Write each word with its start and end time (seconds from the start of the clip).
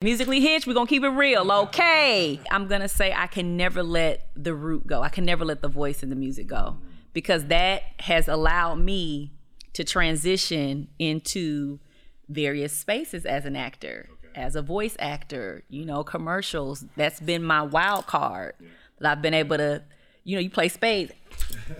Musically 0.00 0.40
Hitched, 0.40 0.64
we're 0.64 0.74
gonna 0.74 0.86
keep 0.86 1.02
it 1.02 1.08
real, 1.08 1.50
okay? 1.50 2.38
I'm 2.52 2.68
gonna 2.68 2.86
say 2.86 3.12
I 3.12 3.26
can 3.26 3.56
never 3.56 3.82
let 3.82 4.28
the 4.36 4.54
root 4.54 4.86
go. 4.86 5.02
I 5.02 5.08
can 5.08 5.24
never 5.24 5.44
let 5.44 5.60
the 5.60 5.66
voice 5.68 6.04
and 6.04 6.12
the 6.12 6.14
music 6.14 6.46
go 6.46 6.76
because 7.12 7.46
that 7.46 7.82
has 7.98 8.28
allowed 8.28 8.76
me 8.76 9.32
to 9.72 9.82
transition 9.82 10.86
into 11.00 11.80
various 12.28 12.72
spaces 12.72 13.26
as 13.26 13.44
an 13.44 13.56
actor, 13.56 14.08
as 14.36 14.54
a 14.54 14.62
voice 14.62 14.94
actor, 15.00 15.64
you 15.68 15.84
know, 15.84 16.04
commercials. 16.04 16.84
That's 16.94 17.18
been 17.18 17.42
my 17.42 17.62
wild 17.62 18.06
card 18.06 18.54
that 19.00 19.10
I've 19.10 19.20
been 19.20 19.34
able 19.34 19.56
to, 19.56 19.82
you 20.22 20.36
know, 20.36 20.40
you 20.40 20.50
play 20.50 20.68
spades. 20.68 21.10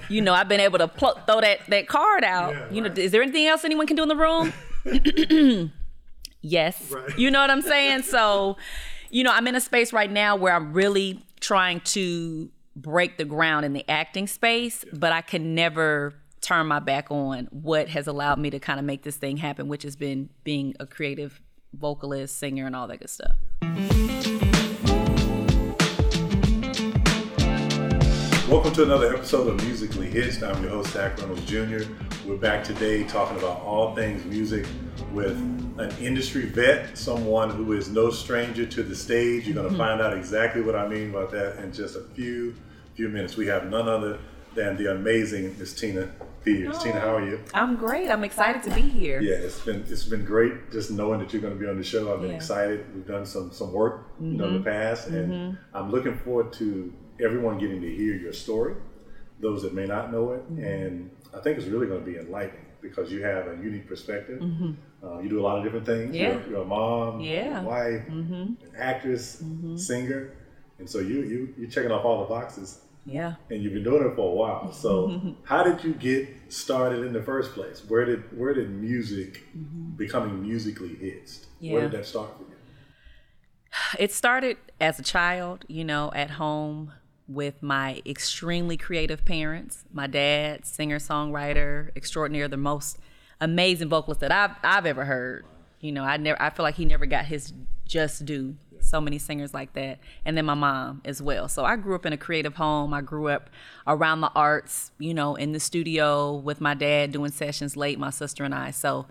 You 0.08 0.22
know, 0.22 0.34
I've 0.34 0.48
been 0.48 0.58
able 0.58 0.80
to 0.80 0.88
throw 0.88 1.40
that 1.40 1.60
that 1.68 1.86
card 1.86 2.24
out. 2.24 2.52
Yeah, 2.52 2.70
you 2.72 2.80
know, 2.80 2.88
right. 2.88 2.98
is 2.98 3.12
there 3.12 3.22
anything 3.22 3.46
else 3.46 3.64
anyone 3.64 3.86
can 3.86 3.94
do 3.94 4.02
in 4.02 4.08
the 4.08 4.16
room? 4.16 4.52
yes. 6.40 6.90
Right. 6.90 7.18
You 7.18 7.30
know 7.30 7.40
what 7.40 7.50
I'm 7.50 7.62
saying? 7.62 8.02
So, 8.08 8.56
you 9.10 9.22
know, 9.22 9.30
I'm 9.32 9.46
in 9.46 9.54
a 9.54 9.60
space 9.60 9.92
right 9.92 10.10
now 10.10 10.36
where 10.36 10.54
I'm 10.54 10.72
really 10.72 11.22
trying 11.40 11.80
to 11.80 12.50
break 12.74 13.16
the 13.16 13.24
ground 13.24 13.66
in 13.66 13.72
the 13.72 13.88
acting 13.88 14.26
space, 14.26 14.84
but 14.92 15.12
I 15.12 15.20
can 15.20 15.54
never 15.54 16.14
turn 16.40 16.66
my 16.66 16.78
back 16.78 17.10
on 17.10 17.48
what 17.50 17.88
has 17.88 18.06
allowed 18.06 18.38
me 18.38 18.50
to 18.50 18.58
kind 18.58 18.78
of 18.78 18.86
make 18.86 19.02
this 19.02 19.16
thing 19.16 19.36
happen, 19.36 19.68
which 19.68 19.82
has 19.82 19.96
been 19.96 20.30
being 20.44 20.74
a 20.80 20.86
creative 20.86 21.40
vocalist, 21.74 22.38
singer, 22.38 22.66
and 22.66 22.74
all 22.74 22.88
that 22.88 22.98
good 22.98 23.10
stuff. 23.10 23.36
Welcome 28.48 28.72
to 28.74 28.82
another 28.84 29.14
episode 29.14 29.48
of 29.48 29.62
Musically 29.66 30.08
Hitched. 30.08 30.42
I'm 30.42 30.62
your 30.62 30.72
host, 30.72 30.92
Zack 30.92 31.18
Reynolds 31.18 31.44
Jr. 31.44 31.82
We're 32.26 32.36
back 32.36 32.64
today 32.64 33.04
talking 33.04 33.36
about 33.36 33.60
all 33.60 33.94
things 33.94 34.24
music 34.24 34.66
with 35.12 35.36
an 35.78 35.90
industry 36.00 36.46
vet, 36.46 36.96
someone 36.96 37.50
who 37.50 37.72
is 37.72 37.88
no 37.88 38.10
stranger 38.10 38.66
to 38.66 38.82
the 38.82 38.94
stage. 38.94 39.46
You're 39.46 39.54
going 39.54 39.66
to 39.66 39.72
mm-hmm. 39.72 39.80
find 39.80 40.00
out 40.00 40.16
exactly 40.16 40.62
what 40.62 40.74
I 40.74 40.88
mean 40.88 41.10
about 41.10 41.30
that 41.32 41.58
in 41.62 41.72
just 41.72 41.96
a 41.96 42.02
few 42.14 42.54
few 42.94 43.08
minutes. 43.08 43.36
We 43.36 43.46
have 43.46 43.66
none 43.66 43.88
other 43.88 44.18
than 44.54 44.76
the 44.76 44.90
amazing 44.90 45.56
Miss 45.58 45.72
Tina 45.72 46.10
Fears. 46.42 46.78
Tina, 46.78 46.98
how 47.00 47.16
are 47.16 47.24
you? 47.24 47.40
I'm 47.54 47.76
great. 47.76 48.10
I'm 48.10 48.24
excited 48.24 48.62
to 48.64 48.70
be 48.70 48.82
here. 48.82 49.20
Yeah, 49.20 49.36
it's 49.36 49.60
been 49.60 49.84
it's 49.88 50.04
been 50.04 50.24
great 50.24 50.72
just 50.72 50.90
knowing 50.90 51.20
that 51.20 51.32
you're 51.32 51.42
going 51.42 51.54
to 51.54 51.60
be 51.60 51.68
on 51.68 51.76
the 51.76 51.84
show. 51.84 52.12
I've 52.12 52.20
been 52.20 52.30
Yeah. 52.30 52.36
excited. 52.36 52.84
We've 52.94 53.06
done 53.06 53.24
some 53.24 53.52
some 53.52 53.72
work 53.72 54.10
you 54.20 54.26
know, 54.28 54.46
in 54.46 54.52
the 54.54 54.58
mm-hmm. 54.58 54.68
past, 54.68 55.08
and 55.08 55.32
mm-hmm. 55.32 55.76
I'm 55.76 55.90
looking 55.90 56.16
forward 56.18 56.52
to 56.54 56.92
everyone 57.20 57.58
getting 57.58 57.80
to 57.80 57.94
hear 57.94 58.14
your 58.14 58.32
story. 58.32 58.74
Those 59.40 59.62
that 59.62 59.72
may 59.72 59.86
not 59.86 60.10
know 60.10 60.32
it, 60.32 60.42
and 60.48 61.10
I 61.32 61.40
think 61.40 61.58
it's 61.58 61.68
really 61.68 61.86
going 61.86 62.00
to 62.00 62.06
be 62.06 62.18
enlightening 62.18 62.67
because 62.80 63.10
you 63.10 63.22
have 63.22 63.46
a 63.48 63.56
unique 63.62 63.88
perspective. 63.88 64.40
Mm-hmm. 64.40 64.72
Uh, 65.06 65.20
you 65.20 65.28
do 65.28 65.40
a 65.40 65.42
lot 65.42 65.58
of 65.58 65.64
different 65.64 65.86
things. 65.86 66.14
Yeah. 66.14 66.32
You're, 66.32 66.50
you're 66.50 66.62
a 66.62 66.64
mom, 66.64 67.20
Yeah. 67.20 67.60
a 67.60 67.64
wife, 67.64 68.06
mm-hmm. 68.08 68.32
an 68.32 68.56
actress, 68.76 69.42
mm-hmm. 69.42 69.76
singer, 69.76 70.32
and 70.78 70.88
so 70.88 70.98
you 70.98 71.22
you 71.22 71.54
you're 71.56 71.70
checking 71.70 71.90
off 71.90 72.04
all 72.04 72.20
the 72.20 72.28
boxes 72.28 72.80
Yeah. 73.06 73.34
and 73.50 73.62
you've 73.62 73.74
been 73.74 73.84
doing 73.84 74.04
it 74.08 74.14
for 74.14 74.30
a 74.30 74.34
while. 74.34 74.72
So, 74.72 75.34
how 75.44 75.62
did 75.62 75.84
you 75.84 75.94
get 75.94 76.28
started 76.48 77.04
in 77.04 77.12
the 77.12 77.22
first 77.22 77.52
place? 77.52 77.84
Where 77.88 78.04
did 78.04 78.36
where 78.36 78.54
did 78.54 78.70
music 78.70 79.42
becoming 79.96 80.42
musically 80.42 80.94
hitched? 80.94 81.46
Where 81.60 81.82
did 81.82 81.92
that 81.92 82.06
start 82.06 82.36
for 82.36 82.42
you? 82.42 82.56
It 83.98 84.12
started 84.12 84.56
as 84.80 84.98
a 84.98 85.02
child, 85.02 85.64
you 85.68 85.84
know, 85.84 86.10
at 86.14 86.30
home 86.30 86.92
with 87.28 87.62
my 87.62 88.02
extremely 88.06 88.76
creative 88.76 89.24
parents. 89.24 89.84
My 89.92 90.06
dad, 90.06 90.64
singer 90.66 90.98
songwriter 90.98 91.90
extraordinaire, 91.94 92.48
the 92.48 92.56
most 92.56 92.98
amazing 93.40 93.88
vocalist 93.88 94.20
that 94.20 94.32
I've 94.32 94.56
I've 94.62 94.86
ever 94.86 95.04
heard. 95.04 95.44
You 95.80 95.92
know, 95.92 96.02
I 96.04 96.16
never 96.16 96.40
I 96.40 96.50
feel 96.50 96.64
like 96.64 96.74
he 96.76 96.84
never 96.84 97.06
got 97.06 97.26
his 97.26 97.52
just 97.86 98.24
due. 98.24 98.56
So 98.80 99.00
many 99.00 99.18
singers 99.18 99.52
like 99.52 99.72
that, 99.72 99.98
and 100.24 100.36
then 100.36 100.44
my 100.46 100.54
mom 100.54 101.02
as 101.04 101.20
well. 101.20 101.48
So 101.48 101.64
I 101.64 101.74
grew 101.74 101.96
up 101.96 102.06
in 102.06 102.12
a 102.12 102.16
creative 102.16 102.54
home. 102.54 102.94
I 102.94 103.00
grew 103.00 103.26
up 103.26 103.50
around 103.88 104.20
the 104.20 104.30
arts, 104.36 104.92
you 105.00 105.12
know, 105.12 105.34
in 105.34 105.50
the 105.50 105.58
studio 105.58 106.36
with 106.36 106.60
my 106.60 106.74
dad 106.74 107.10
doing 107.10 107.32
sessions 107.32 107.76
late, 107.76 107.98
my 107.98 108.10
sister 108.10 108.44
and 108.44 108.54
I. 108.54 108.70
So 108.70 109.06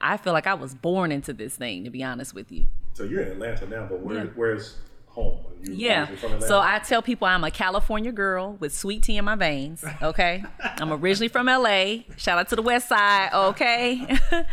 I 0.00 0.16
feel 0.16 0.32
like 0.32 0.48
I 0.48 0.54
was 0.54 0.74
born 0.74 1.12
into 1.12 1.32
this 1.32 1.54
thing, 1.54 1.84
to 1.84 1.90
be 1.90 2.02
honest 2.02 2.34
with 2.34 2.50
you. 2.50 2.66
So 2.94 3.04
you're 3.04 3.22
in 3.22 3.28
Atlanta 3.30 3.66
now, 3.68 3.86
but 3.88 4.00
where 4.00 4.24
Yeah. 4.24 4.30
where's 4.34 4.78
home? 5.14 5.38
You 5.62 5.74
Yeah. 5.74 6.08
So 6.40 6.60
I 6.60 6.78
tell 6.80 7.00
people 7.00 7.26
I'm 7.26 7.44
a 7.44 7.50
California 7.50 8.12
girl 8.12 8.56
with 8.60 8.74
sweet 8.74 9.02
tea 9.02 9.16
in 9.16 9.24
my 9.24 9.34
veins. 9.34 9.84
Okay. 10.02 10.44
I'm 10.60 10.92
originally 10.92 11.28
from 11.28 11.46
LA. 11.46 12.04
Shout 12.16 12.38
out 12.38 12.48
to 12.48 12.56
the 12.56 12.62
West 12.62 12.88
Side. 12.88 13.30
Okay. 13.32 14.06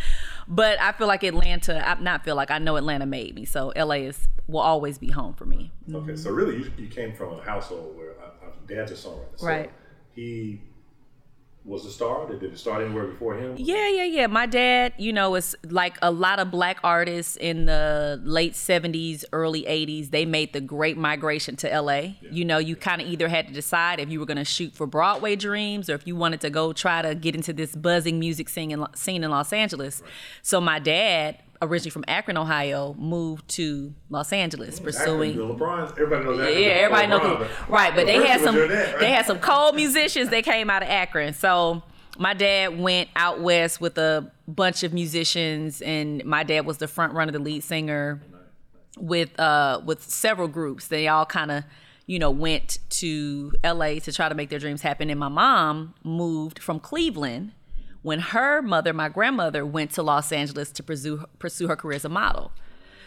but 0.47 0.79
I 0.79 0.93
feel 0.93 1.07
like 1.07 1.23
Atlanta. 1.23 1.85
I 1.85 1.99
not 1.99 2.23
feel 2.23 2.35
like 2.35 2.51
I 2.51 2.59
know 2.59 2.77
Atlanta 2.77 3.05
made 3.05 3.35
me. 3.35 3.45
So 3.45 3.73
LA 3.75 3.95
is 3.95 4.27
will 4.47 4.61
always 4.61 4.97
be 4.97 5.09
home 5.09 5.33
for 5.33 5.45
me. 5.45 5.71
okay, 5.93 6.15
so 6.15 6.29
really 6.29 6.57
you, 6.57 6.71
you 6.77 6.87
came 6.87 7.13
from 7.13 7.39
a 7.39 7.41
household 7.41 7.95
where 7.95 8.11
uh, 8.21 8.47
uh, 8.47 8.51
dad's 8.67 8.91
a 8.91 8.95
songwriter. 8.95 9.37
So 9.37 9.47
Right. 9.47 9.71
He 10.13 10.61
was 11.63 11.85
a 11.85 11.91
star. 11.91 12.27
Did 12.27 12.41
it 12.41 12.57
start 12.57 12.83
anywhere 12.83 13.05
before 13.05 13.35
him? 13.35 13.55
Yeah, 13.57 13.87
yeah, 13.89 14.03
yeah. 14.03 14.27
My 14.27 14.45
dad, 14.45 14.93
you 14.97 15.13
know, 15.13 15.35
is 15.35 15.55
like 15.63 15.97
a 16.01 16.09
lot 16.09 16.39
of 16.39 16.49
black 16.49 16.79
artists 16.83 17.35
in 17.35 17.65
the 17.65 18.19
late 18.23 18.53
70s, 18.53 19.23
early 19.31 19.63
80s. 19.63 20.09
They 20.09 20.25
made 20.25 20.53
the 20.53 20.61
great 20.61 20.97
migration 20.97 21.55
to 21.57 21.81
LA. 21.81 22.13
You 22.21 22.45
know, 22.45 22.57
you 22.57 22.75
kind 22.75 23.01
of 23.01 23.07
either 23.07 23.27
had 23.27 23.47
to 23.47 23.53
decide 23.53 23.99
if 23.99 24.09
you 24.09 24.19
were 24.19 24.25
going 24.25 24.37
to 24.37 24.45
shoot 24.45 24.73
for 24.73 24.87
Broadway 24.87 25.35
dreams 25.35 25.89
or 25.89 25.93
if 25.93 26.07
you 26.07 26.15
wanted 26.15 26.41
to 26.41 26.49
go 26.49 26.73
try 26.73 27.01
to 27.03 27.13
get 27.13 27.35
into 27.35 27.53
this 27.53 27.75
buzzing 27.75 28.19
music 28.19 28.49
scene 28.49 28.71
in, 28.71 28.85
scene 28.95 29.23
in 29.23 29.29
Los 29.29 29.53
Angeles. 29.53 30.01
So 30.41 30.59
my 30.59 30.79
dad, 30.79 31.37
originally 31.61 31.91
from 31.91 32.03
Akron, 32.07 32.37
Ohio, 32.37 32.95
moved 32.97 33.47
to 33.49 33.93
Los 34.09 34.33
Angeles 34.33 34.79
pursuing. 34.79 35.31
Akron, 35.31 35.47
the 35.47 35.53
LeBron. 35.55 35.91
Everybody 35.91 36.23
knows 36.25 36.37
that. 36.39 36.55
Yeah, 36.57 36.67
everybody 36.67 37.07
knows 37.07 37.21
LeBron, 37.21 37.37
who, 37.37 37.43
but- 37.45 37.69
right, 37.69 37.95
but 37.95 38.05
they 38.07 38.25
had 38.27 38.41
some 38.41 38.55
dad, 38.55 38.69
right? 38.69 38.99
they 38.99 39.11
had 39.11 39.25
some 39.25 39.39
cold 39.39 39.75
musicians 39.75 40.29
that 40.29 40.43
came 40.43 40.69
out 40.69 40.81
of 40.83 40.89
Akron. 40.89 41.33
So 41.33 41.83
my 42.17 42.33
dad 42.33 42.79
went 42.79 43.09
out 43.15 43.41
west 43.41 43.79
with 43.79 43.97
a 43.97 44.31
bunch 44.47 44.83
of 44.83 44.93
musicians, 44.93 45.81
and 45.81 46.23
my 46.25 46.43
dad 46.43 46.65
was 46.65 46.77
the 46.77 46.87
front 46.87 47.13
runner, 47.13 47.31
the 47.31 47.39
lead 47.39 47.63
singer 47.63 48.21
with 48.97 49.39
uh 49.39 49.81
with 49.85 50.03
several 50.03 50.47
groups. 50.47 50.87
They 50.87 51.07
all 51.07 51.25
kind 51.25 51.51
of 51.51 51.63
you 52.07 52.19
know 52.19 52.29
went 52.31 52.79
to 52.89 53.53
LA 53.63 53.95
to 53.99 54.11
try 54.11 54.27
to 54.27 54.35
make 54.35 54.49
their 54.49 54.59
dreams 54.59 54.81
happen. 54.81 55.09
And 55.09 55.19
my 55.19 55.29
mom 55.29 55.93
moved 56.03 56.59
from 56.59 56.79
Cleveland 56.79 57.53
when 58.01 58.19
her 58.19 58.61
mother, 58.61 58.93
my 58.93 59.09
grandmother, 59.09 59.65
went 59.65 59.91
to 59.91 60.03
Los 60.03 60.31
Angeles 60.31 60.71
to 60.71 60.83
pursue 60.83 61.25
pursue 61.39 61.67
her 61.67 61.75
career 61.75 61.95
as 61.95 62.05
a 62.05 62.09
model. 62.09 62.51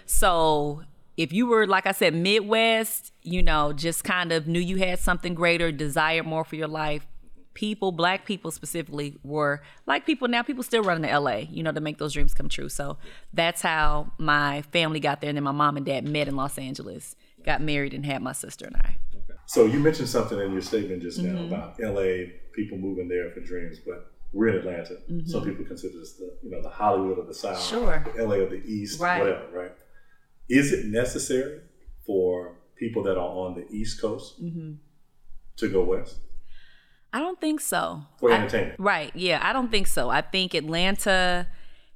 So 0.07 0.83
if 1.17 1.33
you 1.33 1.47
were, 1.47 1.67
like 1.67 1.87
I 1.87 1.93
said, 1.93 2.15
Midwest, 2.15 3.13
you 3.23 3.43
know, 3.43 3.73
just 3.73 4.05
kind 4.05 4.33
of 4.33 4.47
knew 4.47 4.61
you 4.61 4.77
had 4.77 4.99
something 4.99 5.35
greater, 5.35 5.71
desired 5.73 6.27
more 6.27 6.45
for 6.45 6.57
your 6.57 6.69
life. 6.69 7.07
People, 7.55 7.93
black 7.93 8.25
people 8.27 8.51
specifically, 8.51 9.17
were 9.23 9.63
like 9.87 10.05
people 10.07 10.27
now. 10.27 10.43
People 10.43 10.65
still 10.65 10.83
running 10.83 11.09
to 11.09 11.19
LA, 11.21 11.37
you 11.49 11.63
know, 11.63 11.71
to 11.71 11.81
make 11.81 11.99
those 11.99 12.13
dreams 12.13 12.35
come 12.35 12.49
true. 12.49 12.69
So 12.69 12.99
that's 13.33 13.63
how 13.63 14.11
my 14.19 14.63
family 14.73 14.99
got 14.99 15.21
there, 15.21 15.31
and 15.31 15.37
then 15.37 15.45
my 15.45 15.53
mom 15.53 15.77
and 15.77 15.87
dad 15.87 16.05
met 16.05 16.27
in 16.27 16.35
Los 16.35 16.59
Angeles, 16.59 17.15
got 17.45 17.61
married, 17.63 17.95
and 17.95 18.05
had 18.05 18.23
my 18.23 18.33
sister 18.33 18.67
and 18.67 18.75
I. 18.77 18.97
So 19.47 19.67
you 19.67 19.79
mentioned 19.79 20.09
something 20.09 20.41
in 20.41 20.51
your 20.53 20.63
statement 20.63 21.03
just 21.03 21.21
now 21.21 21.35
Mm-hmm. 21.39 21.53
about 21.55 21.79
LA 21.79 22.33
people 22.55 22.77
moving 22.77 23.07
there 23.09 23.31
for 23.31 23.39
dreams, 23.41 23.79
but 23.79 24.11
we're 24.35 24.49
in 24.49 24.57
Atlanta. 24.57 24.95
Mm-hmm. 25.11 25.27
Some 25.27 25.45
people 25.45 25.65
consider 25.65 25.99
this 25.99 26.15
the 26.15 26.37
you 26.43 26.51
know 26.51 26.61
the 26.61 26.69
Hollywood 26.69 27.19
of 27.19 27.27
the 27.27 27.35
South, 27.35 27.63
Sure. 27.63 28.05
the 28.17 28.23
LA 28.25 28.37
of 28.47 28.51
the 28.51 28.63
East, 28.67 29.01
Right. 29.01 29.21
whatever, 29.21 29.47
right? 29.53 29.73
Is 30.49 30.73
it 30.73 30.87
necessary 30.87 31.61
for 32.07 32.57
people 32.77 33.03
that 33.05 33.17
are 33.17 33.31
on 33.45 33.55
the 33.55 33.67
East 33.71 34.01
Coast 34.01 34.43
Mm-hmm. 34.45 34.73
to 35.57 35.69
go 35.69 35.85
west 35.85 36.19
I 37.13 37.21
don't 37.21 37.41
think 37.41 37.61
so. 37.61 38.03
for 38.19 38.33
I- 38.33 38.37
entertainment? 38.37 38.81
Right. 38.81 39.13
Yeah, 39.15 39.39
I 39.43 39.53
don't 39.53 39.71
think 39.71 39.87
so. 39.87 40.11
I 40.11 40.21
think 40.21 40.53
Atlanta 40.53 41.47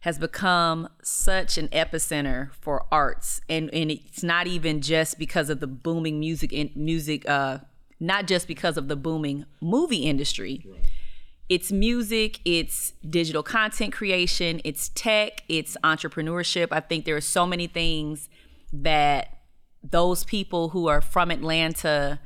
has 0.00 0.16
become 0.16 0.88
such 1.02 1.58
an 1.58 1.66
epicenter 1.68 2.52
for 2.60 2.86
arts 2.92 3.40
and 3.48 3.68
and 3.74 3.90
it's 3.90 4.22
not 4.22 4.46
even 4.46 4.80
just 4.80 5.18
because 5.18 5.50
of 5.50 5.58
the 5.58 5.66
booming 5.66 6.20
music 6.20 6.52
in 6.52 6.70
music 6.76 7.28
uh 7.28 7.58
not 7.98 8.28
just 8.28 8.46
because 8.46 8.76
of 8.76 8.86
the 8.86 8.94
booming 8.94 9.44
movie 9.60 10.04
industry. 10.12 10.64
It's 11.48 11.72
music, 11.72 12.40
it's 12.44 12.92
digital 13.08 13.42
content 13.42 13.92
creation, 13.92 14.60
it's 14.64 14.90
tech, 14.90 15.44
it's 15.48 15.76
entrepreneurship. 15.82 16.68
I 16.70 16.80
think 16.80 17.06
there 17.06 17.16
are 17.16 17.22
so 17.22 17.46
many 17.46 17.66
things 17.66 18.28
that 18.72 19.38
those 19.82 20.24
people 20.24 20.70
who 20.70 20.88
are 20.88 21.00
from 21.00 21.30
Atlanta 21.30 22.20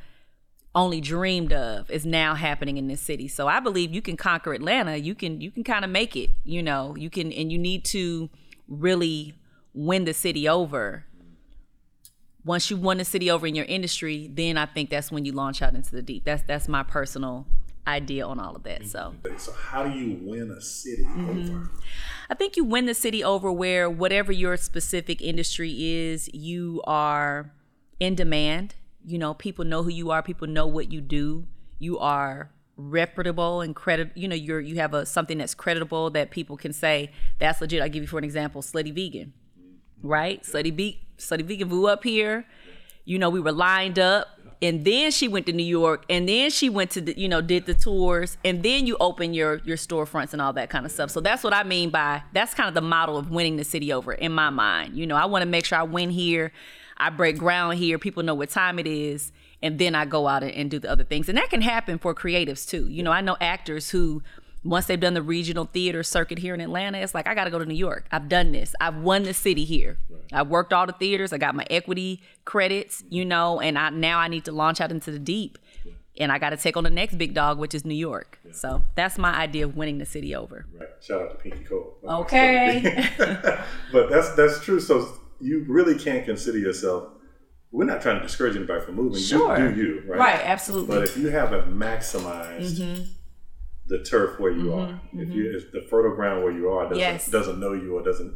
only 0.75 1.01
dreamed 1.01 1.53
of 1.53 1.91
is 1.91 2.05
now 2.05 2.35
happening 2.35 2.79
in 2.79 2.89
this 2.89 3.01
city. 3.01 3.29
So 3.29 3.47
I 3.47 3.61
believe 3.61 3.93
you 3.93 4.03
can 4.03 4.17
conquer 4.17 4.55
Atlanta. 4.55 4.97
You 4.97 5.15
can 5.15 5.41
you 5.41 5.51
can 5.51 5.63
kind 5.63 5.85
of 5.85 5.91
make 5.91 6.17
it, 6.17 6.31
you 6.45 6.63
know. 6.63 6.97
You 6.97 7.11
can 7.11 7.33
and 7.33 7.53
you 7.53 7.59
need 7.59 7.85
to 7.87 8.31
really 8.67 9.35
win 9.75 10.05
the 10.05 10.15
city 10.15 10.49
over. 10.49 11.05
Once 12.45 12.71
you 12.71 12.77
won 12.77 12.99
the 12.99 13.05
city 13.05 13.31
over 13.31 13.47
in 13.47 13.55
your 13.55 13.67
industry, 13.67 14.29
then 14.33 14.57
I 14.59 14.67
think 14.67 14.91
that's 14.91 15.13
when 15.13 15.25
you 15.25 15.33
launch 15.33 15.63
out 15.63 15.75
into 15.75 15.93
the 15.93 16.03
deep. 16.03 16.25
That's 16.25 16.43
that's 16.43 16.69
my 16.69 16.83
personal 16.83 17.47
idea 17.87 18.27
on 18.27 18.39
all 18.39 18.55
of 18.57 18.63
that. 18.65 18.87
So, 18.87 19.15
So 19.37 19.53
how 19.53 19.85
do 19.85 19.99
you 19.99 20.19
win 20.23 20.51
a 20.51 20.61
city 20.61 21.03
Mm-hmm. 21.05 21.51
over? 21.57 21.71
I 22.31 22.35
think 22.35 22.57
you 22.57 22.65
win 22.65 22.87
the 22.87 22.95
city 22.95 23.23
over 23.23 23.51
where 23.53 23.91
whatever 23.91 24.33
your 24.33 24.57
specific 24.57 25.21
industry 25.21 25.73
is, 25.85 26.31
you 26.33 26.81
are 26.87 27.53
in 28.01 28.15
demand. 28.15 28.75
You 29.05 29.19
know, 29.19 29.35
people 29.35 29.65
know 29.65 29.83
who 29.83 29.91
you 29.91 30.11
are, 30.11 30.23
people 30.23 30.47
know 30.47 30.67
what 30.67 30.91
you 30.93 31.01
do. 31.01 31.47
You 31.79 31.99
are 31.99 32.51
reputable 32.77 33.61
and 33.61 33.77
credit 33.77 34.11
you 34.15 34.27
know 34.27 34.35
you're 34.35 34.59
you 34.59 34.77
have 34.77 34.95
a 34.95 35.05
something 35.05 35.37
that's 35.37 35.55
creditable 35.55 36.09
that 36.09 36.31
people 36.31 36.57
can 36.57 36.73
say 36.73 37.11
that's 37.39 37.61
legit 37.61 37.83
i'll 37.83 37.89
give 37.89 38.03
you 38.03 38.07
for 38.07 38.17
an 38.17 38.25
example 38.25 38.63
slutty 38.63 38.93
vegan 38.93 39.31
right 40.03 40.43
slutty, 40.43 40.75
Be- 40.75 41.01
slutty 41.19 41.43
vegan 41.45 41.69
flew 41.69 41.87
up 41.87 42.03
here 42.03 42.47
you 43.05 43.19
know 43.19 43.29
we 43.29 43.41
were 43.41 43.53
lined 43.53 43.99
up 43.99 44.27
and 44.63 44.85
then 44.85 45.11
she 45.11 45.27
went 45.29 45.45
to 45.47 45.53
new 45.53 45.65
york 45.65 46.05
and 46.09 46.29
then 46.29 46.49
she 46.49 46.71
went 46.71 46.91
to 46.91 47.01
the, 47.01 47.19
you 47.19 47.29
know 47.29 47.41
did 47.41 47.67
the 47.67 47.75
tours 47.75 48.39
and 48.45 48.63
then 48.63 48.87
you 48.87 48.97
open 49.01 49.35
your 49.35 49.57
your 49.65 49.77
storefronts 49.77 50.33
and 50.33 50.41
all 50.41 50.53
that 50.53 50.71
kind 50.71 50.87
of 50.87 50.93
stuff. 50.93 51.11
So 51.11 51.21
that's 51.21 51.43
what 51.43 51.53
i 51.53 51.65
mean 51.65 51.91
by 51.91 52.23
that's 52.33 52.55
kind 52.55 52.69
of 52.69 52.75
the 52.75 52.81
model 52.81 53.19
of 53.19 53.31
winning 53.31 53.57
the 53.57 53.65
city 53.65 53.93
over 53.93 54.13
in 54.13 54.33
my 54.33 54.51
mind. 54.51 54.97
You 54.97 55.07
know 55.07 55.17
i 55.17 55.27
want 55.27 55.43
to 55.43 55.49
make 55.49 55.65
sure 55.65 55.79
i 55.79 55.83
win 55.83 56.11
here 56.11 56.53
i 56.97 57.11
break 57.11 57.37
ground 57.37 57.79
here 57.79 57.99
people 57.99 58.23
know 58.23 58.35
what 58.35 58.51
time 58.51 58.79
it 58.79 58.87
is 58.87 59.33
and 59.61 59.79
then 59.79 59.95
i 59.95 60.05
go 60.05 60.29
out 60.29 60.43
and, 60.43 60.53
and 60.53 60.71
do 60.71 60.79
the 60.79 60.91
other 60.91 61.05
things. 61.05 61.29
And 61.29 61.37
that 61.37 61.51
can 61.51 61.61
happen 61.61 61.99
for 61.99 62.15
creatives 62.15 62.67
too. 62.67 62.89
You 62.89 63.03
know 63.03 63.13
i 63.13 63.21
know 63.21 63.37
actors 63.41 63.91
who 63.91 64.23
once 64.65 64.87
they've 64.87 65.01
done 65.01 65.15
the 65.15 65.23
regional 65.23 65.65
theater 65.65 66.03
circuit 66.03 66.39
here 66.39 66.55
in 66.55 66.61
Atlanta, 66.61 66.99
it's 66.99 67.15
like 67.15 67.27
I 67.27 67.35
got 67.35 67.45
to 67.45 67.51
go 67.51 67.59
to 67.59 67.65
New 67.67 67.75
York. 67.75 68.07
I've 68.13 68.29
done 68.29 68.53
this. 68.53 68.75
I've 68.81 68.97
won 68.97 69.25
the 69.25 69.35
city 69.35 69.65
here. 69.65 69.99
I've 70.33 70.49
worked 70.49 70.73
all 70.73 70.87
the 70.87 70.93
theaters. 70.93 71.33
I 71.33 71.39
got 71.39 71.55
my 71.55 71.67
equity 71.69 72.23
credits, 72.45 73.03
you 73.09 73.25
know, 73.25 73.61
and 73.61 73.77
I 73.79 73.91
now 73.91 74.19
I 74.19 74.29
need 74.29 74.45
to 74.45 74.53
launch 74.53 74.81
out 74.81 74.91
into 74.91 75.11
the 75.11 75.19
deep, 75.19 75.59
and 76.17 76.31
I 76.31 76.39
got 76.39 76.51
to 76.51 76.57
take 76.57 76.77
on 76.77 76.85
the 76.85 76.91
next 76.91 77.17
big 77.19 77.35
dog, 77.35 77.59
which 77.59 77.75
is 77.75 77.85
New 77.85 77.95
York. 77.95 78.39
So 78.53 78.83
that's 78.95 79.19
my 79.19 79.35
idea 79.35 79.65
of 79.65 79.77
winning 79.77 79.99
the 79.99 80.07
city 80.07 80.35
over. 80.35 80.67
Right. 80.79 80.89
Shout 81.01 81.23
out 81.23 81.31
to 81.31 81.37
Pinky 81.37 81.65
Cole. 81.65 81.97
Okay. 82.05 83.09
but 83.93 84.11
that's 84.11 84.31
that's 84.35 84.61
true. 84.65 84.79
So 84.81 85.09
you 85.41 85.65
really 85.67 85.99
can't 85.99 86.25
consider 86.25 86.59
yourself. 86.59 87.09
We're 87.73 87.85
not 87.87 88.03
trying 88.03 88.17
to 88.17 88.23
discourage 88.23 88.55
anybody 88.55 88.85
from 88.85 88.97
moving. 88.97 89.21
Sure. 89.21 89.59
You 89.59 89.75
do 89.75 89.81
you, 89.81 90.03
right? 90.07 90.19
Right, 90.19 90.41
absolutely. 90.45 90.95
But 90.95 91.05
if 91.05 91.17
you 91.17 91.29
haven't 91.31 91.75
maximized 91.75 92.79
Mm-hmm. 92.79 93.03
The 93.87 94.03
turf 94.05 94.39
where 94.39 94.53
you 94.53 94.73
are, 94.75 95.01
if 95.15 95.29
you 95.31 95.57
if 95.57 95.73
the 95.73 95.83
fertile 95.83 96.15
ground 96.15 96.43
where 96.45 96.53
you 96.53 96.69
are 96.71 96.85
doesn't 96.85 96.99
Yes. 96.99 97.29
doesn't 97.29 97.59
know 97.59 97.73
you 97.73 97.97
or 97.97 98.03
doesn't 98.03 98.35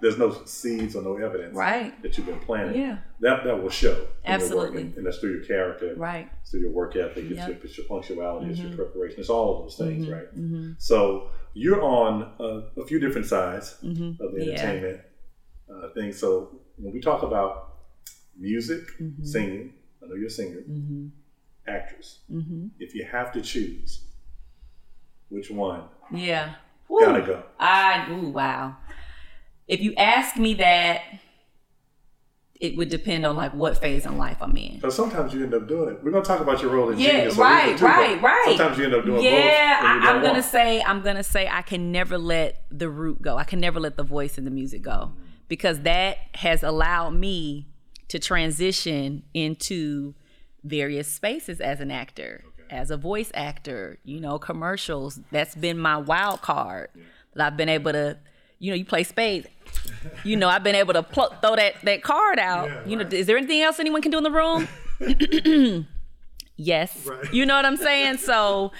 there's 0.00 0.18
no 0.18 0.32
seeds 0.44 0.96
or 0.96 1.02
no 1.02 1.16
evidence 1.16 1.54
Right. 1.56 2.00
that 2.02 2.16
you've 2.18 2.26
been 2.26 2.40
planting. 2.40 2.80
Yeah. 2.80 2.98
That 3.20 3.44
that 3.44 3.62
will 3.62 3.70
show. 3.70 3.90
in 3.92 3.96
your 3.96 4.02
work. 4.04 4.10
Absolutely. 4.24 4.82
And, 4.82 4.96
and 4.96 5.06
that's 5.06 5.18
through 5.18 5.34
your 5.36 5.44
character. 5.44 5.94
Right. 5.96 6.28
It's 6.40 6.50
through 6.50 6.60
your 6.60 6.72
work 6.72 6.96
ethic, 6.96 7.24
it's, 7.24 7.30
Yep. 7.36 7.38
Mm-hmm. 7.38 7.48
your, 7.52 7.58
it's 7.64 7.78
your 7.78 7.86
punctuality, 7.86 8.50
it's 8.50 8.58
your 8.60 8.74
preparation, 8.74 9.20
it's 9.20 9.30
all 9.30 9.56
of 9.58 9.62
those 9.64 9.76
things, 9.78 10.08
right? 10.08 10.26
So 10.78 11.30
you're 11.54 11.82
on 11.82 12.32
a, 12.40 12.80
a 12.80 12.86
few 12.86 12.98
different 12.98 13.26
sides 13.28 13.76
of 13.80 13.80
the 13.82 13.88
Mm-hmm. 13.88 14.40
Yeah. 14.40 14.52
entertainment 14.54 15.00
uh, 15.72 15.88
thing. 15.94 16.12
So 16.12 16.60
when 16.76 16.92
we 16.92 17.00
talk 17.00 17.22
about 17.22 17.74
music, 18.36 18.82
Mm-hmm. 19.00 19.24
singing, 19.24 19.72
I 20.02 20.08
know 20.08 20.16
you're 20.16 20.26
a 20.26 20.30
singer, 20.30 20.62
actress. 21.68 22.20
Mm-hmm. 22.30 22.66
If 22.80 22.94
you 22.96 23.04
have 23.04 23.32
to 23.34 23.40
choose, 23.40 24.04
which 25.32 25.50
one 25.50 25.82
Yeah. 26.12 26.54
gotta 27.00 27.22
go? 27.22 27.42
I 27.58 28.06
ooh 28.10 28.28
wow. 28.28 28.76
If 29.66 29.80
you 29.80 29.94
ask 29.96 30.36
me 30.36 30.54
that, 30.54 31.00
it 32.60 32.76
would 32.76 32.90
depend 32.90 33.26
on 33.26 33.34
like 33.34 33.52
what 33.54 33.78
phase 33.78 34.06
in 34.06 34.16
life 34.18 34.36
I'm 34.40 34.56
in. 34.56 34.74
Because 34.76 34.94
sometimes 34.94 35.32
you 35.34 35.42
end 35.42 35.54
up 35.54 35.66
doing 35.66 35.94
it. 35.94 36.04
We're 36.04 36.12
gonna 36.12 36.24
talk 36.24 36.40
about 36.40 36.62
your 36.62 36.70
role 36.70 36.90
in 36.90 36.98
Yeah, 36.98 37.10
Genius. 37.12 37.36
right, 37.36 37.76
too, 37.76 37.84
right, 37.84 38.22
right. 38.22 38.44
Sometimes 38.56 38.78
you 38.78 38.84
end 38.84 38.94
up 38.94 39.04
doing 39.04 39.24
yeah, 39.24 39.80
both. 39.80 39.90
and 39.90 40.02
you 40.02 40.08
I, 40.08 40.12
am 40.12 40.20
gonna 40.22 40.32
want. 40.34 40.44
say 40.44 40.82
I'm 40.82 41.00
gonna 41.02 41.24
say 41.24 41.48
I 41.48 41.62
can 41.62 41.90
never 41.90 42.18
let 42.18 42.62
the 42.70 42.88
root 42.88 43.20
go. 43.22 43.36
I 43.36 43.44
can 43.44 43.58
never 43.58 43.80
let 43.80 43.96
the 43.96 44.04
voice 44.04 44.38
and 44.38 44.46
the 44.46 44.50
music 44.52 44.82
go 44.82 45.12
because 45.48 45.80
that 45.80 46.18
has 46.34 46.62
allowed 46.62 47.14
me 47.14 47.66
to 48.08 48.18
transition 48.18 49.22
into 49.34 50.14
various 50.62 51.08
spaces 51.08 51.60
as 51.60 51.80
an 51.80 51.90
actor, 51.90 52.44
as 52.72 52.90
a 52.90 52.96
voice 52.96 53.30
actor. 53.34 53.98
You 54.04 54.20
know, 54.20 54.38
commercials. 54.38 55.20
That's 55.30 55.54
been 55.54 55.78
my 55.78 55.98
wild 55.98 56.42
card 56.42 56.88
that 57.34 57.46
I've 57.46 57.56
been 57.56 57.68
able 57.68 57.92
to. 57.92 58.18
You 58.58 58.70
know, 58.70 58.76
you 58.76 58.84
play 58.84 59.02
spades. 59.02 59.48
You 60.24 60.36
know, 60.36 60.48
I've 60.48 60.62
been 60.62 60.74
able 60.74 60.94
to 60.94 61.02
throw 61.02 61.56
that 61.56 61.74
that 61.82 62.02
card 62.02 62.38
out. 62.38 62.68
Yeah, 62.68 62.86
you 62.86 62.96
know, 62.96 63.06
is 63.10 63.26
there 63.26 63.36
anything 63.36 63.60
else 63.60 63.78
anyone 63.78 64.02
can 64.02 64.10
do 64.10 64.18
in 64.18 64.24
the 64.24 64.30
room? 64.30 64.68
yes. 66.56 67.06
Right. 67.06 67.32
You 67.32 67.44
know 67.46 67.56
what 67.56 67.66
I'm 67.66 67.76
saying? 67.76 68.18
So, 68.18 68.72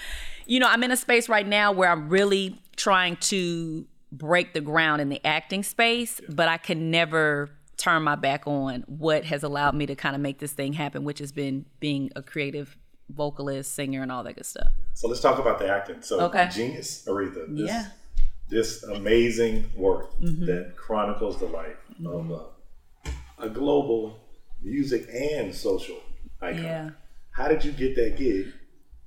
you 0.45 0.59
know, 0.59 0.67
I'm 0.67 0.83
in 0.83 0.91
a 0.91 0.97
space 0.97 1.29
right 1.29 1.47
now 1.47 1.71
where 1.71 1.89
I'm 1.89 2.09
really 2.09 2.59
trying 2.75 3.17
to 3.17 3.85
break 4.11 4.53
the 4.53 4.61
ground 4.61 5.01
in 5.01 5.09
the 5.09 5.25
acting 5.25 5.63
space, 5.63 6.21
but 6.29 6.47
I 6.47 6.57
can 6.57 6.91
never 6.91 7.49
turn 7.77 8.03
my 8.03 8.15
back 8.15 8.47
on 8.47 8.83
what 8.87 9.25
has 9.25 9.43
allowed 9.43 9.75
me 9.75 9.85
to 9.85 9.95
kind 9.95 10.15
of 10.15 10.21
make 10.21 10.39
this 10.39 10.53
thing 10.53 10.73
happen, 10.73 11.03
which 11.03 11.19
has 11.19 11.31
been 11.31 11.65
being 11.79 12.11
a 12.15 12.21
creative 12.21 12.77
vocalist, 13.15 13.73
singer, 13.73 14.01
and 14.01 14.11
all 14.11 14.23
that 14.23 14.35
good 14.35 14.45
stuff. 14.45 14.71
So 14.93 15.07
let's 15.07 15.21
talk 15.21 15.39
about 15.39 15.59
the 15.59 15.67
acting. 15.67 16.01
So 16.01 16.19
Okay. 16.21 16.49
Genius, 16.51 17.05
Aretha. 17.07 17.45
This, 17.55 17.67
Yeah. 17.69 17.85
This 18.49 18.83
amazing 18.83 19.69
work 19.75 20.11
Mm-hmm. 20.19 20.45
that 20.45 20.75
chronicles 20.77 21.39
the 21.39 21.45
life 21.45 21.77
of 22.05 22.31
uh, 22.31 23.11
a 23.39 23.49
global 23.49 24.19
music 24.61 25.07
and 25.13 25.53
social 25.53 25.97
icon. 26.41 26.63
Yeah. 26.63 26.89
How 27.31 27.47
did 27.47 27.63
you 27.65 27.71
get 27.71 27.95
that 27.95 28.17
gig? 28.17 28.53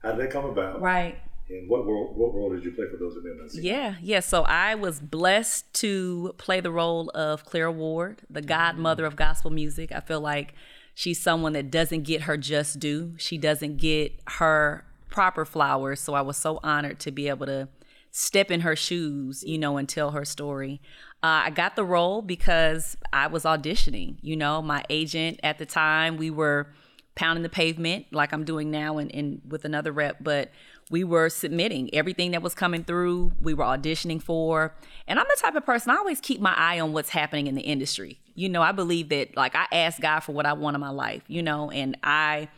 How 0.02 0.12
did 0.12 0.20
that 0.20 0.30
come 0.30 0.44
about? 0.46 0.80
Right. 0.80 1.18
And 1.48 1.68
what 1.70 1.86
role, 1.86 2.12
what 2.16 2.34
role 2.34 2.50
did 2.50 2.64
you 2.64 2.72
play 2.72 2.86
for 2.90 2.96
those 2.96 3.14
who 3.14 3.22
didn't 3.22 3.50
see? 3.50 3.62
Yeah, 3.62 3.94
yeah. 4.02 4.18
So 4.18 4.42
I 4.42 4.74
was 4.74 4.98
blessed 4.98 5.72
to 5.74 6.34
play 6.38 6.60
the 6.60 6.72
role 6.72 7.08
of 7.14 7.44
Clara 7.44 7.70
Ward, 7.70 8.22
the 8.28 8.42
godmother 8.42 9.04
of 9.04 9.14
gospel 9.14 9.52
music. 9.52 9.92
I 9.92 10.00
feel 10.00 10.20
like 10.20 10.54
she's 10.96 11.20
someone 11.20 11.52
that 11.52 11.70
doesn't 11.70 12.04
get 12.04 12.22
her 12.22 12.38
just 12.38 12.80
due. 12.80 13.12
She 13.18 13.36
doesn't 13.36 13.76
get 13.76 14.18
her 14.26 14.82
proper 15.10 15.44
flowers. 15.44 16.00
So 16.00 16.14
I 16.14 16.22
was 16.22 16.38
so 16.38 16.58
honored 16.62 16.98
to 17.00 17.10
be 17.10 17.28
able 17.28 17.44
to 17.44 17.68
step 18.10 18.50
in 18.50 18.62
her 18.62 18.74
shoes, 18.74 19.44
you 19.46 19.58
know, 19.58 19.76
and 19.76 19.86
tell 19.86 20.12
her 20.12 20.24
story. 20.24 20.80
Uh, 21.22 21.44
I 21.44 21.50
got 21.50 21.76
the 21.76 21.84
role 21.84 22.22
because 22.22 22.96
I 23.12 23.26
was 23.26 23.44
auditioning. 23.44 24.16
You 24.22 24.36
know, 24.36 24.62
my 24.62 24.84
agent 24.88 25.38
at 25.42 25.58
the 25.58 25.66
time, 25.66 26.16
we 26.16 26.30
were 26.30 26.72
pounding 27.14 27.42
the 27.42 27.50
pavement 27.50 28.06
like 28.10 28.32
I'm 28.32 28.44
doing 28.44 28.70
now 28.70 28.96
and, 28.96 29.14
and 29.14 29.42
with 29.46 29.66
another 29.66 29.92
rep, 29.92 30.16
but 30.22 30.50
we 30.90 31.02
were 31.02 31.28
submitting 31.28 31.92
everything 31.92 32.30
that 32.30 32.42
was 32.42 32.54
coming 32.54 32.84
through. 32.84 33.32
We 33.40 33.54
were 33.54 33.64
auditioning 33.64 34.22
for. 34.22 34.74
And 35.08 35.18
I'm 35.18 35.26
the 35.28 35.40
type 35.40 35.56
of 35.56 35.66
person 35.66 35.90
I 35.90 35.96
always 35.96 36.20
keep 36.20 36.40
my 36.40 36.54
eye 36.56 36.78
on 36.78 36.92
what's 36.92 37.10
happening 37.10 37.48
in 37.48 37.54
the 37.56 37.62
industry. 37.62 38.20
You 38.34 38.48
know, 38.48 38.62
I 38.62 38.72
believe 38.72 39.08
that 39.08 39.36
like 39.36 39.56
I 39.56 39.66
ask 39.72 40.00
God 40.00 40.20
for 40.20 40.32
what 40.32 40.46
I 40.46 40.52
want 40.52 40.74
in 40.76 40.80
my 40.80 40.90
life, 40.90 41.22
you 41.26 41.42
know, 41.42 41.70
and 41.70 41.96
I 42.04 42.48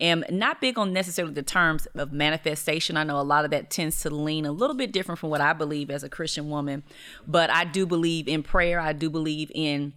am 0.00 0.24
not 0.30 0.60
big 0.60 0.78
on 0.78 0.92
necessarily 0.92 1.32
the 1.32 1.42
terms 1.42 1.86
of 1.94 2.12
manifestation. 2.12 2.96
I 2.96 3.04
know 3.04 3.20
a 3.20 3.22
lot 3.22 3.44
of 3.44 3.52
that 3.52 3.70
tends 3.70 4.00
to 4.00 4.10
lean 4.10 4.46
a 4.46 4.52
little 4.52 4.76
bit 4.76 4.92
different 4.92 5.20
from 5.20 5.30
what 5.30 5.40
I 5.40 5.52
believe 5.52 5.90
as 5.90 6.02
a 6.02 6.08
Christian 6.08 6.50
woman, 6.50 6.82
but 7.26 7.50
I 7.50 7.64
do 7.64 7.86
believe 7.86 8.26
in 8.26 8.42
prayer. 8.42 8.80
I 8.80 8.92
do 8.94 9.10
believe 9.10 9.50
in 9.54 9.92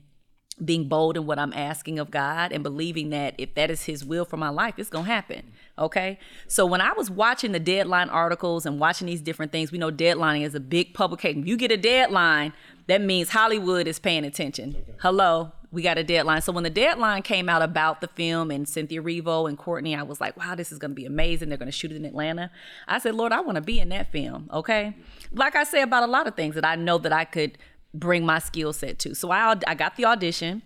being 0.64 0.88
bold 0.88 1.18
in 1.18 1.26
what 1.26 1.40
I'm 1.40 1.54
asking 1.54 2.00
of 2.00 2.12
God 2.12 2.52
and 2.52 2.64
believing 2.64 3.10
that 3.12 3.36
if 3.38 3.54
that 3.56 3.72
is 3.72 3.84
His 3.84 4.04
will 4.04 4.26
for 4.26 4.38
my 4.38 4.50
life, 4.50 4.76
it's 4.78 4.90
gonna 4.90 5.06
happen. 5.06 5.52
Okay. 5.78 6.20
So 6.48 6.66
when 6.66 6.82
I 6.82 6.92
was 6.94 7.10
watching 7.10 7.52
the 7.52 7.60
deadline 7.60 8.10
articles 8.10 8.66
and 8.66 8.80
watching 8.80 9.08
these 9.08 9.22
different 9.22 9.52
things, 9.52 9.72
we 9.72 9.78
know 9.78 9.92
deadlining 9.92 10.46
is 10.46 10.56
a 10.56 10.60
big 10.60 10.94
publication. 10.94 11.46
You 11.46 11.58
get 11.58 11.72
a 11.72 11.78
deadline, 11.78 12.54
that 12.88 13.02
means 13.02 13.30
Hollywood 13.30 13.88
is 13.88 14.00
paying 14.00 14.26
attention. 14.26 14.76
Hello, 15.02 15.54
we 15.72 15.82
got 15.82 15.98
a 15.98 16.04
deadline. 16.04 16.42
So 16.42 16.52
when 16.52 16.64
the 16.64 16.70
deadline 16.70 17.22
came 17.22 17.48
out 17.48 17.62
about 17.62 18.02
the 18.02 18.08
film 18.08 18.52
and 18.52 18.68
Cynthia 18.68 19.02
Erivo 19.02 19.48
and 19.48 19.58
Courtney, 19.58 19.96
I 19.96 20.04
was 20.04 20.20
like, 20.20 20.36
wow, 20.36 20.56
this 20.56 20.72
is 20.72 20.80
gonna 20.80 20.94
be 20.94 21.06
amazing. 21.06 21.50
They're 21.50 21.58
gonna 21.58 21.72
shoot 21.72 21.92
it 21.92 21.96
in 21.96 22.06
Atlanta. 22.06 22.52
I 22.88 23.00
said, 23.00 23.16
Lord, 23.16 23.32
I 23.32 23.40
wanna 23.40 23.62
be 23.62 23.80
in 23.80 23.90
that 23.90 24.12
film. 24.12 24.50
Okay. 24.52 24.96
Like 25.32 25.56
I 25.56 25.64
say 25.64 25.82
about 25.82 26.04
a 26.04 26.12
lot 26.12 26.28
of 26.28 26.36
things 26.36 26.56
that 26.56 26.66
I 26.66 26.76
know 26.76 26.98
that 26.98 27.14
I 27.14 27.26
could 27.26 27.58
bring 27.94 28.26
my 28.26 28.40
skill 28.40 28.74
set 28.74 29.00
to. 29.00 29.16
So 29.16 29.32
I 29.32 29.56
I 29.68 29.76
got 29.76 29.96
the 29.96 30.06
audition 30.06 30.62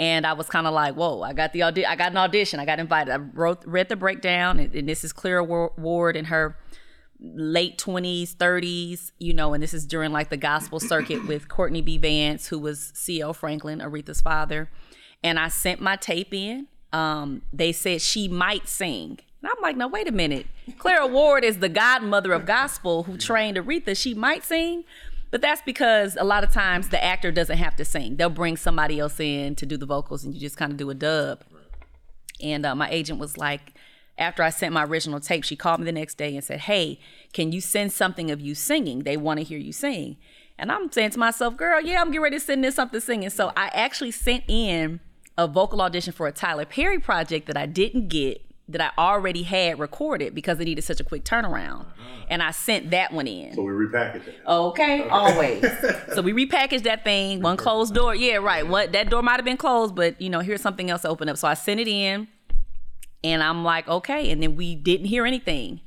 and 0.00 0.26
I 0.26 0.32
was 0.32 0.48
kind 0.48 0.66
of 0.66 0.72
like, 0.72 0.94
"Whoa! 0.94 1.20
I 1.20 1.34
got 1.34 1.52
the 1.52 1.62
audi- 1.62 1.84
I 1.84 1.94
got 1.94 2.12
an 2.12 2.16
audition. 2.16 2.58
I 2.58 2.64
got 2.64 2.78
invited. 2.78 3.12
I 3.12 3.18
wrote 3.18 3.62
read 3.66 3.90
the 3.90 3.96
breakdown, 3.96 4.58
and, 4.58 4.74
and 4.74 4.88
this 4.88 5.04
is 5.04 5.12
Clara 5.12 5.44
Ward 5.44 6.16
in 6.16 6.24
her 6.24 6.56
late 7.20 7.76
twenties, 7.76 8.32
thirties, 8.32 9.12
you 9.18 9.34
know, 9.34 9.52
and 9.52 9.62
this 9.62 9.74
is 9.74 9.86
during 9.86 10.10
like 10.10 10.30
the 10.30 10.38
gospel 10.38 10.80
circuit 10.80 11.26
with 11.28 11.48
Courtney 11.48 11.82
B. 11.82 11.98
Vance, 11.98 12.48
who 12.48 12.58
was 12.58 12.92
C.L. 12.94 13.34
Franklin, 13.34 13.80
Aretha's 13.80 14.22
father. 14.22 14.70
And 15.22 15.38
I 15.38 15.48
sent 15.48 15.82
my 15.82 15.96
tape 15.96 16.32
in. 16.32 16.68
Um, 16.94 17.42
they 17.52 17.72
said 17.72 18.00
she 18.00 18.26
might 18.26 18.68
sing. 18.68 19.18
And 19.42 19.50
I'm 19.50 19.62
like, 19.62 19.76
no, 19.76 19.86
wait 19.86 20.08
a 20.08 20.12
minute. 20.12 20.46
Clara 20.78 21.06
Ward 21.06 21.44
is 21.44 21.58
the 21.58 21.68
godmother 21.68 22.32
of 22.32 22.46
gospel 22.46 23.02
who 23.02 23.18
trained 23.18 23.58
Aretha. 23.58 23.94
She 23.94 24.14
might 24.14 24.44
sing. 24.44 24.84
But 25.30 25.40
that's 25.40 25.62
because 25.62 26.16
a 26.18 26.24
lot 26.24 26.42
of 26.42 26.52
times 26.52 26.88
the 26.88 27.02
actor 27.02 27.30
doesn't 27.30 27.58
have 27.58 27.76
to 27.76 27.84
sing. 27.84 28.16
They'll 28.16 28.30
bring 28.30 28.56
somebody 28.56 28.98
else 28.98 29.20
in 29.20 29.54
to 29.56 29.66
do 29.66 29.76
the 29.76 29.86
vocals 29.86 30.24
and 30.24 30.34
you 30.34 30.40
just 30.40 30.56
kind 30.56 30.72
of 30.72 30.78
do 30.78 30.90
a 30.90 30.94
dub. 30.94 31.44
And 32.42 32.66
uh, 32.66 32.74
my 32.74 32.90
agent 32.90 33.18
was 33.20 33.36
like, 33.36 33.74
after 34.18 34.42
I 34.42 34.50
sent 34.50 34.72
my 34.72 34.84
original 34.84 35.20
tape, 35.20 35.44
she 35.44 35.56
called 35.56 35.80
me 35.80 35.86
the 35.86 35.92
next 35.92 36.16
day 36.16 36.34
and 36.34 36.44
said, 36.44 36.60
Hey, 36.60 37.00
can 37.32 37.52
you 37.52 37.60
send 37.60 37.92
something 37.92 38.30
of 38.30 38.40
you 38.40 38.54
singing? 38.54 39.00
They 39.00 39.16
want 39.16 39.38
to 39.38 39.44
hear 39.44 39.58
you 39.58 39.72
sing. 39.72 40.16
And 40.58 40.70
I'm 40.70 40.92
saying 40.92 41.10
to 41.10 41.18
myself, 41.18 41.56
Girl, 41.56 41.80
yeah, 41.80 42.00
I'm 42.00 42.08
getting 42.08 42.20
ready 42.20 42.36
to 42.36 42.44
send 42.44 42.62
this 42.62 42.74
something 42.74 43.00
singing. 43.00 43.30
So 43.30 43.52
I 43.56 43.68
actually 43.68 44.10
sent 44.10 44.44
in 44.46 45.00
a 45.38 45.46
vocal 45.46 45.80
audition 45.80 46.12
for 46.12 46.26
a 46.26 46.32
Tyler 46.32 46.66
Perry 46.66 46.98
project 46.98 47.46
that 47.46 47.56
I 47.56 47.66
didn't 47.66 48.08
get 48.08 48.44
that 48.70 48.80
I 48.80 49.00
already 49.00 49.42
had 49.42 49.78
recorded 49.78 50.34
because 50.34 50.60
it 50.60 50.64
needed 50.64 50.82
such 50.82 51.00
a 51.00 51.04
quick 51.04 51.24
turnaround. 51.24 51.80
Uh-huh. 51.80 52.24
And 52.28 52.42
I 52.42 52.52
sent 52.52 52.90
that 52.90 53.12
one 53.12 53.26
in. 53.26 53.54
So 53.54 53.62
we 53.62 53.72
repackaged 53.72 54.28
it. 54.28 54.36
Okay, 54.46 55.08
always. 55.08 55.64
so 56.14 56.22
we 56.22 56.32
repackaged 56.32 56.84
that 56.84 57.04
thing, 57.04 57.42
one 57.42 57.56
closed 57.56 57.94
door. 57.94 58.14
Yeah, 58.14 58.36
right. 58.36 58.66
What 58.66 58.92
that 58.92 59.10
door 59.10 59.22
might 59.22 59.36
have 59.36 59.44
been 59.44 59.56
closed, 59.56 59.94
but 59.94 60.20
you 60.20 60.30
know, 60.30 60.40
here's 60.40 60.60
something 60.60 60.90
else 60.90 61.04
open 61.04 61.28
up. 61.28 61.36
So 61.36 61.48
I 61.48 61.54
sent 61.54 61.80
it 61.80 61.88
in 61.88 62.28
and 63.24 63.42
I'm 63.42 63.64
like, 63.64 63.88
okay. 63.88 64.30
And 64.30 64.42
then 64.42 64.54
we 64.54 64.76
didn't 64.76 65.06
hear 65.06 65.26
anything 65.26 65.80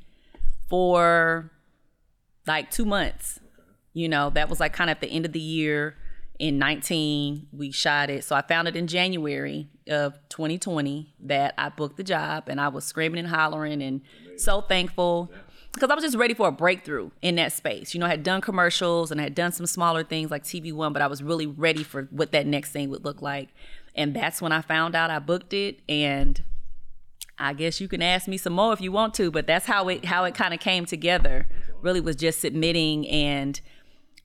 for 0.68 1.50
like 2.46 2.70
two 2.70 2.84
months. 2.84 3.40
You 3.94 4.08
know, 4.08 4.30
that 4.30 4.50
was 4.50 4.60
like 4.60 4.72
kind 4.72 4.90
of 4.90 4.96
at 4.96 5.00
the 5.00 5.08
end 5.08 5.24
of 5.24 5.32
the 5.32 5.40
year 5.40 5.96
in 6.38 6.58
19 6.58 7.48
we 7.52 7.70
shot 7.70 8.10
it. 8.10 8.24
So 8.24 8.34
i 8.34 8.42
found 8.42 8.68
it 8.68 8.76
in 8.76 8.86
january 8.86 9.68
of 9.88 10.18
2020 10.30 11.14
that 11.20 11.54
i 11.58 11.68
booked 11.68 11.96
the 11.96 12.04
job 12.04 12.48
and 12.48 12.60
i 12.60 12.68
was 12.68 12.84
screaming 12.84 13.18
and 13.18 13.28
hollering 13.28 13.82
and 13.82 14.00
so 14.36 14.60
thankful 14.62 15.30
because 15.72 15.90
i 15.90 15.94
was 15.94 16.02
just 16.02 16.16
ready 16.16 16.34
for 16.34 16.48
a 16.48 16.52
breakthrough 16.52 17.10
in 17.22 17.36
that 17.36 17.52
space. 17.52 17.94
You 17.94 18.00
know 18.00 18.06
i 18.06 18.10
had 18.10 18.22
done 18.22 18.40
commercials 18.40 19.10
and 19.10 19.20
i 19.20 19.24
had 19.24 19.34
done 19.34 19.52
some 19.52 19.66
smaller 19.66 20.02
things 20.02 20.30
like 20.30 20.42
tv 20.42 20.72
one 20.72 20.92
but 20.92 21.02
i 21.02 21.06
was 21.06 21.22
really 21.22 21.46
ready 21.46 21.82
for 21.84 22.04
what 22.10 22.32
that 22.32 22.46
next 22.46 22.72
thing 22.72 22.90
would 22.90 23.04
look 23.04 23.22
like. 23.22 23.50
And 23.94 24.14
that's 24.14 24.42
when 24.42 24.52
i 24.52 24.60
found 24.60 24.94
out 24.96 25.10
i 25.10 25.18
booked 25.18 25.52
it. 25.52 25.80
And 25.88 26.42
i 27.38 27.52
guess 27.52 27.80
you 27.80 27.88
can 27.88 28.02
ask 28.02 28.26
me 28.26 28.36
some 28.36 28.54
more 28.54 28.72
if 28.72 28.80
you 28.80 28.90
want 28.90 29.12
to 29.14 29.30
but 29.30 29.46
that's 29.46 29.66
how 29.66 29.88
it 29.88 30.04
how 30.04 30.24
it 30.24 30.34
kind 30.34 30.52
of 30.54 30.60
came 30.60 30.84
together. 30.84 31.46
Really 31.82 32.00
was 32.00 32.16
just 32.16 32.40
submitting 32.40 33.06
and 33.08 33.60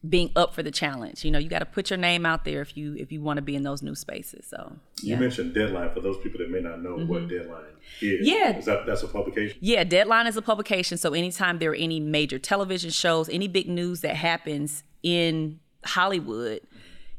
being 0.07 0.31
up 0.35 0.53
for 0.53 0.63
the 0.63 0.71
challenge. 0.71 1.25
You 1.25 1.31
know, 1.31 1.39
you 1.39 1.49
got 1.49 1.59
to 1.59 1.65
put 1.65 1.89
your 1.89 1.97
name 1.97 2.25
out 2.25 2.45
there 2.45 2.61
if 2.61 2.77
you 2.77 2.95
if 2.95 3.11
you 3.11 3.21
want 3.21 3.37
to 3.37 3.41
be 3.41 3.55
in 3.55 3.63
those 3.63 3.81
new 3.81 3.95
spaces. 3.95 4.45
So 4.47 4.73
you 5.01 5.17
mentioned 5.17 5.53
Deadline 5.53 5.93
for 5.93 5.99
those 5.99 6.17
people 6.23 6.39
that 6.39 6.49
may 6.49 6.61
not 6.61 6.81
know 6.81 6.97
mm-hmm. 6.97 7.07
what 7.07 7.27
Deadline 7.27 7.73
is. 8.01 8.25
Yeah, 8.27 8.57
is 8.57 8.65
that 8.65 8.85
that's 8.85 9.03
a 9.03 9.07
publication? 9.07 9.57
Yeah, 9.59 9.83
Deadline 9.83 10.27
is 10.27 10.37
a 10.37 10.41
publication. 10.41 10.97
So 10.97 11.13
anytime 11.13 11.59
there 11.59 11.71
are 11.71 11.75
any 11.75 11.99
major 11.99 12.39
television 12.39 12.91
shows, 12.91 13.27
any 13.29 13.47
big 13.47 13.67
news 13.67 14.01
that 14.01 14.15
happens 14.15 14.83
in 15.03 15.59
Hollywood. 15.85 16.61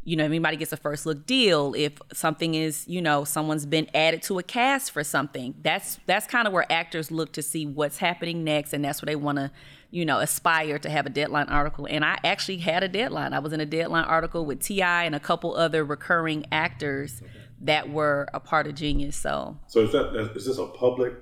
You 0.03 0.17
know, 0.17 0.25
anybody 0.25 0.57
gets 0.57 0.73
a 0.73 0.77
first 0.77 1.05
look 1.05 1.27
deal. 1.27 1.75
If 1.77 2.01
something 2.13 2.55
is, 2.55 2.89
you 2.89 3.03
know, 3.03 3.25
someone's 3.25 3.67
been 3.67 3.89
added 3.95 4.23
to 4.25 4.39
a 4.39 4.43
cast 4.43 4.91
for 4.93 5.05
something, 5.05 5.55
that's 5.63 6.01
that's 6.07 6.27
kind 6.27 6.47
of 6.47 6.53
where 6.53 6.71
actors 6.73 7.11
look 7.11 7.33
to 7.33 7.43
see 7.43 7.67
what's 7.67 7.99
happening 7.99 8.43
next, 8.43 8.73
and 8.73 8.85
that's 8.85 9.03
where 9.03 9.07
they 9.07 9.17
want 9.17 9.39
to 9.39 9.51
you 9.91 10.05
know, 10.05 10.21
aspire 10.21 10.79
to 10.79 10.89
have 10.89 11.07
a 11.07 11.11
deadline 11.11 11.49
article. 11.49 11.87
And 11.91 12.05
I 12.05 12.19
actually 12.23 12.59
had 12.59 12.83
a 12.83 12.89
deadline. 12.89 13.33
I 13.33 13.41
was 13.41 13.53
in 13.53 13.61
a 13.61 13.67
deadline 13.67 14.05
article 14.05 14.47
with 14.47 14.61
T.I. 14.61 15.05
and 15.05 15.15
a 15.15 15.21
couple 15.21 15.55
other 15.57 15.85
recurring 15.85 16.47
actors 16.53 17.21
okay. 17.21 17.31
that 17.63 17.91
were 17.91 18.29
a 18.33 18.41
part 18.41 18.67
of 18.67 18.77
Genius. 18.77 19.17
So, 19.17 19.59
so 19.67 19.81
is 19.81 19.93
that 19.93 20.15
is 20.37 20.47
this 20.47 20.59
a 20.59 20.67
public? 20.67 21.15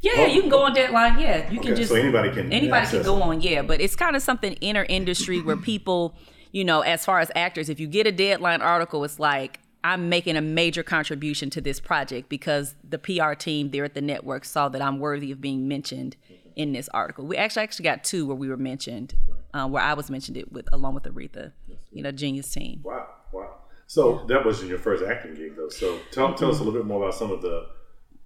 Yeah, 0.00 0.26
you 0.26 0.40
can 0.40 0.50
go 0.50 0.62
on 0.62 0.74
deadline. 0.74 1.18
Yeah, 1.18 1.50
you 1.50 1.58
okay, 1.58 1.68
can 1.68 1.76
just 1.76 1.90
so 1.90 1.96
anybody 1.96 2.30
can 2.30 2.50
anybody 2.52 2.86
can 2.86 3.02
go 3.02 3.22
on. 3.22 3.42
Yeah, 3.42 3.62
but 3.62 3.80
it's 3.80 3.96
kind 3.96 4.16
of 4.16 4.22
something 4.22 4.54
inner 4.54 4.86
industry 4.88 5.42
where 5.42 5.56
people, 5.56 6.14
you 6.54 6.64
know, 6.64 6.82
as 6.82 7.04
far 7.04 7.18
as 7.18 7.32
actors, 7.34 7.68
if 7.68 7.80
you 7.80 7.88
get 7.88 8.06
a 8.06 8.12
deadline 8.12 8.62
article, 8.62 9.02
it's 9.02 9.18
like 9.18 9.58
I'm 9.82 10.08
making 10.08 10.36
a 10.36 10.40
major 10.40 10.84
contribution 10.84 11.50
to 11.50 11.60
this 11.60 11.80
project 11.80 12.28
because 12.28 12.76
the 12.88 12.96
PR 12.96 13.34
team 13.34 13.72
there 13.72 13.84
at 13.84 13.94
the 13.94 14.00
network 14.00 14.44
saw 14.44 14.68
that 14.68 14.80
I'm 14.80 15.00
worthy 15.00 15.32
of 15.32 15.40
being 15.40 15.66
mentioned 15.66 16.16
in 16.54 16.72
this 16.72 16.88
article. 16.94 17.26
We 17.26 17.36
actually 17.36 17.64
actually 17.64 17.82
got 17.82 18.04
two 18.04 18.24
where 18.24 18.36
we 18.36 18.48
were 18.48 18.56
mentioned, 18.56 19.14
uh, 19.52 19.66
where 19.66 19.82
I 19.82 19.94
was 19.94 20.10
mentioned 20.10 20.36
it 20.36 20.52
with 20.52 20.68
along 20.72 20.94
with 20.94 21.02
Aretha, 21.02 21.50
you 21.90 22.04
know, 22.04 22.12
Genius 22.12 22.48
Team. 22.52 22.82
Wow, 22.84 23.08
wow. 23.32 23.56
So 23.88 24.20
yeah. 24.20 24.26
that 24.28 24.46
wasn't 24.46 24.70
your 24.70 24.78
first 24.78 25.02
acting 25.02 25.34
gig 25.34 25.56
though. 25.56 25.68
So 25.70 25.98
tell 26.12 26.28
mm-hmm. 26.28 26.36
tell 26.36 26.50
us 26.52 26.60
a 26.60 26.62
little 26.62 26.78
bit 26.78 26.86
more 26.86 27.02
about 27.02 27.14
some 27.14 27.32
of 27.32 27.42
the 27.42 27.66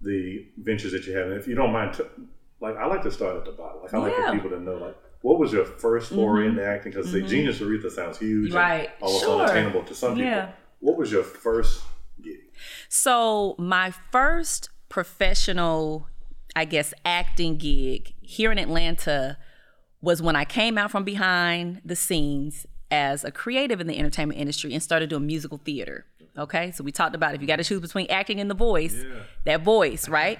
the 0.01 0.45
ventures 0.59 0.91
that 0.91 1.07
you 1.07 1.17
had, 1.17 1.25
and 1.25 1.33
if 1.33 1.47
you 1.47 1.55
don't 1.55 1.73
mind, 1.73 1.95
t- 1.95 2.03
like 2.61 2.77
I 2.77 2.85
like 2.85 3.01
to 3.01 3.11
start 3.11 3.37
at 3.37 3.45
the 3.45 3.53
bottom. 3.53 3.81
Like 3.81 3.91
I 3.91 3.97
like 3.97 4.15
for 4.15 4.33
people 4.33 4.49
to 4.51 4.59
know 4.59 4.75
like. 4.75 4.95
What 5.21 5.39
was 5.39 5.51
your 5.51 5.65
first 5.65 6.09
foray 6.09 6.47
mm-hmm. 6.47 6.59
into 6.59 6.65
acting? 6.65 6.91
Because 6.93 7.13
mm-hmm. 7.13 7.27
Genius 7.27 7.59
Aretha 7.59 7.91
sounds 7.91 8.17
huge, 8.17 8.53
right? 8.53 8.89
almost 9.01 9.23
sure. 9.23 9.41
unattainable 9.41 9.83
to 9.83 9.93
some 9.93 10.15
people. 10.15 10.29
Yeah. 10.29 10.51
What 10.79 10.97
was 10.97 11.11
your 11.11 11.23
first 11.23 11.83
gig? 12.21 12.39
So 12.87 13.55
my 13.57 13.91
first 14.11 14.69
professional 14.87 16.07
I 16.55 16.65
guess, 16.65 16.93
acting 17.05 17.57
gig 17.57 18.13
here 18.21 18.51
in 18.51 18.57
Atlanta 18.57 19.37
was 20.01 20.21
when 20.21 20.35
I 20.35 20.45
came 20.45 20.77
out 20.77 20.91
from 20.91 21.03
behind 21.03 21.81
the 21.85 21.95
scenes 21.95 22.65
as 22.89 23.23
a 23.23 23.31
creative 23.31 23.79
in 23.79 23.87
the 23.87 23.97
entertainment 23.97 24.39
industry 24.39 24.73
and 24.73 24.81
started 24.81 25.09
doing 25.09 25.27
musical 25.27 25.59
theater. 25.59 26.05
Okay, 26.37 26.71
so 26.71 26.83
we 26.83 26.91
talked 26.91 27.15
about 27.15 27.35
if 27.35 27.41
you 27.41 27.47
got 27.47 27.57
to 27.57 27.63
choose 27.63 27.81
between 27.81 28.07
acting 28.09 28.39
and 28.39 28.49
the 28.49 28.55
voice, 28.55 28.95
yeah. 28.95 29.21
that 29.45 29.61
voice, 29.63 30.09
right? 30.09 30.39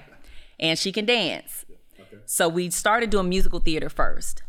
and 0.58 0.78
she 0.78 0.92
can 0.92 1.06
dance. 1.06 1.64
Okay. 1.98 2.22
So 2.26 2.48
we 2.48 2.70
started 2.70 3.10
doing 3.10 3.28
musical 3.28 3.60
theater 3.60 3.88
first. 3.88 4.42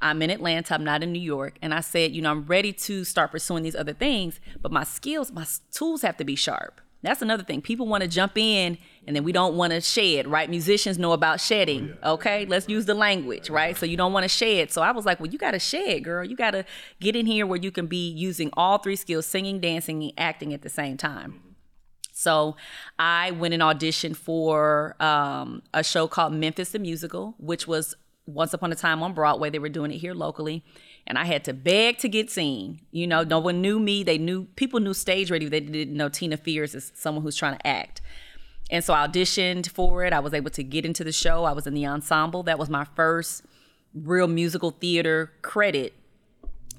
I'm 0.00 0.20
in 0.22 0.30
Atlanta, 0.30 0.74
I'm 0.74 0.84
not 0.84 1.02
in 1.02 1.12
New 1.12 1.20
York. 1.20 1.58
And 1.62 1.72
I 1.72 1.80
said, 1.80 2.12
you 2.12 2.22
know, 2.22 2.30
I'm 2.30 2.44
ready 2.44 2.72
to 2.72 3.04
start 3.04 3.30
pursuing 3.30 3.62
these 3.62 3.76
other 3.76 3.94
things, 3.94 4.40
but 4.60 4.72
my 4.72 4.84
skills, 4.84 5.32
my 5.32 5.46
tools 5.72 6.02
have 6.02 6.16
to 6.18 6.24
be 6.24 6.36
sharp. 6.36 6.80
That's 7.02 7.22
another 7.22 7.44
thing. 7.44 7.62
People 7.62 7.86
want 7.86 8.02
to 8.02 8.08
jump 8.08 8.36
in 8.36 8.78
and 9.06 9.14
then 9.14 9.22
we 9.22 9.30
don't 9.30 9.54
want 9.54 9.72
to 9.72 9.80
shed, 9.80 10.26
right? 10.26 10.50
Musicians 10.50 10.98
know 10.98 11.12
about 11.12 11.40
shedding. 11.40 11.96
Oh, 12.02 12.14
okay, 12.14 12.46
let's 12.46 12.68
use 12.68 12.86
the 12.86 12.94
language, 12.94 13.48
right? 13.48 13.76
So 13.76 13.86
you 13.86 13.96
don't 13.96 14.12
want 14.12 14.24
to 14.24 14.28
shed. 14.28 14.72
So 14.72 14.82
I 14.82 14.90
was 14.90 15.06
like, 15.06 15.20
well, 15.20 15.30
you 15.30 15.38
got 15.38 15.52
to 15.52 15.58
shed, 15.58 16.02
girl. 16.02 16.24
You 16.24 16.34
got 16.34 16.50
to 16.52 16.64
get 17.00 17.14
in 17.14 17.26
here 17.26 17.46
where 17.46 17.58
you 17.58 17.70
can 17.70 17.86
be 17.86 18.10
using 18.10 18.50
all 18.54 18.78
three 18.78 18.96
skills 18.96 19.24
singing, 19.24 19.60
dancing, 19.60 20.02
and 20.02 20.12
acting 20.18 20.52
at 20.52 20.62
the 20.62 20.68
same 20.68 20.96
time. 20.96 21.42
So 22.12 22.56
I 22.98 23.30
went 23.32 23.52
and 23.54 23.62
auditioned 23.62 24.16
for 24.16 24.96
um, 24.98 25.62
a 25.74 25.84
show 25.84 26.08
called 26.08 26.32
Memphis 26.32 26.70
the 26.70 26.78
Musical, 26.78 27.34
which 27.38 27.68
was 27.68 27.94
once 28.26 28.52
upon 28.52 28.72
a 28.72 28.76
time 28.76 29.02
on 29.02 29.14
Broadway. 29.14 29.50
They 29.50 29.58
were 29.58 29.68
doing 29.68 29.90
it 29.90 29.98
here 29.98 30.14
locally 30.14 30.64
and 31.06 31.18
I 31.18 31.24
had 31.24 31.44
to 31.44 31.52
beg 31.52 31.98
to 31.98 32.08
get 32.08 32.30
seen. 32.30 32.80
You 32.90 33.06
know, 33.06 33.22
no 33.22 33.38
one 33.38 33.60
knew 33.60 33.78
me. 33.78 34.02
They 34.02 34.18
knew 34.18 34.44
people 34.56 34.80
knew 34.80 34.94
stage 34.94 35.30
ready. 35.30 35.48
They 35.48 35.60
didn't 35.60 35.96
know 35.96 36.08
Tina 36.08 36.36
Fears 36.36 36.74
as 36.74 36.92
someone 36.94 37.22
who's 37.22 37.36
trying 37.36 37.56
to 37.56 37.66
act. 37.66 38.00
And 38.70 38.82
so 38.82 38.92
I 38.92 39.06
auditioned 39.06 39.68
for 39.70 40.04
it. 40.04 40.12
I 40.12 40.18
was 40.18 40.34
able 40.34 40.50
to 40.50 40.64
get 40.64 40.84
into 40.84 41.04
the 41.04 41.12
show. 41.12 41.44
I 41.44 41.52
was 41.52 41.66
in 41.66 41.74
the 41.74 41.86
ensemble. 41.86 42.42
That 42.42 42.58
was 42.58 42.68
my 42.68 42.84
first 42.96 43.44
real 43.94 44.26
musical 44.26 44.72
theater 44.72 45.32
credit. 45.42 45.94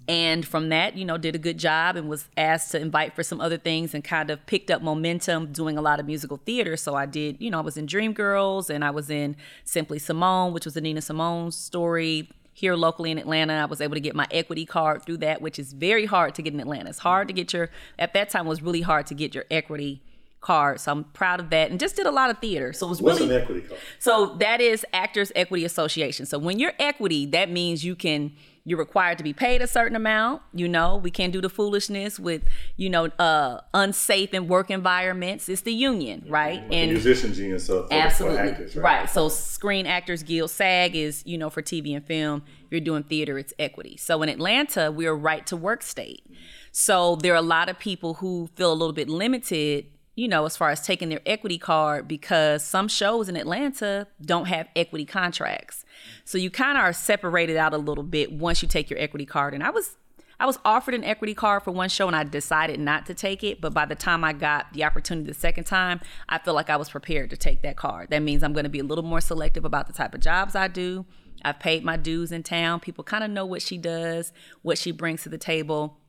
And 0.08 0.46
from 0.46 0.70
that, 0.70 0.96
you 0.96 1.04
know, 1.04 1.18
did 1.18 1.36
a 1.36 1.38
good 1.38 1.58
job 1.58 1.98
and 1.98 2.08
was 2.08 2.30
asked 2.38 2.72
to 2.72 2.80
invite 2.80 3.14
for 3.14 3.24
some 3.24 3.42
other 3.42 3.58
things 3.58 3.94
and 3.94 4.04
kind 4.04 4.30
of 4.30 4.46
picked 4.46 4.72
up 4.72 4.82
momentum 4.82 5.52
doing 5.52 5.78
a 5.78 5.82
lot 5.82 6.00
of 6.00 6.06
musical 6.06 6.38
theater. 6.38 6.78
So 6.78 6.96
I 6.96 7.06
did, 7.06 7.38
you 7.40 7.52
know, 7.52 7.58
I 7.58 7.62
was 7.62 7.76
in 7.76 7.88
Dreamgirls 7.88 8.70
and 8.70 8.86
I 8.86 8.92
was 8.92 9.10
in 9.10 9.36
Simply 9.66 10.00
Simone, 10.00 10.54
which 10.54 10.64
was 10.64 10.78
a 10.78 10.82
Nina 10.82 11.02
Simone 11.02 11.52
story 11.52 12.30
here 12.54 12.76
locally 12.76 13.12
in 13.12 13.18
Atlanta. 13.18 13.54
I 13.54 13.66
was 13.66 13.82
able 13.82 13.96
to 13.96 14.00
get 14.00 14.16
my 14.16 14.28
equity 14.32 14.66
card 14.66 15.04
through 15.06 15.18
that, 15.18 15.42
which 15.42 15.60
is 15.60 15.74
very 15.74 16.06
hard 16.06 16.34
to 16.36 16.42
get 16.42 16.54
in 16.54 16.60
Atlanta. 16.62 16.90
It's 16.90 17.00
hard 17.00 17.28
to 17.28 17.34
get 17.34 17.52
your 17.52 17.70
at 18.00 18.14
that 18.14 18.30
time 18.30 18.48
was 18.48 18.62
really 18.64 18.82
hard 18.82 19.08
to 19.08 19.14
get 19.14 19.36
your 19.36 19.44
equity 19.52 20.02
card. 20.40 20.80
So 20.80 20.92
I'm 20.92 21.04
proud 21.04 21.40
of 21.40 21.50
that 21.50 21.70
and 21.70 21.80
just 21.80 21.98
did 21.98 22.06
a 22.06 22.12
lot 22.12 22.30
of 22.30 22.40
theater. 22.40 22.72
So 22.72 22.88
it 22.88 22.90
was 22.90 23.02
What's 23.02 23.20
really 23.20 23.36
an 23.36 23.42
equity 23.42 23.62
card? 23.62 23.80
So 24.00 24.36
that 24.40 24.62
is 24.62 24.86
Actors 24.94 25.32
Equity 25.36 25.66
Association. 25.66 26.26
So 26.26 26.40
when 26.40 26.58
you're 26.58 26.74
equity, 26.80 27.26
that 27.28 27.52
means 27.52 27.84
you 27.84 27.96
can 27.96 28.32
you're 28.68 28.78
required 28.78 29.18
to 29.18 29.24
be 29.24 29.32
paid 29.32 29.62
a 29.62 29.68
certain 29.68 29.96
amount. 29.96 30.42
You 30.54 30.68
know, 30.68 30.98
we 30.98 31.10
can't 31.10 31.32
do 31.32 31.40
the 31.40 31.48
foolishness 31.48 32.20
with, 32.20 32.44
you 32.76 32.90
know, 32.90 33.06
uh, 33.18 33.62
unsafe 33.74 34.34
and 34.34 34.50
work 34.50 34.70
environments. 34.70 35.48
It's 35.48 35.62
the 35.62 35.72
union, 35.72 36.26
right? 36.28 36.62
Like 36.64 36.74
and 36.74 36.92
musicians 36.92 37.40
union, 37.40 37.60
so 37.60 37.88
absolutely 37.90 38.40
actors, 38.40 38.76
right? 38.76 38.84
right? 38.84 39.10
So 39.10 39.30
Screen 39.30 39.88
Actors 39.88 40.22
Guild, 40.22 40.52
SAG 40.52 40.98
is, 40.98 41.24
you 41.26 41.38
know, 41.38 41.50
for 41.50 41.62
TV 41.62 41.96
and 41.96 42.06
film. 42.06 42.44
If 42.66 42.72
you're 42.72 42.82
doing 42.82 43.04
theater, 43.04 43.40
it's 43.40 43.54
equity. 43.58 43.96
So 43.96 44.22
in 44.22 44.28
Atlanta, 44.28 44.92
we're 44.92 45.12
a 45.12 45.16
right 45.16 45.48
to 45.48 45.56
work 45.56 45.82
state. 45.82 46.26
So 46.74 47.16
there 47.16 47.32
are 47.32 47.38
a 47.38 47.42
lot 47.42 47.70
of 47.70 47.80
people 47.80 48.16
who 48.16 48.50
feel 48.58 48.74
a 48.74 48.76
little 48.76 48.92
bit 48.92 49.08
limited 49.08 49.86
you 50.18 50.28
know, 50.28 50.46
as 50.46 50.58
far 50.58 50.72
as 50.72 50.82
taking 50.82 51.10
their 51.10 51.22
equity 51.28 51.60
card 51.60 52.08
because 52.08 52.66
some 52.66 52.88
shows 52.88 53.30
in 53.30 53.38
Atlanta 53.38 54.08
don't 54.20 54.46
have 54.46 54.68
equity 54.76 55.06
contracts. 55.06 55.86
So 56.26 56.40
you 56.40 56.50
kind 56.50 56.76
of 56.76 56.84
are 56.84 56.92
separated 56.92 57.56
out 57.56 57.72
a 57.72 57.78
little 57.78 58.04
bit 58.04 58.32
once 58.32 58.64
you 58.64 58.68
take 58.68 58.90
your 58.90 59.00
equity 59.00 59.28
card. 59.28 59.54
And 59.54 59.64
I 59.64 59.70
was 59.70 59.96
I 60.40 60.48
was 60.48 60.58
offered 60.66 60.96
an 60.96 61.04
equity 61.04 61.36
card 61.36 61.64
for 61.64 61.72
one 61.72 61.90
show 61.90 62.08
and 62.08 62.16
I 62.16 62.24
decided 62.24 62.80
not 62.80 63.06
to 63.08 63.14
take 63.14 63.44
it, 63.44 63.62
but 63.62 63.76
by 63.76 63.86
the 63.86 63.96
time 63.96 64.24
I 64.24 64.34
got 64.34 64.74
the 64.74 64.84
opportunity 64.84 65.28
the 65.28 65.36
second 65.36 65.66
time, 65.66 66.00
I 66.30 66.40
feel 66.40 66.56
like 66.56 66.72
I 66.72 66.78
was 66.78 66.90
prepared 66.90 67.30
to 67.30 67.38
take 67.38 67.62
that 67.62 67.78
card. 67.78 68.10
That 68.10 68.24
means 68.24 68.42
I'm 68.44 68.54
going 68.54 68.64
to 68.64 68.70
be 68.70 68.80
a 68.80 68.84
little 68.84 69.04
more 69.04 69.22
selective 69.22 69.66
about 69.66 69.86
the 69.86 69.94
type 69.94 70.16
of 70.16 70.22
jobs 70.22 70.56
I 70.56 70.68
do. 70.68 71.06
I've 71.44 71.60
paid 71.60 71.84
my 71.84 71.96
dues 71.96 72.32
in 72.32 72.42
town. 72.42 72.80
People 72.80 73.04
kind 73.04 73.24
of 73.24 73.30
know 73.30 73.46
what 73.46 73.62
she 73.62 73.78
does, 73.78 74.34
what 74.64 74.80
she 74.80 74.92
brings 74.92 75.24
to 75.24 75.30
the 75.30 75.38
table 75.38 76.00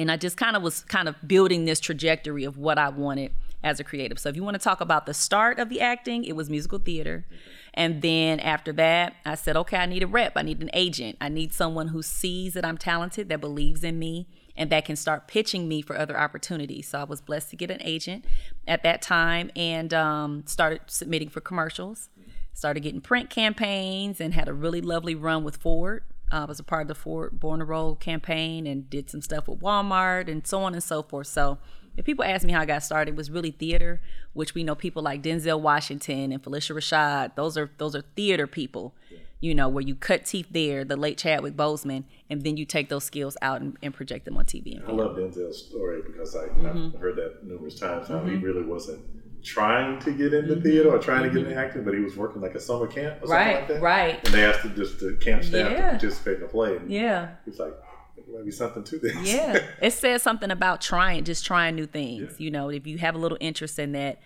and 0.00 0.10
I 0.10 0.16
just 0.16 0.38
kind 0.38 0.56
of 0.56 0.62
was 0.62 0.80
kind 0.84 1.08
of 1.08 1.16
building 1.28 1.66
this 1.66 1.78
trajectory 1.78 2.44
of 2.44 2.56
what 2.56 2.78
I 2.78 2.88
wanted 2.88 3.34
as 3.62 3.78
a 3.80 3.84
creative. 3.84 4.18
So 4.18 4.30
if 4.30 4.36
you 4.36 4.42
want 4.42 4.54
to 4.54 4.62
talk 4.62 4.80
about 4.80 5.04
the 5.04 5.12
start 5.12 5.58
of 5.58 5.68
the 5.68 5.82
acting, 5.82 6.24
it 6.24 6.34
was 6.34 6.48
musical 6.48 6.78
theater. 6.78 7.26
And 7.74 8.00
then 8.00 8.40
after 8.40 8.72
that, 8.72 9.16
I 9.26 9.34
said, 9.34 9.58
okay, 9.58 9.76
I 9.76 9.84
need 9.84 10.02
a 10.02 10.06
rep. 10.06 10.32
I 10.36 10.42
need 10.42 10.62
an 10.62 10.70
agent. 10.72 11.18
I 11.20 11.28
need 11.28 11.52
someone 11.52 11.88
who 11.88 12.02
sees 12.02 12.54
that 12.54 12.64
I'm 12.64 12.78
talented, 12.78 13.28
that 13.28 13.42
believes 13.42 13.84
in 13.84 13.98
me, 13.98 14.26
and 14.56 14.70
that 14.70 14.86
can 14.86 14.96
start 14.96 15.28
pitching 15.28 15.68
me 15.68 15.82
for 15.82 15.98
other 15.98 16.18
opportunities. 16.18 16.88
So 16.88 17.00
I 17.00 17.04
was 17.04 17.20
blessed 17.20 17.50
to 17.50 17.56
get 17.56 17.70
an 17.70 17.82
agent 17.82 18.24
at 18.66 18.82
that 18.82 19.02
time 19.02 19.50
and 19.54 19.92
um, 19.92 20.44
started 20.46 20.80
submitting 20.86 21.28
for 21.28 21.42
commercials. 21.42 22.08
Started 22.54 22.80
getting 22.80 23.02
print 23.02 23.28
campaigns 23.28 24.18
and 24.18 24.32
had 24.32 24.48
a 24.48 24.54
really 24.54 24.80
lovely 24.80 25.14
run 25.14 25.44
with 25.44 25.58
Ford. 25.58 26.04
I 26.30 26.44
was 26.44 26.60
a 26.60 26.64
part 26.64 26.82
of 26.82 26.88
the 26.88 26.94
Ford 26.94 27.38
Born 27.40 27.58
to 27.58 27.64
Roll 27.64 27.96
campaign 27.96 28.66
and 28.66 28.88
did 28.88 29.10
some 29.10 29.20
stuff 29.20 29.48
with 29.48 29.60
Walmart 29.60 30.28
and 30.28 30.46
so 30.46 30.62
on 30.62 30.74
and 30.74 30.82
so 30.82 31.02
forth. 31.02 31.26
So 31.26 31.58
if 31.96 32.04
people 32.04 32.24
ask 32.24 32.46
me 32.46 32.52
how 32.52 32.60
I 32.60 32.66
got 32.66 32.82
started, 32.82 33.12
it 33.12 33.16
was 33.16 33.30
really 33.30 33.50
theater, 33.50 34.00
which 34.32 34.54
we 34.54 34.64
know 34.64 34.74
people 34.74 35.02
like 35.02 35.22
Denzel 35.22 35.60
Washington 35.60 36.32
and 36.32 36.42
Phylicia 36.42 36.74
Rashad. 36.74 37.34
Those 37.34 37.56
are 37.58 37.70
those 37.78 37.94
are 37.94 38.02
theater 38.16 38.46
people. 38.46 38.94
Yeah. 39.10 39.18
You 39.42 39.54
know, 39.54 39.70
where 39.70 39.82
you 39.82 39.94
cut 39.94 40.26
teeth 40.26 40.48
there, 40.50 40.84
the 40.84 40.96
late 40.96 41.16
Chadwick 41.16 41.56
Boseman, 41.56 42.04
and 42.28 42.42
then 42.42 42.58
you 42.58 42.66
take 42.66 42.90
those 42.90 43.04
skills 43.04 43.38
out 43.40 43.62
and, 43.62 43.74
and 43.82 43.94
project 43.94 44.26
them 44.26 44.36
on 44.36 44.44
TV. 44.44 44.86
I 44.86 44.92
love 44.92 45.16
Denzel's 45.16 45.66
story 45.66 46.02
because 46.06 46.36
I, 46.36 46.48
mm-hmm. 46.48 46.94
I've 46.94 47.00
heard 47.00 47.16
that 47.16 47.42
numerous 47.42 47.80
times. 47.80 48.08
How 48.08 48.16
mm-hmm. 48.16 48.28
he 48.28 48.36
really 48.36 48.62
wasn't 48.62 49.00
trying 49.42 49.98
to 50.00 50.12
get 50.12 50.32
into 50.32 50.54
mm-hmm. 50.54 50.62
theater 50.62 50.94
or 50.94 50.98
trying 50.98 51.22
mm-hmm. 51.22 51.34
to 51.34 51.40
get 51.42 51.50
into 51.50 51.60
acting, 51.60 51.84
but 51.84 51.94
he 51.94 52.00
was 52.00 52.16
working 52.16 52.40
like 52.40 52.54
a 52.54 52.60
summer 52.60 52.86
camp 52.86 53.22
or 53.22 53.26
something 53.26 53.30
right, 53.30 53.56
like 53.56 53.68
that. 53.68 53.82
Right, 53.82 54.26
And 54.26 54.34
they 54.34 54.44
asked 54.44 54.64
him 54.64 54.74
just 54.74 55.00
the 55.00 55.18
camp 55.20 55.44
staff 55.44 55.70
yeah. 55.70 55.76
to 55.76 55.90
participate 55.98 56.36
in 56.36 56.40
the 56.42 56.48
play. 56.48 56.76
And 56.76 56.90
yeah. 56.90 57.30
He 57.44 57.50
was 57.50 57.58
like, 57.58 57.74
there 58.16 58.38
might 58.38 58.44
be 58.44 58.50
something 58.50 58.84
to 58.84 58.98
this. 58.98 59.16
Yeah. 59.22 59.64
it 59.80 59.92
says 59.92 60.22
something 60.22 60.50
about 60.50 60.80
trying, 60.80 61.24
just 61.24 61.44
trying 61.44 61.76
new 61.76 61.86
things. 61.86 62.36
Yeah. 62.38 62.44
You 62.44 62.50
know, 62.50 62.68
if 62.70 62.86
you 62.86 62.98
have 62.98 63.14
a 63.14 63.18
little 63.18 63.38
interest 63.40 63.78
in 63.78 63.92
that, 63.92 64.20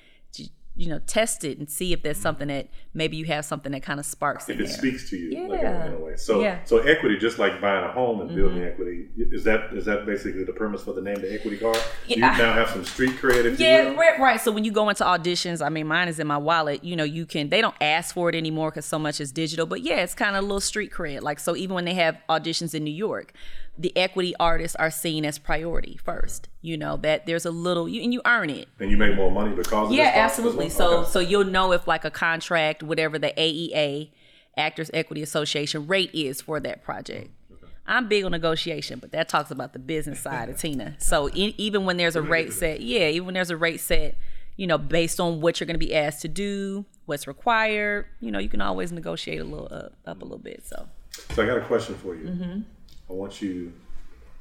you 0.77 0.89
know, 0.89 0.99
test 1.07 1.45
it 1.45 1.59
and 1.59 1.71
see 1.71 1.93
if 1.93 2.03
there's 2.03 2.19
something 2.19 2.49
that 2.49 2.69
maybe 2.95 3.17
you 3.17 3.25
have 3.27 3.45
something 3.45 3.71
that 3.71 3.83
kind 3.83 4.01
of 4.01 4.07
sparks. 4.07 4.49
If 4.49 4.59
it 4.59 4.67
there. 4.67 4.77
speaks 4.77 5.09
to 5.11 5.17
you, 5.17 5.31
yeah. 5.31 5.47
like 5.47 5.61
in, 5.61 5.93
a 5.93 5.99
way. 5.99 6.17
So, 6.17 6.43
yeah. 6.43 6.65
so 6.65 6.79
equity, 6.79 7.17
just 7.17 7.39
like 7.39 7.61
buying 7.61 7.85
a 7.85 7.93
home 7.93 8.21
and 8.21 8.29
mm-hmm. 8.29 8.39
building 8.39 8.63
equity, 8.65 9.07
is 9.17 9.45
that 9.45 9.73
is 9.73 9.85
that 9.85 10.05
basically 10.05 10.43
the 10.43 10.53
premise 10.53 10.83
for 10.83 10.93
the 10.93 11.01
name, 11.01 11.17
the 11.17 11.33
equity 11.33 11.59
card? 11.59 11.79
Yeah. 12.07 12.17
You 12.17 12.43
now 12.43 12.53
have 12.55 12.71
some 12.71 12.85
street 12.85 13.17
credit. 13.19 13.61
Yeah, 13.61 13.95
right, 13.95 14.19
right. 14.19 14.41
So 14.41 14.51
when 14.51 14.65
you 14.65 14.73
go 14.73 14.89
into 14.89 15.05
auditions, 15.05 15.65
I 15.65 15.69
mean, 15.69 15.87
mine 15.87 16.09
is 16.09 16.19
in 16.19 16.27
my 16.27 16.39
wallet. 16.39 16.83
You 16.83 16.97
know, 16.97 17.05
you 17.05 17.25
can. 17.25 17.51
They 17.51 17.61
don't 17.61 17.77
ask 17.81 18.13
for 18.13 18.29
it 18.29 18.35
anymore 18.35 18.71
because 18.71 18.85
so 18.85 18.99
much 18.99 19.21
is 19.21 19.31
digital. 19.31 19.67
But 19.67 19.83
yeah, 19.83 20.01
it's 20.01 20.15
kind 20.15 20.35
of 20.35 20.43
a 20.43 20.47
little 20.47 20.61
street 20.61 20.91
cred. 20.91 21.23
Like 21.23 21.39
so, 21.39 21.55
even 21.55 21.75
when 21.75 21.85
they 21.85 21.95
have 21.95 22.19
auditions 22.29 22.75
in 22.75 22.83
New 22.83 22.91
York, 22.91 23.33
the 23.77 23.97
equity 23.97 24.35
artists 24.39 24.77
are 24.77 24.91
seen 24.91 25.25
as 25.25 25.39
priority 25.39 25.99
first. 26.03 26.49
You 26.63 26.77
know 26.77 26.97
that 26.99 27.27
there's 27.27 27.45
a 27.45 27.51
little 27.51 27.89
you, 27.89 28.03
and 28.03 28.13
you 28.13 28.23
earn 28.25 28.51
it. 28.51 28.69
And 28.79 28.91
you 28.91 28.97
make 28.97 29.17
more 29.17 29.31
money 29.31 29.55
because 29.55 29.93
yeah, 29.93 30.13
absolutely. 30.15 30.71
So 30.71 31.01
okay. 31.01 31.11
so 31.11 31.19
you'll 31.21 31.45
know 31.45 31.73
if 31.73 31.87
like 31.87 32.05
a 32.05 32.11
contract, 32.11 32.83
whatever 32.83 33.19
the 33.19 33.33
AEA, 33.37 34.11
Actors 34.57 34.91
Equity 34.95 35.23
Association 35.23 35.87
rate 35.87 36.11
is 36.15 36.41
for 36.41 36.61
that 36.61 36.83
project. 36.83 37.31
I'm 37.87 38.09
big 38.09 38.25
on 38.25 38.31
negotiation, 38.31 38.99
but 38.99 39.13
that 39.13 39.29
talks 39.29 39.51
about 39.51 39.75
the 39.75 39.79
business 39.79 40.21
side 40.21 40.49
of 40.49 40.59
Tina. 40.61 40.97
So 40.99 41.29
in, 41.29 41.53
even 41.59 41.85
when 41.85 41.97
there's 41.97 42.17
a 42.17 42.23
rate 42.23 42.53
set, 42.53 42.81
yeah, 42.81 43.09
even 43.09 43.27
when 43.27 43.35
there's 43.35 43.51
a 43.51 43.57
rate 43.57 43.81
set, 43.81 44.17
you 44.57 44.67
know, 44.67 44.79
based 44.79 45.21
on 45.21 45.41
what 45.41 45.61
you're 45.61 45.67
going 45.67 45.79
to 45.79 45.87
be 45.87 45.95
asked 45.95 46.23
to 46.23 46.29
do, 46.29 46.87
what's 47.05 47.27
required, 47.27 48.07
you 48.21 48.31
know, 48.31 48.39
you 48.39 48.49
can 48.49 48.63
always 48.63 48.91
negotiate 48.91 49.41
a 49.41 49.45
little 49.45 49.69
up, 49.71 49.93
up 50.07 50.23
a 50.23 50.25
little 50.25 50.39
bit. 50.39 50.65
So. 50.67 50.89
So 51.35 51.43
I 51.43 51.47
got 51.47 51.59
a 51.59 51.65
question 51.65 51.95
for 51.97 52.15
you. 52.15 52.25
Mm-hmm. 52.25 52.61
I 53.09 53.13
want 53.13 53.43
you 53.43 53.73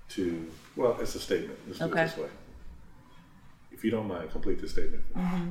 to, 0.10 0.50
well, 0.76 0.98
it's 1.00 1.16
a 1.16 1.20
statement. 1.20 1.58
Let's 1.68 1.80
do 1.80 1.86
it 1.86 1.94
this 1.94 2.18
way. 2.18 2.30
If 3.72 3.84
you 3.84 3.92
don't 3.92 4.08
mind, 4.08 4.32
complete 4.32 4.62
the 4.62 4.70
statement. 4.70 5.04
Mm-hmm. 5.16 5.50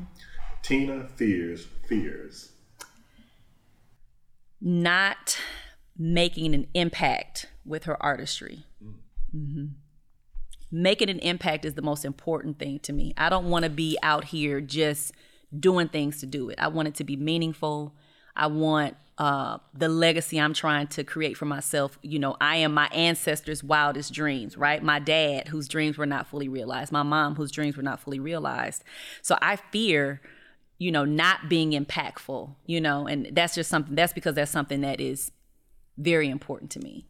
Tina 0.62 1.08
fears 1.16 1.66
fears. 1.88 2.52
Not 4.60 5.38
making 5.98 6.54
an 6.54 6.66
impact 6.74 7.46
with 7.64 7.84
her 7.84 8.00
artistry. 8.02 8.64
Mm. 8.82 8.94
Mm-hmm. 9.34 9.66
Making 10.70 11.10
an 11.10 11.18
impact 11.18 11.64
is 11.64 11.74
the 11.74 11.82
most 11.82 12.04
important 12.04 12.58
thing 12.58 12.78
to 12.80 12.92
me. 12.92 13.12
I 13.18 13.28
don't 13.28 13.50
want 13.50 13.64
to 13.64 13.70
be 13.70 13.98
out 14.02 14.24
here 14.24 14.60
just 14.60 15.12
doing 15.58 15.88
things 15.88 16.20
to 16.20 16.26
do 16.26 16.48
it. 16.48 16.58
I 16.58 16.68
want 16.68 16.88
it 16.88 16.94
to 16.94 17.04
be 17.04 17.16
meaningful. 17.16 17.94
I 18.34 18.46
want 18.46 18.96
uh, 19.22 19.58
the 19.72 19.88
legacy 19.88 20.36
I'm 20.40 20.52
trying 20.52 20.88
to 20.88 21.04
create 21.04 21.36
for 21.36 21.44
myself. 21.44 21.96
You 22.02 22.18
know, 22.18 22.36
I 22.40 22.56
am 22.56 22.74
my 22.74 22.88
ancestors' 22.88 23.62
wildest 23.62 24.12
dreams, 24.12 24.56
right? 24.56 24.82
My 24.82 24.98
dad, 24.98 25.46
whose 25.46 25.68
dreams 25.68 25.96
were 25.96 26.06
not 26.06 26.26
fully 26.26 26.48
realized, 26.48 26.90
my 26.90 27.04
mom, 27.04 27.36
whose 27.36 27.52
dreams 27.52 27.76
were 27.76 27.84
not 27.84 28.00
fully 28.00 28.18
realized. 28.18 28.82
So 29.22 29.38
I 29.40 29.54
fear, 29.70 30.20
you 30.78 30.90
know, 30.90 31.04
not 31.04 31.48
being 31.48 31.70
impactful, 31.70 32.52
you 32.66 32.80
know, 32.80 33.06
and 33.06 33.28
that's 33.30 33.54
just 33.54 33.70
something, 33.70 33.94
that's 33.94 34.12
because 34.12 34.34
that's 34.34 34.50
something 34.50 34.80
that 34.80 35.00
is 35.00 35.30
very 35.96 36.28
important 36.28 36.72
to 36.72 36.80
me 36.80 37.06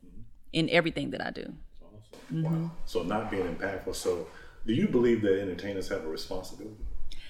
in 0.52 0.68
everything 0.68 1.12
that 1.12 1.24
I 1.24 1.30
do. 1.30 1.54
Awesome. 1.80 2.26
Mm-hmm. 2.30 2.62
Wow. 2.64 2.70
So 2.84 3.04
not 3.04 3.30
being 3.30 3.46
impactful. 3.56 3.94
So 3.94 4.26
do 4.66 4.74
you 4.74 4.86
believe 4.86 5.22
that 5.22 5.40
entertainers 5.40 5.88
have 5.88 6.04
a 6.04 6.08
responsibility? 6.08 6.76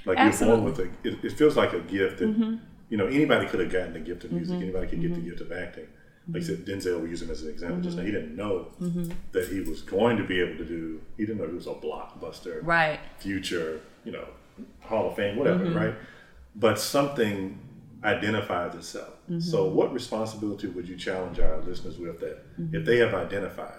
Like 0.05 0.18
Absolutely. 0.18 0.57
you're 0.61 0.73
born 0.73 0.92
with 0.92 1.05
a, 1.05 1.09
it, 1.09 1.25
it 1.25 1.38
feels 1.38 1.57
like 1.57 1.73
a 1.73 1.79
gift 1.79 2.18
that 2.18 2.37
mm-hmm 2.37 2.57
you 2.93 2.99
know, 2.99 3.07
anybody 3.07 3.47
could 3.47 3.59
have 3.61 3.73
gotten 3.73 3.95
the 3.95 4.01
gift 4.01 4.25
of 4.25 4.33
music. 4.33 4.53
Mm-hmm. 4.53 4.65
Anybody 4.65 4.87
could 4.87 5.01
get 5.01 5.13
mm-hmm. 5.13 5.25
the 5.25 5.31
gift 5.31 5.41
of 5.41 5.51
acting. 5.51 5.87
Like 6.29 6.43
I 6.43 6.45
said, 6.45 6.67
Denzel, 6.67 7.01
we 7.01 7.09
use 7.09 7.23
him 7.23 7.31
as 7.31 7.43
an 7.43 7.49
example 7.49 7.81
just 7.81 7.97
now. 7.97 8.03
He 8.03 8.13
didn't 8.13 8.37
know 8.37 8.67
mm-hmm. 8.79 9.11
that 9.33 9.49
he 9.49 9.61
was 9.61 9.81
going 9.81 10.19
to 10.19 10.25
be 10.25 10.41
able 10.43 10.59
to 10.59 10.65
do. 10.67 11.01
He 11.17 11.25
didn't 11.25 11.41
know 11.41 11.49
he 11.49 11.55
was 11.55 11.67
a 11.67 11.71
blockbuster, 11.71 12.61
right? 12.63 13.01
Future, 13.19 13.81
you 14.05 14.13
know, 14.13 14.29
Hall 14.81 15.09
of 15.09 15.17
Fame, 15.17 15.37
whatever, 15.37 15.65
mm-hmm. 15.65 15.79
right? 15.79 15.95
But 16.55 16.79
something 16.79 17.59
identifies 18.05 18.75
itself. 18.75 19.15
So, 19.39 19.65
what 19.65 19.91
responsibility 19.95 20.67
would 20.67 20.87
you 20.87 20.97
challenge 20.97 21.41
our 21.41 21.63
listeners 21.63 21.97
with 21.97 22.21
that 22.21 22.45
if 22.73 22.85
they 22.85 22.99
have 22.99 23.15
identified? 23.15 23.79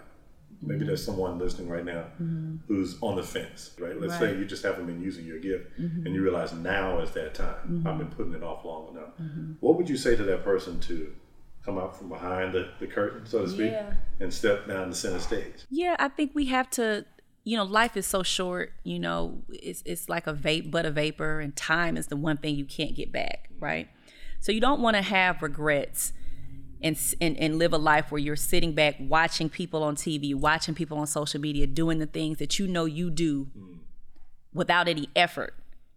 Maybe 0.66 0.80
mm-hmm. 0.80 0.88
there's 0.88 1.04
someone 1.04 1.38
listening 1.40 1.70
right 1.70 1.86
now 1.86 2.06
mm-hmm. 2.22 2.58
who's 2.68 2.98
on 3.02 3.16
the 3.16 3.24
fence, 3.24 3.72
right? 3.80 4.00
Let's 4.00 4.14
right. 4.14 4.32
say 4.32 4.38
you 4.38 4.46
just 4.46 4.64
haven't 4.64 4.86
been 4.86 5.02
using 5.02 5.26
your 5.26 5.40
gift 5.40 5.80
mm-hmm. 5.80 6.06
and 6.06 6.16
you 6.16 6.22
realize 6.22 6.54
now 6.54 7.00
is 7.00 7.12
that 7.12 7.34
time. 7.34 7.56
Mm-hmm. 7.68 7.88
I've 7.88 7.98
been 7.98 8.08
putting 8.08 8.34
it 8.34 8.44
off 8.44 8.66
long 8.66 8.90
enough. 8.90 9.10
Mm-hmm. 9.22 9.54
What 9.60 9.78
would 9.78 9.90
you 9.90 9.98
say 9.98 10.16
to 10.16 10.24
that 10.24 10.44
person 10.44 10.80
to 10.82 11.14
come 11.66 11.78
out 11.78 11.98
from 11.98 12.10
behind 12.10 12.54
the, 12.54 12.70
the 12.80 12.88
curtain, 12.88 13.26
so 13.26 13.44
to 13.44 13.50
speak, 13.50 13.72
yeah. 13.72 13.94
and 14.20 14.34
step 14.34 14.68
down 14.68 14.90
the 14.90 14.96
center 14.96 15.20
stage? 15.20 15.64
Yeah, 15.70 15.96
I 16.00 16.10
think 16.10 16.32
we 16.34 16.46
have 16.46 16.70
to 16.72 17.06
you 17.46 17.58
know, 17.58 17.64
life 17.64 17.98
is 17.98 18.08
so 18.08 18.24
short, 18.24 18.72
you 18.84 19.00
know, 19.00 19.44
it's 19.50 19.84
it's 19.86 20.08
like 20.08 20.28
a 20.28 20.34
vape 20.34 20.72
but 20.72 20.86
a 20.86 20.92
vapor 20.92 21.40
and 21.40 21.56
time 21.56 21.98
is 21.98 22.08
the 22.08 22.16
one 22.16 22.38
thing 22.38 22.56
you 22.56 22.66
can't 22.66 22.96
get 22.96 23.12
back, 23.12 23.50
right? 23.60 23.90
So 24.40 24.52
you 24.52 24.62
don't 24.62 24.82
want 24.82 24.96
to 24.96 25.02
have 25.02 25.42
regrets 25.42 26.14
and, 26.84 27.00
and, 27.22 27.38
and 27.38 27.58
live 27.58 27.74
a 27.74 27.78
life 27.78 28.12
where 28.12 28.20
you're 28.20 28.36
sitting 28.36 28.74
back 28.74 28.96
watching 29.00 29.50
people 29.50 29.84
on 29.84 29.96
TV, 29.96 30.36
watching 30.36 30.76
people 30.76 30.98
on 30.98 31.08
social 31.08 31.40
media 31.40 31.66
doing 31.66 32.00
the 32.00 32.06
things 32.06 32.38
that 32.40 32.60
you 32.60 32.68
know 32.68 32.86
you 32.86 33.10
do 33.10 33.48
mm. 33.58 33.78
without 34.54 34.88
any 34.88 35.10
effort. 35.16 35.56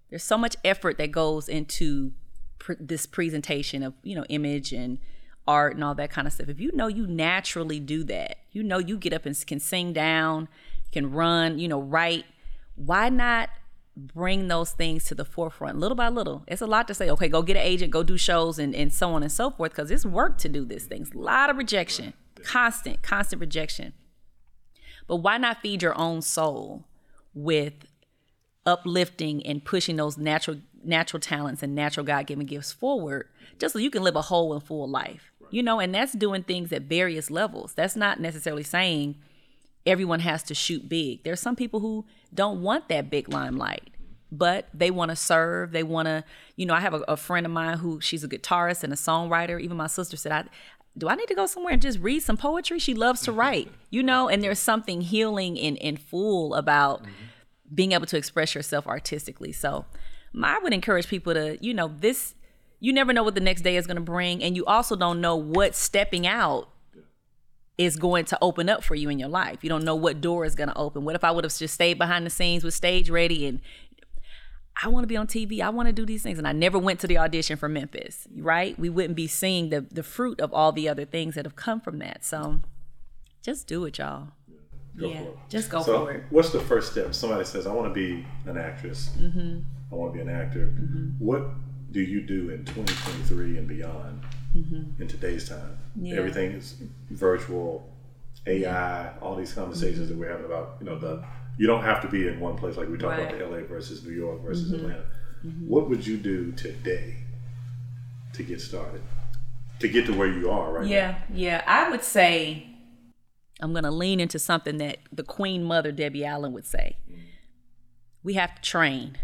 There's 0.09 0.23
so 0.23 0.39
much 0.39 0.57
effort 0.65 0.97
that 0.99 1.11
goes 1.11 1.49
into 1.49 2.13
pr- 2.61 2.75
this 2.79 3.05
presentation 3.05 3.83
of, 3.83 3.95
you 4.05 4.15
know, 4.15 4.25
image 4.29 4.73
and 4.73 4.99
art 5.49 5.75
and 5.75 5.83
all 5.83 5.95
that 5.97 6.11
kind 6.11 6.27
of 6.27 6.33
stuff. 6.33 6.49
If 6.49 6.61
you 6.61 6.71
know 6.73 6.87
you 6.87 7.07
naturally 7.07 7.81
do 7.81 8.05
that, 8.05 8.39
you 8.53 8.63
know 8.63 8.79
you 8.79 8.97
get 8.97 9.13
up 9.13 9.27
and 9.27 9.47
can 9.47 9.59
sing 9.59 9.93
down, 9.93 10.49
can 10.93 11.11
run, 11.11 11.59
you 11.59 11.67
know, 11.67 11.81
write, 11.81 12.25
why 12.77 13.09
not 13.09 13.51
bring 13.97 14.49
those 14.49 14.73
things 14.73 15.05
to 15.05 15.15
the 15.15 15.25
forefront 15.25 15.79
little 15.79 15.97
by 15.97 16.09
little. 16.09 16.45
It's 16.47 16.61
a 16.61 16.67
lot 16.67 16.87
to 16.89 16.95
say, 16.95 17.09
okay, 17.11 17.29
go 17.29 17.43
get 17.43 17.57
an 17.57 17.63
agent, 17.63 17.91
go 17.91 18.03
do 18.03 18.19
shows 18.19 18.59
and, 18.59 18.75
and 18.75 18.93
so 18.93 19.11
on 19.11 19.23
and 19.23 19.33
so 19.33 19.51
forth, 19.51 19.73
because 19.73 19.91
it's 19.91 20.05
work 20.05 20.37
to 20.39 20.49
do 20.49 20.65
these 20.65 20.85
things. 20.85 21.11
A 21.15 21.19
lot 21.19 21.49
of 21.49 21.57
rejection, 21.57 22.13
constant, 22.43 23.03
constant 23.03 23.41
rejection. 23.41 23.95
But 25.07 25.17
why 25.17 25.39
not 25.39 25.63
feed 25.63 25.83
your 25.83 25.97
own 25.99 26.21
soul 26.21 26.85
with 27.33 27.87
uplifting 28.67 29.47
and 29.47 29.65
pushing 29.65 29.97
those 29.97 30.19
natural 30.19 30.59
natural 30.83 31.21
talents 31.21 31.63
and 31.63 31.75
natural 31.75 32.07
God-given 32.07 32.47
gifts 32.47 32.73
forward 32.73 33.29
just 33.59 33.73
so 33.73 33.79
you 33.79 33.91
can 33.91 34.03
live 34.03 34.15
a 34.15 34.23
whole 34.23 34.53
and 34.53 34.63
full 34.63 34.89
life. 34.89 35.33
You 35.51 35.63
know, 35.63 35.81
and 35.81 35.95
that's 35.95 36.13
doing 36.13 36.43
things 36.43 36.73
at 36.73 36.83
various 36.83 37.31
levels. 37.31 37.73
That's 37.75 37.97
not 37.97 38.21
necessarily 38.21 38.63
saying 38.63 39.17
everyone 39.85 40.21
has 40.21 40.43
to 40.45 40.55
shoot 40.55 40.89
big. 40.89 41.23
There's 41.23 41.41
some 41.41 41.57
people 41.57 41.81
who 41.81 42.05
don't 42.37 42.63
want 42.63 42.89
that 42.89 43.11
big 43.11 43.29
limelight, 43.29 43.91
but 44.31 44.69
they 44.73 44.91
want 44.91 45.11
to 45.11 45.17
serve. 45.17 45.73
They 45.73 45.83
want 45.83 46.07
to, 46.07 46.25
you 46.55 46.67
know, 46.67 46.75
I 46.75 46.81
have 46.81 46.95
a, 46.95 47.01
a, 47.09 47.17
friend 47.17 47.45
of 47.45 47.53
mine 47.53 47.79
who 47.79 48.01
she's 48.01 48.23
a 48.23 48.29
guitarist 48.29 48.85
and 48.85 48.93
a 48.93 48.97
songwriter. 48.97 49.61
Even 49.61 49.77
my 49.77 49.87
sister 49.87 50.17
said, 50.17 50.33
I, 50.33 50.45
do 50.97 51.09
I 51.09 51.15
need 51.15 51.29
to 51.29 51.35
go 51.35 51.47
somewhere 51.47 51.73
and 51.73 51.83
just 51.83 51.99
read 51.99 52.23
some 52.23 52.37
poetry? 52.37 52.79
She 52.79 52.95
loves 52.95 53.23
to 53.23 53.33
write, 53.33 53.71
you 53.91 54.03
know, 54.03 54.29
and 54.29 54.43
there's 54.43 54.59
something 54.59 55.01
healing 55.01 55.59
and, 55.59 55.79
and 55.83 56.01
full 56.01 56.55
about 56.55 57.03
mm-hmm. 57.03 57.11
being 57.75 57.93
able 57.93 58.07
to 58.07 58.17
express 58.17 58.55
yourself 58.55 58.87
artistically. 58.87 59.53
So 59.53 59.85
I 60.43 60.59
would 60.59 60.73
encourage 60.73 61.09
people 61.09 61.35
to, 61.35 61.59
you 61.61 61.75
know, 61.75 61.89
this, 61.89 62.35
you 62.81 62.93
never 62.93 63.13
know 63.13 63.23
what 63.23 63.35
the 63.35 63.41
next 63.41 63.63
day 63.63 63.77
is 63.77 63.87
going 63.87 63.97
to 63.97 64.03
bring. 64.03 64.43
And 64.43 64.57
you 64.57 64.65
also 64.67 64.97
don't 64.97 65.21
know 65.21 65.37
what 65.37 65.75
stepping 65.75 66.27
out 66.27 66.69
is 67.79 67.97
going 67.97 68.25
to 68.27 68.39
open 68.41 68.69
up 68.69 68.83
for 68.83 68.95
you 68.95 69.09
in 69.11 69.19
your 69.19 69.29
life. 69.29 69.59
You 69.63 69.69
don't 69.69 69.85
know 69.85 69.95
what 69.97 70.21
door 70.21 70.45
is 70.45 70.55
going 70.55 70.69
to 70.71 70.77
open. 70.77 71.05
What 71.05 71.15
if 71.15 71.25
I 71.25 71.31
would 71.31 71.45
have 71.45 71.55
just 71.57 71.75
stayed 71.75 71.99
behind 71.99 72.25
the 72.25 72.31
scenes 72.31 72.65
with 72.65 72.75
stage 72.75 73.11
ready 73.11 73.47
and 73.47 73.61
I 74.83 74.89
want 74.89 75.05
to 75.05 75.09
be 75.09 75.17
on 75.17 75.27
TV. 75.27 75.61
I 75.63 75.71
want 75.71 75.87
to 75.89 75.93
do 75.93 76.05
these 76.05 76.23
things. 76.23 76.37
And 76.39 76.47
I 76.47 76.53
never 76.53 76.79
went 76.79 77.01
to 77.01 77.07
the 77.07 77.17
audition 77.17 77.57
for 77.57 77.67
Memphis, 77.69 78.27
right? 78.37 78.79
We 78.79 78.91
wouldn't 78.91 79.15
be 79.17 79.27
seeing 79.27 79.71
the 79.71 79.81
the 79.81 80.03
fruit 80.03 80.39
of 80.41 80.53
all 80.53 80.71
the 80.73 80.87
other 80.89 81.05
things 81.07 81.35
that 81.35 81.47
have 81.47 81.57
come 81.57 81.81
from 81.81 81.99
that. 82.01 82.25
So 82.25 82.61
just 83.43 83.67
do 83.67 83.85
it, 83.87 83.97
y'all. 83.99 84.29
Go 84.99 85.09
yeah, 85.09 85.23
for 85.23 85.29
it. 85.29 85.39
just 85.49 85.71
go 85.71 85.83
So, 85.83 86.05
for 86.07 86.13
it. 86.13 86.25
what's 86.31 86.51
the 86.51 86.61
first 86.61 86.93
step? 86.93 87.15
Somebody 87.15 87.45
says, 87.45 87.67
"I 87.67 87.73
want 87.73 87.89
to 87.89 87.95
be 87.95 88.27
an 88.47 88.57
actress. 88.59 89.11
Mm-hmm. 89.19 89.61
I 89.93 89.95
want 89.95 90.13
to 90.13 90.17
be 90.17 90.23
an 90.23 90.29
actor." 90.35 90.67
What 91.19 91.43
do 91.93 92.01
you 92.01 92.21
do 92.21 92.51
in 92.51 92.65
2023 92.67 93.57
and 93.59 93.69
beyond 93.69 94.23
in 94.99 95.09
today's 95.09 95.49
time? 95.49 95.79
Mm-hmm. 95.99 96.07
Yeah. 96.07 96.17
Everything 96.17 96.53
is 96.53 96.77
virtual, 97.11 97.89
AI, 98.47 99.17
all 99.21 99.35
these 99.37 99.53
conversations 99.53 100.09
that 100.09 100.17
we're 100.17 100.31
having 100.31 100.47
about. 100.47 100.77
You 100.81 100.87
know, 100.87 100.99
the 100.99 101.25
you 101.59 101.67
don't 101.67 101.83
have 101.83 102.03
to 102.03 102.09
be 102.09 102.29
in 102.29 102.39
one 102.41 102.57
place 102.57 102.77
like 102.77 102.89
we 102.89 102.99
talked 102.99 103.19
about 103.19 103.39
the 103.39 103.45
LA 103.47 103.63
versus 103.67 104.05
New 104.05 104.13
York 104.13 104.43
versus 104.43 104.71
Mm-hmm. 104.73 104.85
Atlanta. 104.87 105.05
What 105.69 105.89
would 105.89 106.05
you 106.07 106.17
do 106.17 106.51
today 106.53 107.15
to 108.33 108.43
get 108.43 108.61
started? 108.61 109.01
To 109.81 109.89
get 109.89 110.07
to 110.07 110.13
where 110.15 110.27
you 110.27 110.51
are 110.51 110.73
right 110.73 110.87
Yeah, 110.87 111.19
yeah. 111.33 111.63
I 111.67 111.91
would 111.91 112.03
say 112.03 112.67
I'm 113.61 113.73
going 113.73 113.85
to 113.85 113.91
lean 113.91 114.21
into 114.21 114.39
something 114.39 114.79
that 114.79 114.99
the 115.13 115.23
Queen 115.23 115.63
Mother 115.63 115.93
Debbie 115.93 116.25
Allen 116.25 116.53
would 116.53 116.67
say. 116.67 116.97
We 118.25 118.35
have 118.35 118.55
to 118.57 118.63
train. 118.63 119.19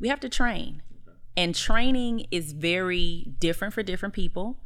We 0.00 0.08
have 0.08 0.20
to 0.20 0.28
train. 0.28 0.81
And 1.36 1.54
training 1.54 2.26
is 2.30 2.52
very 2.52 3.32
different 3.38 3.74
for 3.74 3.82
different 3.82 4.14
people. 4.14 4.58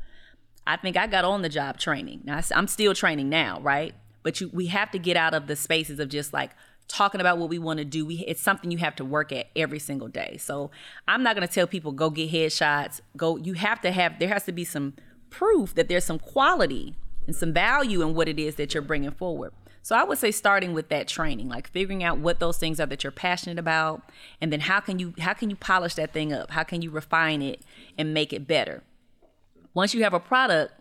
I 0.66 0.76
think 0.76 0.96
I 0.96 1.06
got 1.06 1.24
on 1.24 1.42
the 1.42 1.48
job 1.48 1.78
training. 1.78 2.22
Now 2.24 2.40
I'm 2.54 2.66
still 2.66 2.94
training 2.94 3.28
now, 3.28 3.60
right? 3.60 3.94
But 4.22 4.40
you, 4.40 4.50
we 4.52 4.66
have 4.66 4.90
to 4.90 4.98
get 4.98 5.16
out 5.16 5.34
of 5.34 5.46
the 5.46 5.54
spaces 5.54 6.00
of 6.00 6.08
just 6.08 6.32
like 6.32 6.50
talking 6.88 7.20
about 7.20 7.38
what 7.38 7.48
we 7.48 7.58
want 7.58 7.78
to 7.78 7.84
do. 7.84 8.04
We, 8.04 8.16
it's 8.26 8.42
something 8.42 8.70
you 8.70 8.78
have 8.78 8.96
to 8.96 9.04
work 9.04 9.30
at 9.30 9.46
every 9.54 9.78
single 9.78 10.08
day. 10.08 10.36
So 10.38 10.70
I'm 11.06 11.22
not 11.22 11.36
going 11.36 11.46
to 11.46 11.52
tell 11.52 11.66
people 11.66 11.92
go 11.92 12.10
get 12.10 12.30
headshots. 12.30 13.00
Go. 13.16 13.36
You 13.36 13.54
have 13.54 13.80
to 13.82 13.92
have. 13.92 14.18
There 14.18 14.28
has 14.28 14.44
to 14.44 14.52
be 14.52 14.64
some 14.64 14.94
proof 15.30 15.74
that 15.74 15.88
there's 15.88 16.04
some 16.04 16.18
quality 16.18 16.96
and 17.26 17.36
some 17.36 17.52
value 17.52 18.02
in 18.02 18.14
what 18.14 18.28
it 18.28 18.38
is 18.38 18.56
that 18.56 18.74
you're 18.74 18.82
bringing 18.82 19.10
forward. 19.12 19.52
So 19.86 19.94
I 19.94 20.02
would 20.02 20.18
say 20.18 20.32
starting 20.32 20.74
with 20.74 20.88
that 20.88 21.06
training, 21.06 21.48
like 21.48 21.70
figuring 21.70 22.02
out 22.02 22.18
what 22.18 22.40
those 22.40 22.58
things 22.58 22.80
are 22.80 22.86
that 22.86 23.04
you're 23.04 23.12
passionate 23.12 23.56
about, 23.56 24.02
and 24.40 24.52
then 24.52 24.58
how 24.58 24.80
can 24.80 24.98
you 24.98 25.14
how 25.20 25.32
can 25.32 25.48
you 25.48 25.54
polish 25.54 25.94
that 25.94 26.12
thing 26.12 26.32
up? 26.32 26.50
How 26.50 26.64
can 26.64 26.82
you 26.82 26.90
refine 26.90 27.40
it 27.40 27.62
and 27.96 28.12
make 28.12 28.32
it 28.32 28.48
better? 28.48 28.82
once 29.76 29.92
you 29.92 30.02
have 30.02 30.14
a 30.14 30.18
product 30.18 30.72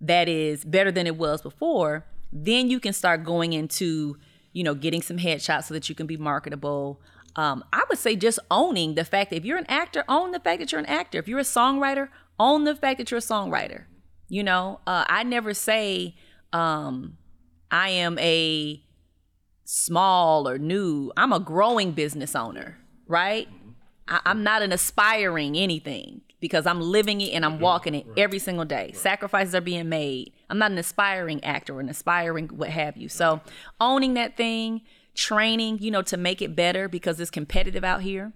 that 0.00 0.28
is 0.28 0.64
better 0.64 0.90
than 0.90 1.06
it 1.06 1.16
was 1.16 1.40
before, 1.40 2.04
then 2.32 2.68
you 2.68 2.80
can 2.80 2.92
start 2.92 3.22
going 3.22 3.52
into, 3.52 4.18
you 4.52 4.64
know, 4.64 4.74
getting 4.74 5.00
some 5.00 5.16
headshots 5.16 5.64
so 5.64 5.74
that 5.74 5.88
you 5.88 5.94
can 5.94 6.08
be 6.08 6.16
marketable. 6.16 7.00
Um, 7.36 7.64
I 7.72 7.84
would 7.88 7.98
say 7.98 8.16
just 8.16 8.40
owning 8.50 8.96
the 8.96 9.04
fact 9.04 9.30
that 9.30 9.36
if 9.36 9.44
you're 9.44 9.58
an 9.58 9.66
actor, 9.68 10.02
own 10.08 10.32
the 10.32 10.40
fact 10.40 10.58
that 10.58 10.72
you're 10.72 10.80
an 10.80 10.86
actor. 10.86 11.18
If 11.18 11.28
you're 11.28 11.38
a 11.38 11.42
songwriter, 11.42 12.08
own 12.40 12.64
the 12.64 12.74
fact 12.74 12.98
that 12.98 13.12
you're 13.12 13.18
a 13.18 13.22
songwriter. 13.22 13.84
You 14.28 14.42
know, 14.42 14.80
uh, 14.88 15.04
I 15.08 15.22
never 15.22 15.54
say 15.54 16.16
um, 16.52 17.16
I 17.72 17.88
am 17.88 18.18
a 18.18 18.82
small 19.64 20.46
or 20.46 20.58
new. 20.58 21.10
I'm 21.16 21.32
a 21.32 21.40
growing 21.40 21.92
business 21.92 22.36
owner, 22.36 22.78
right? 23.08 23.48
I, 24.06 24.20
I'm 24.26 24.44
not 24.44 24.60
an 24.62 24.72
aspiring 24.72 25.56
anything 25.56 26.20
because 26.38 26.66
I'm 26.66 26.80
living 26.80 27.20
it 27.22 27.30
and 27.30 27.44
I'm 27.44 27.60
walking 27.60 27.94
it 27.94 28.06
every 28.16 28.38
single 28.38 28.66
day. 28.66 28.92
Sacrifices 28.92 29.54
are 29.54 29.60
being 29.60 29.88
made. 29.88 30.32
I'm 30.50 30.58
not 30.58 30.70
an 30.70 30.78
aspiring 30.78 31.42
actor 31.42 31.76
or 31.76 31.80
an 31.80 31.88
aspiring 31.88 32.48
what 32.48 32.68
have 32.68 32.96
you. 32.96 33.08
So 33.08 33.40
owning 33.80 34.14
that 34.14 34.36
thing, 34.36 34.82
training, 35.14 35.78
you 35.78 35.90
know, 35.90 36.02
to 36.02 36.16
make 36.16 36.42
it 36.42 36.54
better 36.54 36.88
because 36.88 37.18
it's 37.20 37.30
competitive 37.30 37.84
out 37.84 38.02
here. 38.02 38.32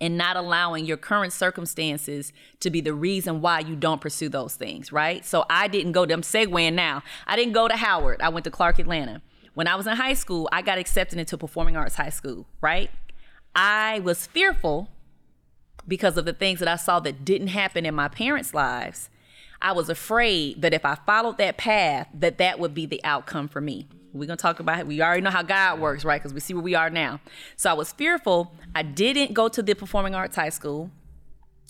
And 0.00 0.18
not 0.18 0.36
allowing 0.36 0.84
your 0.84 0.98
current 0.98 1.32
circumstances 1.32 2.32
to 2.60 2.68
be 2.68 2.82
the 2.82 2.92
reason 2.92 3.40
why 3.40 3.60
you 3.60 3.76
don't 3.76 4.00
pursue 4.00 4.28
those 4.28 4.54
things, 4.54 4.92
right? 4.92 5.24
So 5.24 5.46
I 5.48 5.68
didn't 5.68 5.92
go 5.92 6.04
to, 6.04 6.12
I'm 6.12 6.20
segueing 6.20 6.74
now. 6.74 7.02
I 7.26 7.34
didn't 7.34 7.54
go 7.54 7.66
to 7.66 7.76
Howard. 7.76 8.20
I 8.20 8.28
went 8.28 8.44
to 8.44 8.50
Clark 8.50 8.78
Atlanta. 8.78 9.22
When 9.54 9.66
I 9.66 9.74
was 9.74 9.86
in 9.86 9.96
high 9.96 10.12
school, 10.12 10.50
I 10.52 10.60
got 10.60 10.76
accepted 10.76 11.18
into 11.18 11.38
Performing 11.38 11.78
Arts 11.78 11.96
High 11.96 12.10
School, 12.10 12.44
right? 12.60 12.90
I 13.54 14.00
was 14.00 14.26
fearful 14.26 14.90
because 15.88 16.18
of 16.18 16.26
the 16.26 16.34
things 16.34 16.58
that 16.58 16.68
I 16.68 16.76
saw 16.76 17.00
that 17.00 17.24
didn't 17.24 17.48
happen 17.48 17.86
in 17.86 17.94
my 17.94 18.08
parents' 18.08 18.52
lives. 18.52 19.08
I 19.62 19.72
was 19.72 19.88
afraid 19.88 20.60
that 20.60 20.74
if 20.74 20.84
I 20.84 20.96
followed 21.06 21.38
that 21.38 21.56
path, 21.56 22.08
that 22.12 22.36
that 22.36 22.58
would 22.58 22.74
be 22.74 22.84
the 22.84 23.02
outcome 23.02 23.48
for 23.48 23.62
me. 23.62 23.88
We're 24.16 24.26
gonna 24.26 24.36
talk 24.36 24.60
about 24.60 24.80
it. 24.80 24.86
We 24.86 25.02
already 25.02 25.22
know 25.22 25.30
how 25.30 25.42
God 25.42 25.80
works, 25.80 26.04
right? 26.04 26.20
Because 26.20 26.34
we 26.34 26.40
see 26.40 26.54
where 26.54 26.62
we 26.62 26.74
are 26.74 26.90
now. 26.90 27.20
So 27.56 27.70
I 27.70 27.74
was 27.74 27.92
fearful. 27.92 28.52
I 28.74 28.82
didn't 28.82 29.34
go 29.34 29.48
to 29.48 29.62
the 29.62 29.74
Performing 29.74 30.14
Arts 30.14 30.36
High 30.36 30.50
School. 30.50 30.90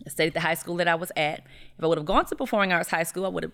I 0.04 0.10
stayed 0.10 0.28
at 0.28 0.34
the 0.34 0.40
high 0.40 0.54
school 0.54 0.76
that 0.76 0.88
I 0.88 0.94
was 0.94 1.10
at. 1.16 1.40
If 1.78 1.84
I 1.84 1.86
would 1.86 1.98
have 1.98 2.06
gone 2.06 2.26
to 2.26 2.36
Performing 2.36 2.72
Arts 2.72 2.90
High 2.90 3.02
School, 3.04 3.24
I 3.24 3.28
would 3.28 3.44
have 3.44 3.52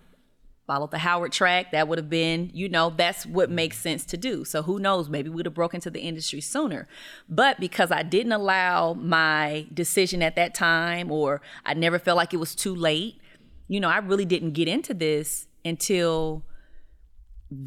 followed 0.67 0.91
the 0.91 0.97
Howard 0.99 1.31
track. 1.31 1.71
That 1.71 1.87
would 1.87 1.97
have 1.97 2.09
been, 2.09 2.49
you 2.53 2.69
know, 2.69 2.89
that's 2.89 3.25
what 3.25 3.49
makes 3.49 3.77
sense 3.77 4.05
to 4.05 4.17
do. 4.17 4.45
So 4.45 4.61
who 4.61 4.79
knows? 4.79 5.09
Maybe 5.09 5.29
we 5.29 5.35
would 5.37 5.45
have 5.45 5.53
broken 5.53 5.77
into 5.77 5.89
the 5.89 6.01
industry 6.01 6.41
sooner. 6.41 6.87
But 7.29 7.59
because 7.59 7.91
I 7.91 8.03
didn't 8.03 8.31
allow 8.31 8.93
my 8.93 9.67
decision 9.73 10.21
at 10.21 10.35
that 10.35 10.53
time, 10.53 11.11
or 11.11 11.41
I 11.65 11.73
never 11.73 11.99
felt 11.99 12.17
like 12.17 12.33
it 12.33 12.37
was 12.37 12.55
too 12.55 12.75
late, 12.75 13.19
you 13.67 13.79
know, 13.79 13.89
I 13.89 13.97
really 13.97 14.25
didn't 14.25 14.51
get 14.51 14.67
into 14.67 14.93
this 14.93 15.47
until 15.65 16.43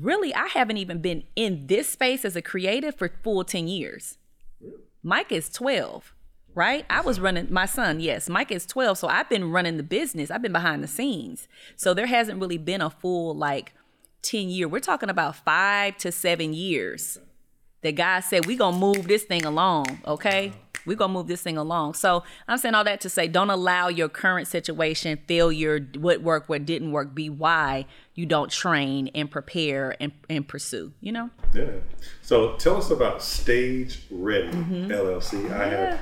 really 0.01 0.35
I 0.35 0.49
haven't 0.49 0.77
even 0.77 1.01
been 1.01 1.25
in 1.35 1.67
this 1.67 1.89
space 1.89 2.25
as 2.25 2.37
a 2.37 2.43
creative 2.43 2.95
for 2.95 3.11
full 3.23 3.45
10 3.45 3.69
years. 3.69 4.19
Mike 5.03 5.31
is 5.31 5.49
12, 5.51 6.15
right? 6.55 6.85
I 6.91 7.01
was 7.01 7.21
running 7.21 7.47
my 7.51 7.67
son, 7.67 8.01
yes. 8.01 8.29
Mike 8.29 8.51
is 8.51 8.67
12, 8.67 8.99
so 8.99 9.09
I've 9.09 9.29
been 9.29 9.51
running 9.51 9.77
the 9.77 9.83
business. 9.83 10.31
I've 10.31 10.43
been 10.43 10.53
behind 10.53 10.83
the 10.83 10.89
scenes. 10.89 11.49
So 11.77 11.95
there 11.95 12.07
hasn't 12.07 12.41
really 12.41 12.59
been 12.59 12.81
a 12.81 12.91
full 12.91 13.35
like 13.37 13.73
10 14.23 14.49
year. 14.49 14.69
We're 14.69 14.81
talking 14.81 15.11
about 15.11 15.37
5 15.37 15.97
to 15.99 16.13
7 16.13 16.53
years. 16.53 17.19
That 17.83 17.93
God 17.93 18.21
said 18.21 18.47
we 18.47 18.57
going 18.57 18.75
to 18.75 18.81
move 18.81 19.07
this 19.07 19.25
thing 19.25 19.45
along, 19.45 20.01
okay? 20.07 20.49
Uh-huh. 20.49 20.59
We're 20.87 20.97
going 20.97 21.11
to 21.11 21.13
move 21.15 21.27
this 21.27 21.43
thing 21.43 21.57
along. 21.57 21.95
So 21.95 22.23
I'm 22.49 22.59
saying 22.59 22.75
all 22.75 22.85
that 22.85 23.01
to 23.03 23.09
say 23.09 23.29
don't 23.29 23.51
allow 23.51 23.89
your 23.89 24.09
current 24.09 24.49
situation, 24.49 25.19
failure, 25.27 25.81
what 25.99 26.23
worked, 26.23 26.49
what 26.49 26.65
didn't 26.65 26.93
work, 26.93 27.15
be 27.15 27.29
why 27.29 27.87
you 28.15 28.25
don't 28.27 28.51
train 28.51 29.09
and 29.15 29.31
prepare 29.31 29.95
and, 30.01 30.13
and 30.31 30.47
pursue, 30.49 30.93
you 31.01 31.13
know? 31.13 31.31
Yeah. 31.55 31.67
So 32.23 32.55
tell 32.57 32.77
us 32.77 32.91
about 32.91 33.23
Stage 33.23 34.03
Ready 34.11 34.49
Mm-hmm. 34.49 34.91
LLC. 34.91 35.51
I 35.53 35.67
have 35.69 36.01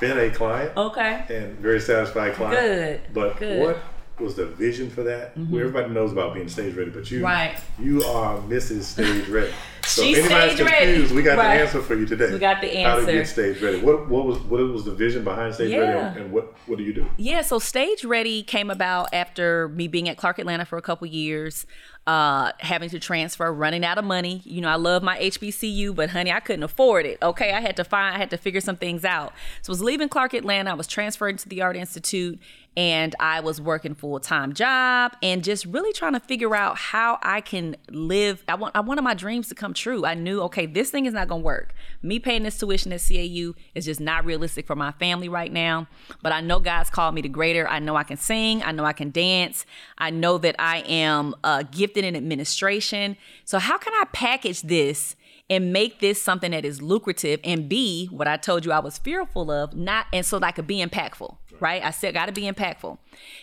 been 0.00 0.18
a 0.18 0.30
client 0.30 0.72
Okay. 0.76 1.24
and 1.28 1.58
very 1.58 1.80
satisfied 1.80 2.34
client. 2.34 2.58
Good, 2.58 3.00
But 3.14 3.36
good. 3.38 3.60
What 3.60 3.78
was 4.20 4.34
the 4.36 4.46
vision 4.46 4.90
for 4.90 5.02
that? 5.04 5.36
Well, 5.36 5.60
everybody 5.60 5.92
knows 5.92 6.12
about 6.12 6.34
being 6.34 6.48
stage 6.48 6.74
ready, 6.74 6.90
but 6.90 7.10
you 7.10 7.22
Right. 7.24 7.56
you 7.80 8.02
are 8.04 8.38
Mrs. 8.42 8.82
Stage 8.82 9.28
Ready. 9.28 9.52
So 9.86 10.02
She's 10.02 10.16
if 10.16 10.24
anybody's 10.30 10.54
stage 10.54 10.66
ready. 10.66 10.86
confused, 10.92 11.14
we 11.14 11.22
got 11.22 11.36
Right. 11.36 11.58
the 11.58 11.62
answer 11.64 11.82
for 11.82 11.94
you 11.94 12.06
today. 12.06 12.32
We 12.32 12.38
got 12.38 12.62
the 12.62 12.74
answer. 12.74 13.00
How 13.02 13.06
to 13.06 13.12
get 13.12 13.28
stage 13.28 13.60
ready. 13.60 13.82
What 13.82 14.08
what 14.08 14.24
was 14.24 14.38
what 14.38 14.60
was 14.60 14.86
the 14.86 14.92
vision 14.94 15.24
behind 15.24 15.54
Stage 15.54 15.72
Yeah. 15.72 15.78
Ready 16.06 16.20
and 16.22 16.32
what 16.32 16.54
what 16.64 16.78
do 16.78 16.84
you 16.84 16.94
do? 16.94 17.06
Yeah, 17.18 17.42
so 17.42 17.58
Stage 17.58 18.02
Ready 18.02 18.42
came 18.42 18.70
about 18.70 19.12
after 19.12 19.68
me 19.68 19.86
being 19.86 20.08
at 20.08 20.16
Clark 20.16 20.38
Atlanta 20.38 20.64
for 20.64 20.78
a 20.78 20.82
couple 20.82 21.06
years, 21.06 21.66
uh, 22.06 22.52
having 22.60 22.88
to 22.90 22.98
transfer, 22.98 23.52
running 23.52 23.84
out 23.84 23.98
of 23.98 24.06
money. 24.06 24.40
You 24.46 24.62
know, 24.62 24.70
I 24.70 24.76
love 24.76 25.02
my 25.02 25.18
HBCU, 25.18 25.94
but 25.94 26.08
honey, 26.08 26.32
I 26.32 26.40
couldn't 26.40 26.62
afford 26.62 27.04
it. 27.04 27.18
Okay, 27.22 27.52
I 27.52 27.60
had 27.60 27.76
to 27.76 27.84
find, 27.84 28.14
I 28.14 28.18
had 28.18 28.30
to 28.30 28.38
figure 28.38 28.62
some 28.62 28.76
things 28.76 29.04
out. 29.04 29.34
So 29.60 29.70
I 29.70 29.72
was 29.72 29.82
leaving 29.82 30.08
Clark 30.08 30.32
Atlanta. 30.32 30.70
I 30.70 30.74
was 30.74 30.86
transferred 30.86 31.38
to 31.40 31.48
the 31.50 31.60
Art 31.60 31.76
Institute, 31.76 32.38
and 32.76 33.14
I 33.20 33.40
was 33.40 33.60
working 33.60 33.94
full 33.94 34.18
time 34.20 34.52
job 34.52 35.16
and 35.22 35.44
just 35.44 35.64
really 35.66 35.92
trying 35.92 36.14
to 36.14 36.20
figure 36.20 36.54
out 36.54 36.76
how 36.76 37.18
I 37.22 37.40
can 37.40 37.76
live. 37.90 38.42
I 38.48 38.56
want 38.56 38.74
I 38.74 38.80
wanted 38.80 39.02
my 39.02 39.14
dreams 39.14 39.48
to 39.48 39.54
come 39.54 39.74
true. 39.74 40.04
I 40.04 40.14
knew, 40.14 40.40
okay, 40.42 40.66
this 40.66 40.90
thing 40.90 41.06
is 41.06 41.14
not 41.14 41.28
gonna 41.28 41.42
work. 41.42 41.74
Me 42.02 42.18
paying 42.18 42.42
this 42.42 42.58
tuition 42.58 42.92
at 42.92 43.00
CAU 43.00 43.54
is 43.74 43.84
just 43.84 44.00
not 44.00 44.24
realistic 44.24 44.66
for 44.66 44.76
my 44.76 44.92
family 44.92 45.28
right 45.28 45.52
now. 45.52 45.86
But 46.22 46.32
I 46.32 46.40
know 46.40 46.58
God's 46.58 46.90
called 46.90 47.14
me 47.14 47.22
to 47.22 47.28
greater. 47.28 47.68
I 47.68 47.78
know 47.78 47.96
I 47.96 48.04
can 48.04 48.16
sing. 48.16 48.62
I 48.62 48.72
know 48.72 48.84
I 48.84 48.92
can 48.92 49.10
dance. 49.10 49.66
I 49.98 50.10
know 50.10 50.38
that 50.38 50.56
I 50.58 50.78
am 50.80 51.34
uh, 51.44 51.62
gifted 51.62 52.04
in 52.04 52.16
administration. 52.16 53.16
So 53.44 53.58
how 53.58 53.78
can 53.78 53.92
I 53.94 54.04
package 54.12 54.62
this? 54.62 55.16
and 55.50 55.72
make 55.72 56.00
this 56.00 56.20
something 56.20 56.52
that 56.52 56.64
is 56.64 56.80
lucrative 56.80 57.40
and 57.44 57.68
be 57.68 58.06
what 58.06 58.26
I 58.26 58.36
told 58.36 58.64
you 58.64 58.72
I 58.72 58.78
was 58.78 58.98
fearful 58.98 59.50
of, 59.50 59.74
not 59.74 60.06
and 60.12 60.24
so 60.24 60.38
that 60.38 60.46
I 60.46 60.50
could 60.52 60.66
be 60.66 60.84
impactful, 60.84 61.36
right? 61.60 61.82
I 61.82 61.90
said 61.90 62.14
got 62.14 62.26
to 62.26 62.32
be 62.32 62.42
impactful. 62.42 62.98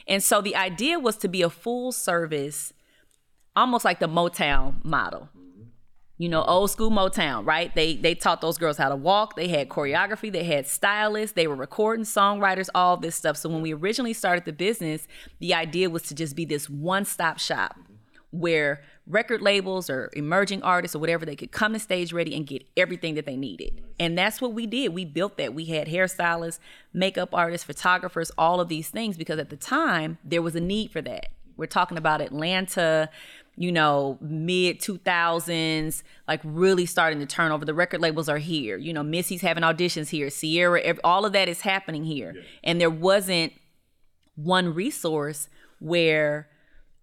And 0.07 0.23
so 0.23 0.41
the 0.41 0.55
idea 0.55 0.99
was 0.99 1.17
to 1.17 1.27
be 1.27 1.41
a 1.41 1.49
full 1.49 1.91
service, 1.91 2.73
almost 3.55 3.85
like 3.85 3.99
the 3.99 4.07
Motown 4.07 4.83
model. 4.83 5.29
You 6.17 6.29
know, 6.29 6.43
old 6.43 6.69
school 6.69 6.91
Motown, 6.91 7.47
right? 7.47 7.73
They 7.73 7.95
they 7.95 8.13
taught 8.13 8.41
those 8.41 8.59
girls 8.59 8.77
how 8.77 8.89
to 8.89 8.95
walk. 8.95 9.35
They 9.35 9.47
had 9.47 9.69
choreography. 9.69 10.31
They 10.31 10.43
had 10.43 10.67
stylists. 10.67 11.33
They 11.33 11.47
were 11.47 11.55
recording 11.55 12.05
songwriters, 12.05 12.69
all 12.75 12.95
this 12.97 13.15
stuff. 13.15 13.37
So 13.37 13.49
when 13.49 13.63
we 13.63 13.73
originally 13.73 14.13
started 14.13 14.45
the 14.45 14.53
business, 14.53 15.07
the 15.39 15.55
idea 15.55 15.89
was 15.89 16.03
to 16.03 16.15
just 16.15 16.35
be 16.35 16.45
this 16.45 16.69
one 16.69 17.05
stop 17.05 17.39
shop 17.39 17.75
where 18.29 18.83
record 19.11 19.41
labels 19.41 19.89
or 19.89 20.09
emerging 20.13 20.63
artists 20.63 20.95
or 20.95 20.99
whatever, 20.99 21.25
they 21.25 21.35
could 21.35 21.51
come 21.51 21.73
to 21.73 21.79
stage 21.79 22.13
ready 22.13 22.35
and 22.35 22.47
get 22.47 22.65
everything 22.77 23.15
that 23.15 23.25
they 23.25 23.35
needed. 23.35 23.83
And 23.99 24.17
that's 24.17 24.41
what 24.41 24.53
we 24.53 24.65
did. 24.65 24.93
We 24.93 25.05
built 25.05 25.37
that. 25.37 25.53
We 25.53 25.65
had 25.65 25.87
hairstylists, 25.87 26.59
makeup 26.93 27.29
artists, 27.33 27.65
photographers, 27.65 28.31
all 28.37 28.59
of 28.59 28.69
these 28.69 28.89
things 28.89 29.17
because 29.17 29.39
at 29.39 29.49
the 29.49 29.57
time 29.57 30.17
there 30.23 30.41
was 30.41 30.55
a 30.55 30.61
need 30.61 30.91
for 30.91 31.01
that. 31.01 31.27
We're 31.57 31.67
talking 31.67 31.97
about 31.97 32.21
Atlanta, 32.21 33.09
you 33.55 33.71
know, 33.71 34.17
mid 34.21 34.79
2000s, 34.79 36.03
like 36.27 36.39
really 36.43 36.85
starting 36.85 37.19
to 37.19 37.25
turn 37.25 37.51
over. 37.51 37.65
The 37.65 37.73
record 37.73 38.01
labels 38.01 38.29
are 38.29 38.37
here. 38.37 38.77
You 38.77 38.93
know, 38.93 39.03
Missy's 39.03 39.41
having 39.41 39.63
auditions 39.63 40.09
here, 40.09 40.29
Ciara, 40.29 40.81
all 41.03 41.25
of 41.25 41.33
that 41.33 41.49
is 41.49 41.61
happening 41.61 42.03
here. 42.03 42.33
Yeah. 42.35 42.41
And 42.63 42.81
there 42.81 42.89
wasn't 42.89 43.53
one 44.35 44.73
resource 44.73 45.49
where 45.79 46.47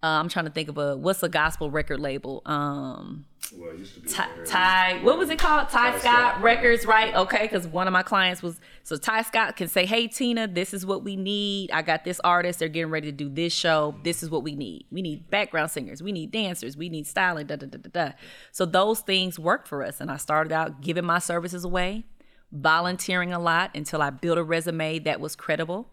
uh, 0.01 0.07
I'm 0.07 0.29
trying 0.29 0.45
to 0.45 0.51
think 0.51 0.69
of 0.69 0.77
a 0.77 0.95
what's 0.95 1.21
a 1.23 1.29
gospel 1.29 1.69
record 1.69 1.99
label. 1.99 2.41
Um, 2.45 3.25
well, 3.53 3.71
it 3.71 3.79
used 3.79 3.95
to 3.95 4.01
be 4.01 4.07
Ty, 4.07 4.29
Ty. 4.45 5.03
What 5.03 5.17
was 5.17 5.29
it 5.29 5.39
called? 5.39 5.67
Ty, 5.67 5.91
Tyscot, 5.91 5.99
Scott, 5.99 6.41
Records, 6.41 6.85
right? 6.85 7.13
Okay, 7.13 7.41
because 7.41 7.67
one 7.67 7.85
of 7.85 7.91
my 7.91 8.03
clients 8.03 8.41
was 8.41 8.61
so 8.83 8.95
Tyscot 8.95 9.57
can 9.57 9.67
say, 9.67 9.85
"Hey 9.85 10.07
Tina, 10.07 10.47
this 10.47 10.73
is 10.73 10.85
what 10.85 11.03
we 11.03 11.17
need. 11.17 11.71
I 11.71 11.81
got 11.81 12.05
this 12.05 12.21
artist. 12.21 12.59
They're 12.59 12.69
getting 12.69 12.91
ready 12.91 13.07
to 13.07 13.11
do 13.11 13.27
this 13.27 13.51
show. 13.51 13.95
This 14.03 14.23
is 14.23 14.29
what 14.29 14.41
we 14.41 14.55
need. 14.55 14.85
We 14.89 15.01
need 15.01 15.29
background 15.29 15.71
singers. 15.71 16.01
We 16.01 16.13
need 16.13 16.31
dancers. 16.31 16.77
We 16.77 16.87
need 16.87 17.05
styling. 17.05 17.47
Da 17.47 17.57
da 17.57 17.67
da 17.67 17.77
da 17.79 17.89
da." 17.91 18.11
So 18.53 18.65
those 18.65 19.01
things 19.01 19.37
worked 19.37 19.67
for 19.67 19.83
us, 19.83 19.99
and 19.99 20.09
I 20.09 20.15
started 20.15 20.53
out 20.53 20.79
giving 20.79 21.03
my 21.03 21.19
services 21.19 21.65
away, 21.65 22.05
volunteering 22.53 23.33
a 23.33 23.39
lot 23.39 23.71
until 23.75 24.01
I 24.01 24.11
built 24.11 24.37
a 24.37 24.43
resume 24.43 24.99
that 24.99 25.19
was 25.19 25.35
credible, 25.35 25.89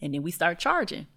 and 0.00 0.14
then 0.14 0.22
we 0.22 0.30
start 0.30 0.60
charging 0.60 1.08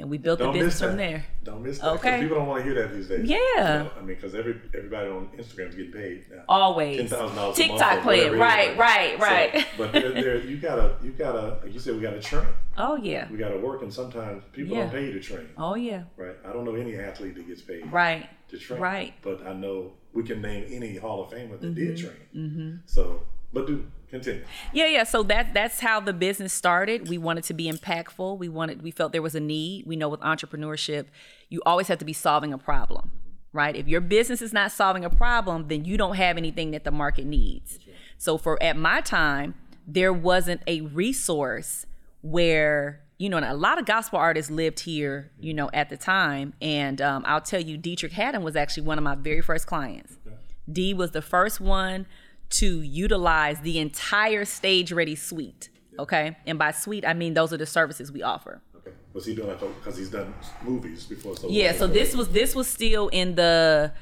and 0.00 0.10
we 0.10 0.18
built 0.18 0.38
don't 0.38 0.52
the 0.52 0.58
business 0.58 0.80
from 0.80 0.96
there. 0.96 1.24
Don't 1.44 1.62
miss 1.62 1.78
that. 1.78 1.92
Okay. 1.92 2.22
People 2.22 2.38
don't 2.38 2.46
want 2.46 2.64
to 2.64 2.64
hear 2.64 2.82
that 2.82 2.94
these 2.94 3.08
days. 3.08 3.28
Yeah. 3.28 3.36
You 3.38 3.84
know, 3.84 3.90
I 3.96 4.00
mean, 4.00 4.06
because 4.16 4.34
every 4.34 4.60
everybody 4.74 5.10
on 5.10 5.28
Instagram 5.36 5.68
is 5.68 5.74
getting 5.74 5.92
paid 5.92 6.24
now. 6.30 6.42
Always. 6.48 6.96
Ten 6.96 7.08
thousand 7.08 7.36
dollars. 7.36 7.56
TikTok 7.56 8.02
playing. 8.02 8.38
Right, 8.38 8.76
right, 8.76 9.18
right. 9.18 9.52
So, 9.54 9.64
but 9.78 9.92
there, 9.92 10.10
there, 10.10 10.40
you 10.40 10.56
gotta, 10.56 10.96
you 11.02 11.12
gotta, 11.12 11.58
like 11.62 11.72
you 11.72 11.80
said, 11.80 11.94
we 11.94 12.00
gotta 12.00 12.20
train. 12.20 12.46
Oh 12.76 12.96
yeah. 12.96 13.30
We 13.30 13.36
gotta 13.36 13.58
work, 13.58 13.82
and 13.82 13.92
sometimes 13.92 14.42
people 14.52 14.76
yeah. 14.76 14.82
don't 14.84 14.92
pay 14.92 15.12
to 15.12 15.20
train. 15.20 15.48
Oh 15.56 15.74
yeah. 15.74 16.04
Right. 16.16 16.36
I 16.44 16.52
don't 16.52 16.64
know 16.64 16.74
any 16.74 16.96
athlete 16.96 17.34
that 17.36 17.46
gets 17.46 17.62
paid. 17.62 17.90
Right. 17.92 18.28
To 18.48 18.58
train. 18.58 18.80
Right. 18.80 19.14
But 19.22 19.46
I 19.46 19.52
know 19.52 19.92
we 20.12 20.22
can 20.22 20.40
name 20.40 20.66
any 20.70 20.96
Hall 20.96 21.22
of 21.22 21.30
Famer 21.30 21.60
that 21.60 21.62
mm-hmm. 21.62 21.74
did 21.74 21.96
train. 21.96 22.12
Mm-hmm. 22.34 22.76
So, 22.86 23.22
but 23.52 23.66
do 23.66 23.86
Continue. 24.10 24.44
Yeah, 24.72 24.86
yeah. 24.86 25.04
So 25.04 25.22
that 25.24 25.54
that's 25.54 25.80
how 25.80 26.00
the 26.00 26.12
business 26.12 26.52
started. 26.52 27.08
We 27.08 27.16
wanted 27.16 27.44
to 27.44 27.54
be 27.54 27.70
impactful. 27.70 28.38
We 28.38 28.48
wanted 28.48 28.82
we 28.82 28.90
felt 28.90 29.12
there 29.12 29.22
was 29.22 29.36
a 29.36 29.40
need. 29.40 29.86
We 29.86 29.94
know 29.94 30.08
with 30.08 30.20
entrepreneurship, 30.20 31.06
you 31.48 31.62
always 31.64 31.86
have 31.86 31.98
to 31.98 32.04
be 32.04 32.12
solving 32.12 32.52
a 32.52 32.58
problem, 32.58 33.12
right? 33.52 33.76
If 33.76 33.86
your 33.86 34.00
business 34.00 34.42
is 34.42 34.52
not 34.52 34.72
solving 34.72 35.04
a 35.04 35.10
problem, 35.10 35.68
then 35.68 35.84
you 35.84 35.96
don't 35.96 36.16
have 36.16 36.36
anything 36.36 36.72
that 36.72 36.82
the 36.82 36.90
market 36.90 37.24
needs. 37.24 37.78
So 38.18 38.36
for 38.36 38.60
at 38.60 38.76
my 38.76 39.00
time, 39.00 39.54
there 39.86 40.12
wasn't 40.12 40.62
a 40.66 40.80
resource 40.80 41.86
where 42.20 43.02
you 43.16 43.28
know, 43.28 43.38
a 43.38 43.52
lot 43.52 43.78
of 43.78 43.84
gospel 43.84 44.18
artists 44.18 44.50
lived 44.50 44.80
here, 44.80 45.30
you 45.38 45.52
know, 45.52 45.68
at 45.74 45.90
the 45.90 45.96
time. 45.98 46.54
And 46.62 47.02
um, 47.02 47.22
I'll 47.26 47.42
tell 47.42 47.60
you, 47.60 47.76
Deitrick 47.76 48.12
Haddon 48.12 48.42
was 48.42 48.56
actually 48.56 48.84
one 48.84 48.96
of 48.96 49.04
my 49.04 49.14
very 49.14 49.42
first 49.42 49.66
clients. 49.66 50.16
Okay. 50.26 50.36
D 50.72 50.94
was 50.94 51.10
the 51.10 51.20
first 51.20 51.60
one 51.60 52.06
to 52.50 52.82
utilize 52.82 53.60
the 53.60 53.78
entire 53.78 54.44
stage 54.44 54.92
ready 54.92 55.14
suite. 55.14 55.68
Okay. 55.98 56.36
And 56.46 56.58
by 56.58 56.72
suite, 56.72 57.04
I 57.06 57.14
mean 57.14 57.34
those 57.34 57.52
are 57.52 57.56
the 57.56 57.66
services 57.66 58.10
we 58.10 58.22
offer. 58.22 58.60
Okay. 58.76 58.90
Was 59.12 59.26
he 59.26 59.34
doing 59.34 59.48
that 59.48 59.60
because 59.60 59.96
he's 59.96 60.10
done 60.10 60.34
movies 60.62 61.04
before? 61.04 61.36
So 61.36 61.48
yeah. 61.48 61.72
So 61.72 61.86
this 61.86 62.14
was 62.14 62.28
this 62.30 62.54
was 62.54 62.68
still 62.68 63.08
in 63.08 63.34
the 63.34 63.92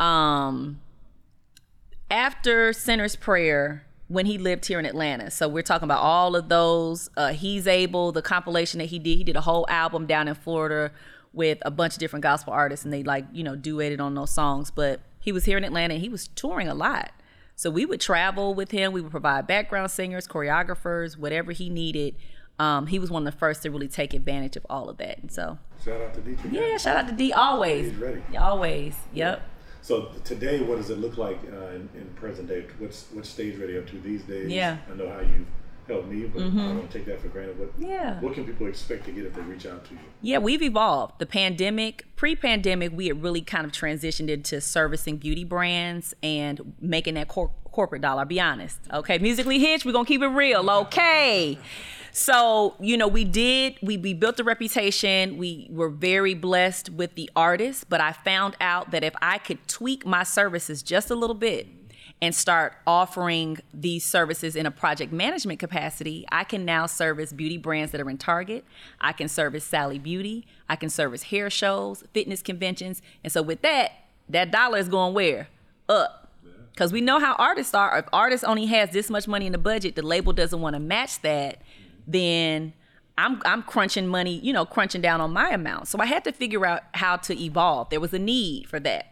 um 0.00 0.80
after 2.10 2.72
Sinner's 2.72 3.16
Prayer 3.16 3.84
when 4.08 4.26
he 4.26 4.36
lived 4.38 4.66
here 4.66 4.78
in 4.78 4.84
Atlanta. 4.86 5.30
So 5.30 5.48
we're 5.48 5.62
talking 5.62 5.84
about 5.84 6.00
all 6.00 6.36
of 6.36 6.48
those. 6.48 7.08
Uh, 7.16 7.32
he's 7.32 7.66
able 7.66 8.12
the 8.12 8.20
compilation 8.22 8.78
that 8.78 8.86
he 8.86 8.98
did. 8.98 9.16
He 9.16 9.24
did 9.24 9.36
a 9.36 9.40
whole 9.40 9.66
album 9.68 10.06
down 10.06 10.28
in 10.28 10.34
Florida 10.34 10.92
with 11.32 11.58
a 11.62 11.70
bunch 11.70 11.94
of 11.94 11.98
different 11.98 12.22
gospel 12.22 12.52
artists, 12.52 12.84
and 12.84 12.92
they 12.92 13.02
like 13.02 13.24
you 13.32 13.42
know 13.42 13.56
duetted 13.56 14.00
on 14.00 14.14
those 14.14 14.30
songs. 14.30 14.70
But 14.70 15.00
he 15.20 15.32
was 15.32 15.44
here 15.44 15.56
in 15.56 15.64
Atlanta. 15.64 15.94
and 15.94 16.02
He 16.02 16.08
was 16.08 16.28
touring 16.28 16.68
a 16.68 16.74
lot. 16.74 17.12
So 17.56 17.70
we 17.70 17.84
would 17.86 18.00
travel 18.00 18.54
with 18.54 18.70
him. 18.70 18.92
We 18.92 19.00
would 19.00 19.10
provide 19.10 19.46
background 19.46 19.90
singers, 19.90 20.26
choreographers, 20.26 21.16
whatever 21.16 21.52
he 21.52 21.70
needed. 21.70 22.16
Um, 22.58 22.86
he 22.86 22.98
was 22.98 23.10
one 23.10 23.26
of 23.26 23.32
the 23.32 23.38
first 23.38 23.62
to 23.62 23.70
really 23.70 23.88
take 23.88 24.14
advantage 24.14 24.56
of 24.56 24.66
all 24.68 24.88
of 24.88 24.98
that. 24.98 25.18
And 25.18 25.30
so 25.30 25.58
shout 25.84 26.00
out 26.00 26.14
to 26.14 26.20
D. 26.20 26.36
Yeah, 26.50 26.76
shout 26.76 26.96
out 26.96 27.08
to 27.08 27.14
D. 27.14 27.32
Always. 27.32 27.90
He's 27.90 27.96
ready. 27.96 28.22
Always. 28.38 28.96
Yep. 29.12 29.42
So 29.80 30.12
today, 30.22 30.60
what 30.60 30.76
does 30.76 30.90
it 30.90 30.98
look 30.98 31.18
like 31.18 31.38
uh, 31.52 31.66
in, 31.70 31.88
in, 31.96 32.08
present 32.14 32.48
day? 32.48 32.66
What's 32.78 33.06
what 33.12 33.26
stage 33.26 33.58
ready 33.58 33.76
up 33.76 33.86
to 33.88 33.98
these 33.98 34.22
days? 34.22 34.50
Yeah. 34.50 34.78
I 34.90 34.94
know 34.94 35.10
how 35.10 35.20
you 35.20 35.44
helped 35.86 36.08
me, 36.08 36.24
but 36.26 36.42
mm-hmm. 36.42 36.60
I 36.60 36.68
don't 36.68 36.90
take 36.90 37.06
that 37.06 37.20
for 37.20 37.28
granted. 37.28 37.58
What 37.58 37.72
yeah. 37.78 38.20
What 38.20 38.34
can 38.34 38.44
people 38.44 38.66
expect 38.66 39.04
to 39.06 39.12
get 39.12 39.26
if 39.26 39.34
they 39.34 39.42
reach 39.42 39.66
out 39.66 39.84
to 39.86 39.94
you? 39.94 40.00
Yeah, 40.20 40.38
we've 40.38 40.62
evolved. 40.62 41.18
The 41.18 41.26
pandemic, 41.26 42.06
pre-pandemic, 42.16 42.92
we 42.94 43.08
had 43.08 43.22
really 43.22 43.42
kind 43.42 43.64
of 43.64 43.72
transitioned 43.72 44.28
into 44.28 44.60
servicing 44.60 45.16
beauty 45.16 45.44
brands 45.44 46.14
and 46.22 46.74
making 46.80 47.14
that 47.14 47.28
cor- 47.28 47.50
corporate 47.72 48.02
dollar. 48.02 48.20
I'll 48.20 48.26
be 48.26 48.40
honest. 48.40 48.78
Okay, 48.92 49.18
musically 49.18 49.58
hitched. 49.58 49.84
We're 49.84 49.92
gonna 49.92 50.04
keep 50.04 50.22
it 50.22 50.28
real. 50.28 50.70
Okay. 50.70 51.58
So, 52.14 52.74
you 52.78 52.98
know, 52.98 53.08
we 53.08 53.24
did, 53.24 53.78
we, 53.80 53.96
we 53.96 54.12
built 54.12 54.38
a 54.38 54.44
reputation. 54.44 55.38
We 55.38 55.66
were 55.70 55.88
very 55.88 56.34
blessed 56.34 56.90
with 56.90 57.14
the 57.14 57.30
artists, 57.34 57.84
but 57.84 58.02
I 58.02 58.12
found 58.12 58.54
out 58.60 58.90
that 58.90 59.02
if 59.02 59.14
I 59.22 59.38
could 59.38 59.66
tweak 59.66 60.04
my 60.04 60.22
services 60.22 60.82
just 60.82 61.10
a 61.10 61.14
little 61.14 61.34
bit, 61.34 61.81
and 62.22 62.32
start 62.32 62.74
offering 62.86 63.58
these 63.74 64.04
services 64.04 64.54
in 64.54 64.64
a 64.64 64.70
project 64.70 65.12
management 65.12 65.58
capacity, 65.58 66.24
I 66.30 66.44
can 66.44 66.64
now 66.64 66.86
service 66.86 67.32
beauty 67.32 67.58
brands 67.58 67.90
that 67.90 68.00
are 68.00 68.08
in 68.08 68.16
Target. 68.16 68.64
I 69.00 69.12
can 69.12 69.26
service 69.26 69.64
Sally 69.64 69.98
Beauty. 69.98 70.46
I 70.68 70.76
can 70.76 70.88
service 70.88 71.24
hair 71.24 71.50
shows, 71.50 72.04
fitness 72.14 72.40
conventions. 72.40 73.02
And 73.24 73.32
so 73.32 73.42
with 73.42 73.62
that, 73.62 73.90
that 74.28 74.52
dollar 74.52 74.78
is 74.78 74.88
going 74.88 75.14
where? 75.14 75.48
Up. 75.88 76.30
Because 76.70 76.92
we 76.92 77.00
know 77.00 77.18
how 77.18 77.34
artists 77.34 77.74
are. 77.74 77.98
If 77.98 78.06
artists 78.12 78.44
only 78.44 78.66
has 78.66 78.90
this 78.90 79.10
much 79.10 79.26
money 79.26 79.46
in 79.46 79.52
the 79.52 79.58
budget, 79.58 79.96
the 79.96 80.02
label 80.02 80.32
doesn't 80.32 80.60
want 80.60 80.74
to 80.74 80.80
match 80.80 81.20
that, 81.22 81.60
then 82.06 82.72
I'm 83.18 83.42
I'm 83.44 83.64
crunching 83.64 84.06
money, 84.06 84.38
you 84.38 84.52
know, 84.52 84.64
crunching 84.64 85.02
down 85.02 85.20
on 85.20 85.32
my 85.32 85.50
amount. 85.50 85.88
So 85.88 85.98
I 85.98 86.06
had 86.06 86.22
to 86.24 86.32
figure 86.32 86.64
out 86.64 86.82
how 86.94 87.16
to 87.16 87.38
evolve. 87.38 87.90
There 87.90 88.00
was 88.00 88.14
a 88.14 88.18
need 88.18 88.68
for 88.68 88.78
that 88.80 89.11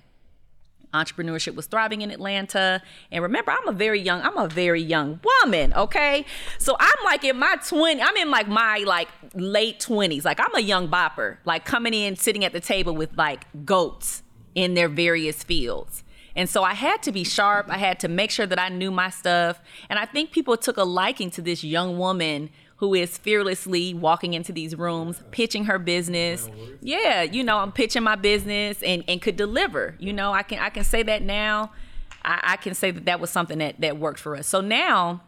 entrepreneurship 0.92 1.54
was 1.54 1.66
thriving 1.66 2.02
in 2.02 2.10
Atlanta. 2.10 2.82
And 3.10 3.22
remember, 3.22 3.52
I'm 3.52 3.68
a 3.68 3.72
very 3.72 4.00
young, 4.00 4.22
I'm 4.22 4.36
a 4.36 4.48
very 4.48 4.82
young 4.82 5.20
woman, 5.42 5.72
okay? 5.74 6.24
So 6.58 6.76
I'm 6.78 7.04
like 7.04 7.24
in 7.24 7.38
my 7.38 7.56
20, 7.66 8.00
I'm 8.02 8.16
in 8.16 8.30
like 8.30 8.48
my 8.48 8.78
like 8.86 9.08
late 9.34 9.80
20s. 9.80 10.24
Like 10.24 10.40
I'm 10.40 10.54
a 10.54 10.60
young 10.60 10.88
bopper, 10.88 11.38
like 11.44 11.64
coming 11.64 11.94
in, 11.94 12.16
sitting 12.16 12.44
at 12.44 12.52
the 12.52 12.60
table 12.60 12.94
with 12.94 13.16
like 13.16 13.46
goats 13.64 14.22
in 14.54 14.74
their 14.74 14.88
various 14.88 15.42
fields. 15.42 16.04
And 16.36 16.48
so 16.48 16.62
I 16.62 16.74
had 16.74 17.02
to 17.04 17.12
be 17.12 17.24
sharp. 17.24 17.66
I 17.68 17.78
had 17.78 18.00
to 18.00 18.08
make 18.08 18.30
sure 18.30 18.46
that 18.46 18.58
I 18.58 18.68
knew 18.68 18.90
my 18.90 19.10
stuff. 19.10 19.60
And 19.88 19.98
I 19.98 20.06
think 20.06 20.30
people 20.30 20.56
took 20.56 20.76
a 20.76 20.84
liking 20.84 21.30
to 21.32 21.42
this 21.42 21.64
young 21.64 21.98
woman 21.98 22.50
who 22.80 22.94
is 22.94 23.18
fearlessly 23.18 23.92
walking 23.92 24.32
into 24.32 24.52
these 24.52 24.74
rooms, 24.74 25.22
pitching 25.32 25.66
her 25.66 25.78
business. 25.78 26.48
Yeah, 26.80 27.20
you 27.20 27.44
know, 27.44 27.58
I'm 27.58 27.72
pitching 27.72 28.02
my 28.02 28.16
business 28.16 28.82
and, 28.82 29.04
and 29.06 29.20
could 29.20 29.36
deliver. 29.36 29.96
You 29.98 30.14
know, 30.14 30.32
I 30.32 30.42
can 30.42 30.58
I 30.58 30.70
can 30.70 30.82
say 30.82 31.02
that 31.02 31.20
now. 31.20 31.72
I, 32.24 32.40
I 32.42 32.56
can 32.56 32.72
say 32.72 32.90
that 32.90 33.04
that 33.04 33.20
was 33.20 33.28
something 33.28 33.58
that 33.58 33.82
that 33.82 33.98
worked 33.98 34.18
for 34.18 34.34
us. 34.34 34.46
So 34.46 34.62
now 34.62 35.20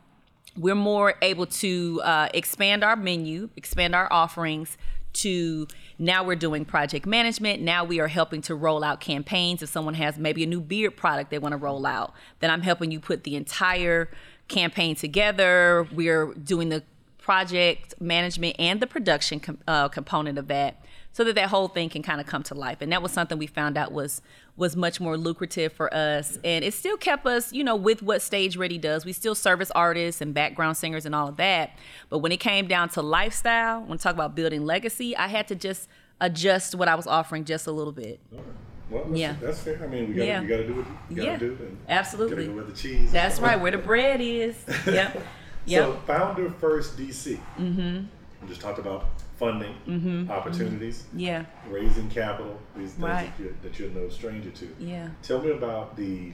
we're 0.56 0.74
more 0.74 1.14
able 1.20 1.44
to 1.44 2.00
uh, 2.02 2.28
expand 2.32 2.82
our 2.82 2.96
menu, 2.96 3.50
expand 3.54 3.94
our 3.94 4.10
offerings 4.10 4.78
to 5.12 5.68
now 5.98 6.24
we're 6.24 6.36
doing 6.36 6.64
project 6.64 7.04
management. 7.04 7.60
Now 7.60 7.84
we 7.84 8.00
are 8.00 8.08
helping 8.08 8.40
to 8.42 8.54
roll 8.54 8.82
out 8.82 9.00
campaigns. 9.00 9.62
If 9.62 9.68
someone 9.68 9.92
has 9.92 10.16
maybe 10.16 10.42
a 10.42 10.46
new 10.46 10.62
beard 10.62 10.96
product 10.96 11.30
they 11.30 11.38
want 11.38 11.52
to 11.52 11.58
roll 11.58 11.84
out, 11.84 12.14
then 12.40 12.50
I'm 12.50 12.62
helping 12.62 12.90
you 12.90 12.98
put 12.98 13.24
the 13.24 13.36
entire 13.36 14.08
campaign 14.48 14.96
together. 14.96 15.86
We're 15.92 16.32
doing 16.32 16.70
the 16.70 16.82
project 17.22 17.94
management 18.00 18.56
and 18.58 18.80
the 18.80 18.87
production 18.87 19.38
com- 19.38 19.58
uh, 19.68 19.88
component 19.88 20.38
of 20.38 20.48
that 20.48 20.85
so 21.12 21.22
that 21.22 21.35
that 21.35 21.48
whole 21.48 21.68
thing 21.68 21.88
can 21.88 22.02
kind 22.02 22.20
of 22.20 22.26
come 22.26 22.42
to 22.42 22.52
life 22.52 22.78
and 22.80 22.90
that 22.90 23.00
was 23.00 23.12
something 23.12 23.38
we 23.38 23.46
found 23.46 23.78
out 23.78 23.92
was 23.92 24.20
was 24.56 24.74
much 24.74 25.00
more 25.00 25.16
lucrative 25.16 25.72
for 25.72 25.92
us 25.94 26.37
and 26.42 26.64
it 26.64 26.74
still 26.74 26.96
kept 26.96 27.24
us 27.24 27.52
you 27.52 27.62
know 27.62 27.76
with 27.76 28.02
what 28.02 28.20
stage 28.20 28.56
ready 28.56 28.76
does 28.76 29.04
we 29.04 29.12
still 29.12 29.37
service 29.37 29.70
artists 29.70 30.20
and 30.20 30.35
background 30.35 30.76
singers 30.76 31.06
and 31.06 31.14
all 31.14 31.28
of 31.28 31.37
that 31.37 31.70
but 32.08 32.18
when 32.18 32.32
it 32.32 32.40
came 32.40 32.66
down 32.66 32.88
to 32.88 33.00
lifestyle 33.00 33.80
when 33.82 33.92
we 33.92 33.98
talk 33.98 34.14
about 34.14 34.35
building 34.35 34.66
legacy 34.66 35.16
i 35.16 35.28
had 35.28 35.46
to 35.46 35.54
just 35.54 35.88
adjust 36.20 36.74
what 36.74 36.88
i 36.88 36.94
was 36.96 37.06
offering 37.06 37.44
just 37.44 37.68
a 37.68 37.72
little 37.72 37.92
bit 37.92 38.18
well, 38.90 39.04
that's, 39.04 39.18
yeah, 39.18 39.37
that's 39.40 39.61
fair. 39.61 39.82
I 39.82 39.87
mean, 39.87 40.08
we 40.08 40.14
got 40.14 40.26
yeah. 40.26 40.42
you 40.42 40.48
got 40.48 40.56
to 40.58 40.66
do 40.66 40.74
what 40.74 40.87
you 41.08 41.16
got 41.16 41.22
to 41.22 41.30
yeah. 41.30 41.37
do. 41.38 41.58
And 41.62 41.78
Absolutely. 41.88 42.48
Go 42.48 42.56
where 42.56 42.64
the 42.64 42.74
cheese. 42.74 43.11
That's 43.11 43.40
right, 43.40 43.58
where 43.58 43.70
the 43.70 43.78
bread 43.88 44.20
is. 44.20 44.54
Yep. 44.85 45.24
Yep. 45.66 45.85
So 45.85 45.92
founder 46.07 46.51
first 46.51 46.96
DC. 46.98 47.38
Mm-hmm. 47.59 48.05
We 48.42 48.48
just 48.48 48.61
talked 48.61 48.79
about 48.79 49.07
funding, 49.38 49.75
Mm-hmm. 49.87 50.31
opportunities, 50.31 51.05
Yeah. 51.14 51.44
raising 51.68 52.09
capital, 52.11 52.59
these 52.77 52.90
things 52.92 53.03
Right. 53.03 53.37
that, 53.37 53.42
you're, 53.42 53.53
that 53.62 53.79
you're 53.79 53.90
no 53.90 54.09
stranger 54.09 54.51
to. 54.51 54.68
Yeah. 54.79 55.09
Tell 55.22 55.40
me 55.40 55.51
about 55.51 55.96
the 55.96 56.33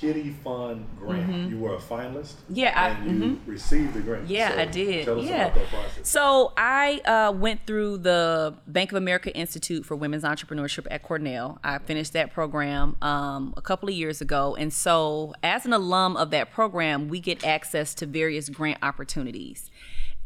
Kitty 0.00 0.30
Fund 0.42 0.86
grant. 0.98 1.50
You 1.50 1.58
were 1.58 1.74
a 1.74 1.78
finalist. 1.78 2.34
Mm-hmm. 2.34 2.54
Yeah, 2.54 2.72
I- 2.74 2.88
and 2.90 3.22
you 3.24 3.40
received 3.46 3.94
the 3.94 4.00
grant. 4.00 4.28
Yeah, 4.28 4.50
So 4.50 4.58
I 4.60 4.64
did. 4.66 5.04
Tell 5.04 5.18
us 5.20 5.24
yeah. 5.24 5.42
about 5.46 5.54
that 5.54 5.68
process. 5.68 6.08
So 6.08 6.52
I 6.56 7.00
uh, 7.04 7.32
went 7.32 7.66
through 7.66 7.98
the 7.98 8.54
Bank 8.66 8.90
of 8.92 8.96
America 8.96 9.34
Institute 9.36 9.86
for 9.86 9.94
Women's 9.96 10.24
Entrepreneurship 10.24 10.86
at 10.90 11.02
Cornell. 11.02 11.58
I 11.62 11.78
finished 11.78 12.12
that 12.14 12.32
program 12.32 12.96
um, 13.02 13.54
a 13.56 13.62
couple 13.62 13.88
of 13.88 13.94
years 13.94 14.20
ago, 14.20 14.56
and 14.56 14.72
so 14.72 15.32
as 15.42 15.64
an 15.64 15.72
alum 15.72 16.16
of 16.16 16.30
that 16.30 16.50
program, 16.52 17.08
we 17.08 17.20
get 17.20 17.44
access 17.44 17.94
to 17.94 18.06
various 18.06 18.48
grant 18.48 18.78
opportunities. 18.82 19.70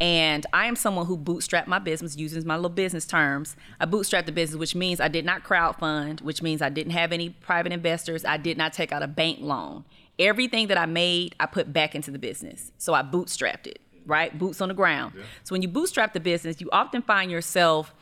And 0.01 0.47
I 0.53 0.67
am 0.67 0.77
someone 0.77 1.07
who 1.07 1.19
bootstrapped 1.19 1.67
my 1.67 1.81
business 1.81 2.17
using 2.17 2.47
my 2.47 2.55
little 2.55 2.71
business 2.71 3.05
terms. 3.05 3.57
I 3.81 3.87
bootstrapped 3.87 4.27
the 4.27 4.33
business, 4.33 4.59
which 4.59 4.75
means 4.75 5.01
I 5.01 5.09
did 5.09 5.25
not 5.25 5.43
crowdfund, 5.43 6.23
which 6.23 6.41
means 6.41 6.63
I 6.63 6.69
didn't 6.69 6.93
have 6.93 7.13
any 7.13 7.31
private 7.31 7.73
investors. 7.73 8.25
I 8.25 8.37
did 8.37 8.57
not 8.57 8.73
take 8.73 8.93
out 8.93 9.03
a 9.03 9.09
bank 9.09 9.39
loan. 9.41 9.85
Everything 10.19 10.69
that 10.69 10.79
I 10.79 10.87
made, 10.87 11.35
I 11.41 11.47
put 11.47 11.73
back 11.73 11.95
into 11.95 12.11
the 12.11 12.19
business. 12.19 12.71
So 12.79 12.95
I 12.95 13.03
bootstrapped 13.03 13.67
it, 13.67 13.81
right? 14.07 14.37
Boots 14.37 14.61
on 14.61 14.69
the 14.69 14.75
ground. 14.75 15.15
So 15.43 15.55
when 15.55 15.63
you 15.63 15.69
bootstrap 15.69 16.13
the 16.13 16.21
business, 16.21 16.61
you 16.61 16.69
often 16.71 17.03
find 17.03 17.31
yourself 17.31 17.93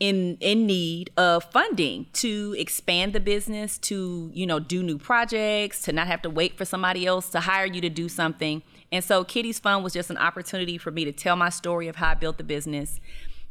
in 0.00 0.36
in 0.40 0.66
need 0.66 1.10
of 1.16 1.44
funding 1.52 2.06
to 2.12 2.54
expand 2.58 3.12
the 3.12 3.20
business 3.20 3.78
to 3.78 4.28
you 4.34 4.44
know 4.44 4.58
do 4.58 4.82
new 4.82 4.98
projects 4.98 5.82
to 5.82 5.92
not 5.92 6.08
have 6.08 6.20
to 6.20 6.28
wait 6.28 6.58
for 6.58 6.64
somebody 6.64 7.06
else 7.06 7.28
to 7.28 7.38
hire 7.38 7.66
you 7.66 7.80
to 7.80 7.88
do 7.88 8.08
something 8.08 8.60
and 8.94 9.04
so 9.04 9.24
kitty's 9.24 9.58
fund 9.58 9.84
was 9.84 9.92
just 9.92 10.08
an 10.08 10.16
opportunity 10.16 10.78
for 10.78 10.90
me 10.90 11.04
to 11.04 11.12
tell 11.12 11.36
my 11.36 11.50
story 11.50 11.88
of 11.88 11.96
how 11.96 12.10
i 12.10 12.14
built 12.14 12.38
the 12.38 12.44
business 12.44 13.00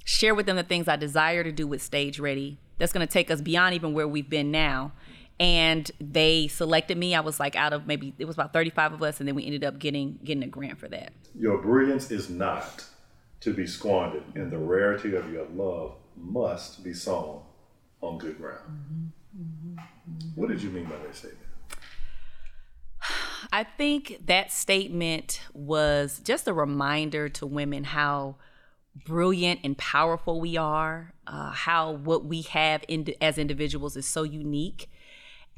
share 0.04 0.34
with 0.34 0.46
them 0.46 0.56
the 0.56 0.64
things 0.64 0.88
i 0.88 0.96
desire 0.96 1.44
to 1.44 1.52
do 1.52 1.68
with 1.68 1.82
stage 1.82 2.20
ready 2.20 2.58
that's 2.78 2.92
going 2.92 3.06
to 3.06 3.12
take 3.12 3.32
us 3.32 3.42
beyond 3.42 3.76
even 3.76 3.94
where 3.94 4.08
we've 4.08 4.30
been 4.30 4.52
now. 4.52 4.92
And 5.40 5.90
they 6.00 6.48
selected 6.48 6.98
me. 6.98 7.16
I 7.16 7.22
was 7.22 7.40
like 7.40 7.56
out 7.56 7.74
of 7.74 7.88
maybe 7.88 8.14
it 8.20 8.26
was 8.26 8.36
about 8.36 8.54
35 8.54 8.94
of 8.94 9.04
us 9.04 9.20
and 9.20 9.28
then 9.28 9.36
we 9.36 9.46
ended 9.46 9.64
up 9.64 9.80
getting 9.80 10.20
getting 10.24 10.44
a 10.44 10.48
grant 10.48 10.78
for 10.78 10.88
that. 10.90 11.12
Your 11.34 11.58
brilliance 11.58 12.12
is 12.12 12.30
not 12.30 12.86
to 13.42 13.54
be 13.54 13.68
squandered, 13.68 14.24
and 14.36 14.52
the 14.52 14.58
rarity 14.58 15.16
of 15.16 15.30
your 15.32 15.46
love 15.54 15.96
must 16.16 16.84
be 16.84 16.94
sown 16.94 17.42
on 18.00 18.18
good 18.18 18.38
ground. 18.38 18.60
Mm-hmm. 18.70 19.42
Mm-hmm. 19.42 19.80
Mm-hmm. 19.80 20.42
What 20.42 20.50
did 20.50 20.62
you 20.62 20.70
mean 20.70 20.86
by 20.86 20.98
that 20.98 21.16
statement? 21.16 21.43
I 23.52 23.64
think 23.64 24.20
that 24.26 24.52
statement 24.52 25.42
was 25.54 26.22
just 26.24 26.48
a 26.48 26.54
reminder 26.54 27.30
to 27.30 27.46
women 27.46 27.84
how 27.84 28.36
brilliant 29.06 29.62
and 29.64 29.78
powerful 29.78 30.40
we 30.40 30.58
are, 30.58 31.14
uh, 31.28 31.52
how 31.52 31.92
what 31.92 32.26
we 32.26 32.44
have 32.44 32.84
in, 32.88 33.08
as 33.22 33.38
individuals 33.38 33.98
is 33.98 34.06
so 34.06 34.24
unique. 34.24 34.90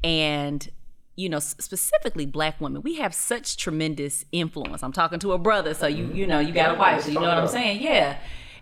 And, 0.02 0.68
you 1.16 1.28
know, 1.28 1.38
specifically 1.38 2.26
black 2.26 2.60
women, 2.60 2.82
we 2.82 2.96
have 2.96 3.14
such 3.14 3.56
tremendous 3.56 4.24
influence. 4.32 4.82
I'm 4.82 4.92
talking 4.92 5.18
to 5.20 5.32
a 5.32 5.38
brother, 5.38 5.74
so 5.74 5.86
you, 5.86 6.06
you 6.12 6.26
know, 6.26 6.40
you 6.40 6.52
got 6.52 6.74
a 6.74 6.78
wife, 6.78 7.02
so 7.02 7.08
you 7.08 7.14
know 7.14 7.28
what 7.28 7.38
I'm 7.38 7.48
saying? 7.48 7.82
Yeah. 7.82 8.18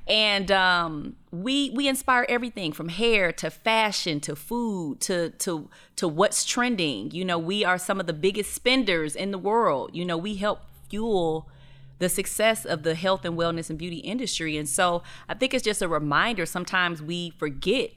And 0.07 0.51
um, 0.51 1.17
we 1.31 1.71
we 1.71 1.89
inspire 1.89 2.27
everything 2.29 2.73
from 2.73 2.91
hair 2.91 3.33
to 3.33 3.51
fashion 3.51 4.21
to 4.21 4.37
food 4.37 5.01
to 5.03 5.31
to 5.31 5.71
to 5.97 6.09
what's 6.09 6.45
trending. 6.45 7.11
You 7.11 7.25
know, 7.25 7.39
we 7.39 7.65
are 7.65 7.79
some 7.79 8.01
of 8.01 8.07
the 8.07 8.13
biggest 8.13 8.53
spenders 8.53 9.17
in 9.17 9.31
the 9.31 9.39
world. 9.39 9.91
You 9.95 10.05
know, 10.05 10.19
we 10.19 10.35
help 10.35 10.61
fuel 10.91 11.49
the 11.99 12.09
success 12.09 12.67
of 12.67 12.83
the 12.83 12.95
health 12.95 13.25
and 13.25 13.39
wellness 13.39 13.71
and 13.71 13.79
beauty 13.79 13.99
industry. 13.99 14.59
And 14.59 14.69
so 14.69 15.03
I 15.29 15.35
think 15.35 15.55
it's 15.55 15.65
just 15.65 15.81
a 15.81 15.89
reminder. 15.89 16.45
Sometimes 16.45 17.01
we 17.01 17.31
forget 17.31 17.93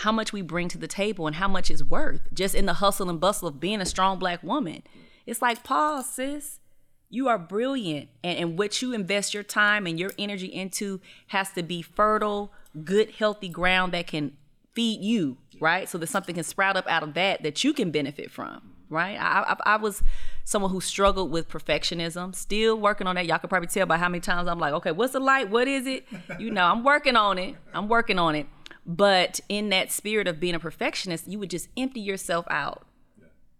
how 0.00 0.12
much 0.12 0.32
we 0.32 0.42
bring 0.42 0.68
to 0.68 0.78
the 0.78 0.88
table 0.88 1.26
and 1.26 1.36
how 1.36 1.48
much 1.48 1.70
it's 1.70 1.82
worth 1.82 2.20
just 2.34 2.54
in 2.54 2.66
the 2.66 2.74
hustle 2.74 3.08
and 3.08 3.18
bustle 3.18 3.48
of 3.48 3.58
being 3.58 3.80
a 3.80 3.86
strong 3.86 4.18
black 4.18 4.42
woman. 4.42 4.82
It's 5.24 5.40
like, 5.40 5.64
pause, 5.64 6.08
sis. 6.10 6.60
You 7.08 7.28
are 7.28 7.38
brilliant. 7.38 8.08
And, 8.24 8.38
and 8.38 8.58
what 8.58 8.82
you 8.82 8.92
invest 8.92 9.34
your 9.34 9.42
time 9.42 9.86
and 9.86 9.98
your 9.98 10.10
energy 10.18 10.46
into 10.46 11.00
has 11.28 11.50
to 11.52 11.62
be 11.62 11.82
fertile, 11.82 12.52
good, 12.84 13.12
healthy 13.12 13.48
ground 13.48 13.92
that 13.92 14.06
can 14.06 14.36
feed 14.72 15.00
you, 15.00 15.38
right? 15.60 15.88
So 15.88 15.98
that 15.98 16.08
something 16.08 16.34
can 16.34 16.44
sprout 16.44 16.76
up 16.76 16.86
out 16.88 17.02
of 17.02 17.14
that 17.14 17.42
that 17.42 17.64
you 17.64 17.72
can 17.72 17.90
benefit 17.90 18.30
from, 18.30 18.72
right? 18.90 19.16
I, 19.18 19.54
I, 19.54 19.74
I 19.74 19.76
was 19.76 20.02
someone 20.44 20.70
who 20.70 20.80
struggled 20.80 21.30
with 21.30 21.48
perfectionism, 21.48 22.34
still 22.34 22.78
working 22.78 23.06
on 23.06 23.14
that. 23.14 23.26
Y'all 23.26 23.38
could 23.38 23.50
probably 23.50 23.68
tell 23.68 23.86
by 23.86 23.96
how 23.96 24.08
many 24.08 24.20
times 24.20 24.48
I'm 24.48 24.58
like, 24.58 24.74
okay, 24.74 24.92
what's 24.92 25.12
the 25.14 25.20
light? 25.20 25.48
What 25.48 25.66
is 25.68 25.86
it? 25.86 26.04
You 26.38 26.50
know, 26.50 26.64
I'm 26.64 26.84
working 26.84 27.16
on 27.16 27.38
it. 27.38 27.56
I'm 27.72 27.88
working 27.88 28.18
on 28.18 28.34
it. 28.34 28.46
But 28.84 29.40
in 29.48 29.70
that 29.70 29.90
spirit 29.90 30.28
of 30.28 30.38
being 30.38 30.54
a 30.54 30.60
perfectionist, 30.60 31.26
you 31.26 31.38
would 31.38 31.50
just 31.50 31.68
empty 31.76 32.00
yourself 32.00 32.46
out. 32.50 32.86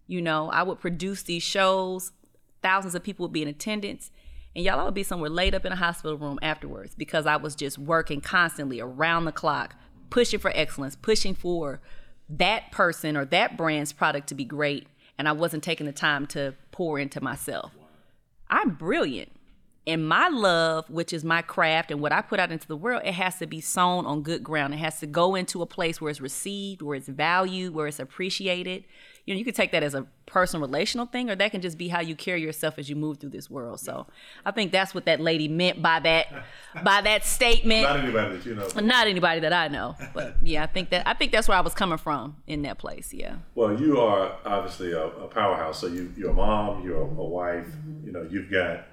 You 0.05 0.21
know, 0.21 0.49
I 0.49 0.63
would 0.63 0.79
produce 0.79 1.23
these 1.23 1.43
shows, 1.43 2.13
thousands 2.61 2.95
of 2.95 3.03
people 3.03 3.25
would 3.25 3.33
be 3.33 3.41
in 3.41 3.47
attendance, 3.47 4.11
and 4.55 4.65
y'all 4.65 4.79
I 4.79 4.85
would 4.85 4.93
be 4.93 5.03
somewhere 5.03 5.29
laid 5.29 5.53
up 5.53 5.65
in 5.65 5.71
a 5.71 5.77
hospital 5.77 6.17
room 6.17 6.39
afterwards 6.41 6.95
because 6.95 7.25
I 7.25 7.35
was 7.35 7.55
just 7.55 7.77
working 7.77 8.21
constantly 8.21 8.79
around 8.79 9.25
the 9.25 9.31
clock, 9.31 9.75
pushing 10.09 10.39
for 10.39 10.51
excellence, 10.55 10.95
pushing 10.95 11.35
for 11.35 11.79
that 12.29 12.71
person 12.71 13.15
or 13.15 13.25
that 13.25 13.55
brand's 13.57 13.93
product 13.93 14.27
to 14.27 14.35
be 14.35 14.45
great, 14.45 14.87
and 15.17 15.27
I 15.27 15.31
wasn't 15.31 15.63
taking 15.63 15.85
the 15.85 15.91
time 15.91 16.27
to 16.27 16.55
pour 16.71 16.99
into 16.99 17.21
myself. 17.21 17.71
I'm 18.49 18.71
brilliant. 18.71 19.31
And 19.85 20.05
my 20.05 20.27
love, 20.27 20.89
which 20.89 21.13
is 21.13 21.23
my 21.23 21.41
craft 21.41 21.91
and 21.91 22.01
what 22.01 22.11
I 22.11 22.21
put 22.21 22.41
out 22.41 22.51
into 22.51 22.67
the 22.67 22.75
world, 22.75 23.03
it 23.05 23.13
has 23.13 23.39
to 23.39 23.47
be 23.47 23.61
sown 23.61 24.05
on 24.05 24.21
good 24.21 24.43
ground. 24.43 24.73
It 24.73 24.77
has 24.77 24.99
to 24.99 25.07
go 25.07 25.33
into 25.33 25.61
a 25.61 25.65
place 25.65 26.01
where 26.01 26.11
it's 26.11 26.19
received, 26.19 26.81
where 26.81 26.97
it's 26.97 27.07
valued, 27.07 27.73
where 27.73 27.87
it's 27.87 27.99
appreciated. 27.99 28.83
You 29.27 29.33
know, 29.33 29.39
you 29.39 29.43
could 29.43 29.55
take 29.55 29.73
that 29.73 29.83
as 29.83 29.93
a 29.93 30.07
personal 30.25 30.65
relational 30.65 31.05
thing, 31.05 31.29
or 31.29 31.35
that 31.35 31.51
can 31.51 31.59
just 31.61 31.77
be 31.77 31.89
how 31.89 31.99
you 31.99 32.15
carry 32.15 32.41
yourself 32.41 32.79
as 32.79 32.89
you 32.89 32.95
move 32.95 33.17
through 33.17 33.31
this 33.31 33.49
world. 33.49 33.81
So 33.81 34.07
I 34.45 34.51
think 34.51 34.71
that's 34.71 34.95
what 34.95 35.03
that 35.03 35.19
lady 35.19 35.49
meant 35.49 35.81
by 35.81 35.99
that 35.99 36.45
by 36.81 37.01
that 37.01 37.25
statement. 37.37 37.81
Not 37.81 37.99
anybody 37.99 38.37
that 38.37 38.45
you 38.45 38.55
know. 38.55 38.67
Not 38.81 39.07
anybody 39.07 39.41
that 39.41 39.51
I 39.51 39.67
know. 39.67 39.97
But 40.13 40.37
yeah, 40.41 40.63
I 40.63 40.67
think 40.67 40.91
that 40.91 41.05
I 41.05 41.13
think 41.13 41.33
that's 41.33 41.49
where 41.49 41.57
I 41.57 41.61
was 41.61 41.73
coming 41.73 41.97
from 41.97 42.37
in 42.47 42.61
that 42.61 42.77
place. 42.77 43.13
Yeah. 43.13 43.35
Well, 43.53 43.77
you 43.77 43.99
are 43.99 44.37
obviously 44.45 44.93
a, 44.93 45.07
a 45.07 45.27
powerhouse. 45.27 45.79
So 45.79 45.87
you, 45.87 46.13
you're 46.15 46.31
a 46.31 46.33
mom, 46.33 46.85
you're 46.85 47.01
a, 47.01 47.05
a 47.05 47.05
wife. 47.05 47.67
Mm-hmm. 47.67 48.05
You 48.05 48.13
know, 48.13 48.27
you've 48.31 48.49
got 48.49 48.69
a 48.69 48.85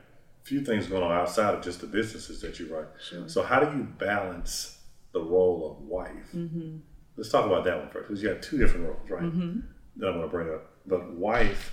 few 0.43 0.65
things 0.65 0.89
going 0.89 1.05
on 1.05 1.13
outside 1.13 1.55
of 1.55 1.63
just 1.63 1.81
the 1.81 1.87
businesses 1.87 2.41
that 2.41 2.59
you 2.59 2.75
run. 2.75 2.87
Sure. 3.09 3.29
So 3.29 3.45
how 3.45 3.61
do 3.61 3.77
you 3.77 3.85
balance 3.85 4.79
the 5.13 5.21
role 5.21 5.71
of 5.71 5.87
wife? 5.87 6.33
Mm-hmm. 6.35 6.79
Let's 7.17 7.29
talk 7.29 7.47
about 7.47 7.65
that 7.67 7.79
one 7.79 7.89
first, 7.91 8.09
because 8.09 8.21
you 8.21 8.29
have 8.31 8.41
two 8.41 8.59
different 8.59 8.87
roles, 8.87 9.09
right? 9.09 9.23
Mm-hmm. 9.23 9.61
That 9.97 10.09
I'm 10.09 10.15
going 10.15 10.23
to 10.27 10.29
bring 10.29 10.49
up. 10.53 10.71
But 10.87 11.13
wife 11.13 11.73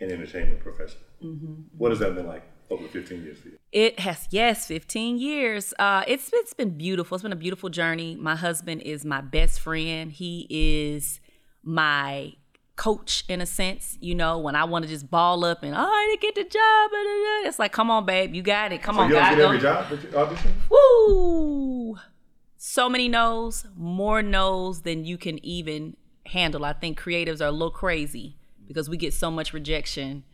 and 0.00 0.10
entertainment 0.10 0.60
professional. 0.60 1.02
What 1.78 1.90
has 1.90 2.00
that 2.00 2.14
been 2.14 2.26
like 2.26 2.42
over 2.70 2.86
15 2.88 3.22
years 3.22 3.38
for 3.38 3.48
you? 3.48 3.58
It 3.72 4.00
has 4.00 4.28
yes, 4.30 4.66
15 4.66 5.18
years. 5.18 5.72
Uh, 5.78 6.04
it's 6.06 6.30
it's 6.34 6.52
been 6.52 6.76
beautiful. 6.76 7.14
It's 7.14 7.22
been 7.22 7.32
a 7.32 7.36
beautiful 7.36 7.70
journey. 7.70 8.14
My 8.16 8.36
husband 8.36 8.82
is 8.82 9.04
my 9.04 9.20
best 9.22 9.60
friend. 9.60 10.12
He 10.12 10.46
is 10.50 11.20
my 11.62 12.34
coach 12.76 13.24
in 13.28 13.40
a 13.40 13.46
sense. 13.46 13.96
You 14.00 14.14
know, 14.14 14.38
when 14.38 14.54
I 14.54 14.64
want 14.64 14.84
to 14.84 14.88
just 14.90 15.10
ball 15.10 15.44
up 15.44 15.62
and 15.62 15.74
oh, 15.74 15.78
I 15.78 16.08
didn't 16.10 16.20
get 16.22 16.34
the 16.34 16.50
job, 16.50 16.90
blah, 16.90 17.02
blah, 17.02 17.12
blah," 17.42 17.48
it's 17.48 17.58
like, 17.58 17.72
come 17.72 17.90
on, 17.90 18.04
babe, 18.04 18.34
you 18.34 18.42
got 18.42 18.72
it. 18.72 18.82
Come 18.82 18.96
So 18.96 19.02
on, 19.02 19.08
you 19.08 19.14
don't 19.14 19.22
God, 19.22 19.36
get 19.36 19.44
every 19.44 19.58
job 20.10 20.30
that? 20.30 20.46
Woo! 20.70 21.96
So 22.56 22.88
many 22.88 23.08
no's, 23.08 23.66
more 23.76 24.22
no's 24.22 24.82
than 24.82 25.04
you 25.04 25.16
can 25.16 25.44
even 25.44 25.96
handle. 26.26 26.64
I 26.64 26.72
think 26.72 27.00
creatives 27.00 27.40
are 27.40 27.48
a 27.48 27.52
little 27.52 27.70
crazy 27.70 28.36
because 28.66 28.88
we 28.88 28.96
get 28.96 29.14
so 29.14 29.30
much 29.30 29.52
rejection. 29.52 30.24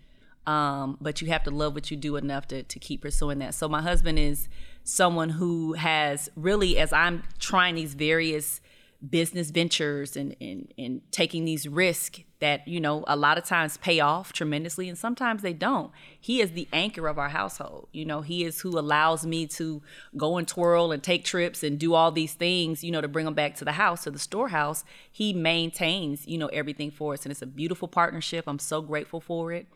Um, 0.46 0.96
but 1.00 1.20
you 1.20 1.28
have 1.28 1.44
to 1.44 1.50
love 1.50 1.74
what 1.74 1.90
you 1.90 1.96
do 1.96 2.16
enough 2.16 2.48
to, 2.48 2.62
to 2.62 2.78
keep 2.78 3.02
pursuing 3.02 3.38
that. 3.40 3.54
So 3.54 3.68
my 3.68 3.82
husband 3.82 4.18
is 4.18 4.48
someone 4.84 5.30
who 5.30 5.74
has 5.74 6.30
really, 6.34 6.78
as 6.78 6.92
I'm 6.92 7.22
trying 7.38 7.74
these 7.74 7.94
various 7.94 8.60
business 9.08 9.50
ventures 9.50 10.16
and, 10.16 10.36
and, 10.40 10.72
and 10.76 11.00
taking 11.10 11.44
these 11.44 11.66
risks 11.66 12.20
that, 12.40 12.66
you 12.66 12.80
know, 12.80 13.04
a 13.06 13.16
lot 13.16 13.38
of 13.38 13.44
times 13.44 13.76
pay 13.78 14.00
off 14.00 14.32
tremendously 14.32 14.88
and 14.88 14.98
sometimes 14.98 15.42
they 15.42 15.52
don't. 15.52 15.90
He 16.18 16.40
is 16.40 16.52
the 16.52 16.68
anchor 16.72 17.06
of 17.06 17.18
our 17.18 17.28
household. 17.28 17.88
You 17.92 18.04
know, 18.04 18.20
he 18.20 18.44
is 18.44 18.60
who 18.60 18.78
allows 18.78 19.24
me 19.24 19.46
to 19.48 19.82
go 20.16 20.36
and 20.36 20.46
twirl 20.46 20.92
and 20.92 21.02
take 21.02 21.24
trips 21.24 21.62
and 21.62 21.78
do 21.78 21.94
all 21.94 22.10
these 22.10 22.34
things, 22.34 22.82
you 22.84 22.90
know, 22.90 23.00
to 23.00 23.08
bring 23.08 23.24
them 23.24 23.34
back 23.34 23.54
to 23.56 23.64
the 23.64 23.72
house, 23.72 24.04
to 24.04 24.10
the 24.10 24.18
storehouse. 24.18 24.84
He 25.10 25.32
maintains, 25.32 26.26
you 26.26 26.38
know, 26.38 26.48
everything 26.48 26.90
for 26.90 27.14
us. 27.14 27.24
And 27.24 27.32
it's 27.32 27.42
a 27.42 27.46
beautiful 27.46 27.88
partnership. 27.88 28.44
I'm 28.46 28.58
so 28.58 28.82
grateful 28.82 29.20
for 29.20 29.52
it. 29.52 29.66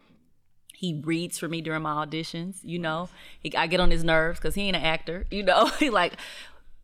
He 0.75 1.01
reads 1.05 1.39
for 1.39 1.49
me 1.49 1.61
during 1.61 1.83
my 1.83 2.05
auditions, 2.05 2.59
you 2.63 2.79
know. 2.79 3.09
He, 3.41 3.57
I 3.57 3.67
get 3.69 3.81
on 3.81 3.91
his 3.91 4.05
nerves 4.05 4.39
because 4.39 4.55
he 4.55 4.63
ain't 4.63 4.77
an 4.77 4.83
actor, 4.83 5.27
you 5.31 5.43
know. 5.43 5.67
he 5.79 5.89
like, 5.89 6.15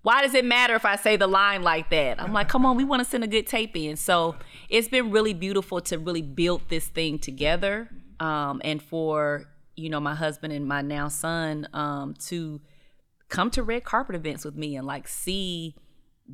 why 0.03 0.22
does 0.22 0.34
it 0.34 0.44
matter 0.44 0.74
if 0.74 0.84
I 0.84 0.96
say 0.96 1.16
the 1.16 1.26
line 1.26 1.62
like 1.62 1.90
that? 1.90 2.20
I'm 2.20 2.32
like, 2.32 2.48
come 2.48 2.64
on, 2.64 2.76
we 2.76 2.84
want 2.84 3.05
to 3.05 3.09
send 3.09 3.22
a 3.22 3.26
good 3.26 3.46
tape 3.46 3.76
in. 3.76 3.96
So 3.96 4.36
it's 4.68 4.88
been 4.88 5.11
really 5.11 5.34
beautiful 5.34 5.80
to 5.82 5.98
really 5.98 6.22
build 6.22 6.62
this 6.68 6.86
thing 6.86 7.18
together, 7.18 7.90
um, 8.18 8.61
and 8.64 8.82
for 8.82 9.44
you 9.76 9.90
know 9.90 10.01
my 10.01 10.14
husband 10.14 10.53
and 10.53 10.66
my 10.66 10.82
now 10.82 11.09
son 11.09 11.68
um, 11.72 12.14
to 12.14 12.61
come 13.28 13.51
to 13.51 13.62
red 13.62 13.84
carpet 13.84 14.16
events 14.16 14.44
with 14.44 14.57
me 14.57 14.76
and 14.76 14.86
like 14.86 15.07
see 15.07 15.74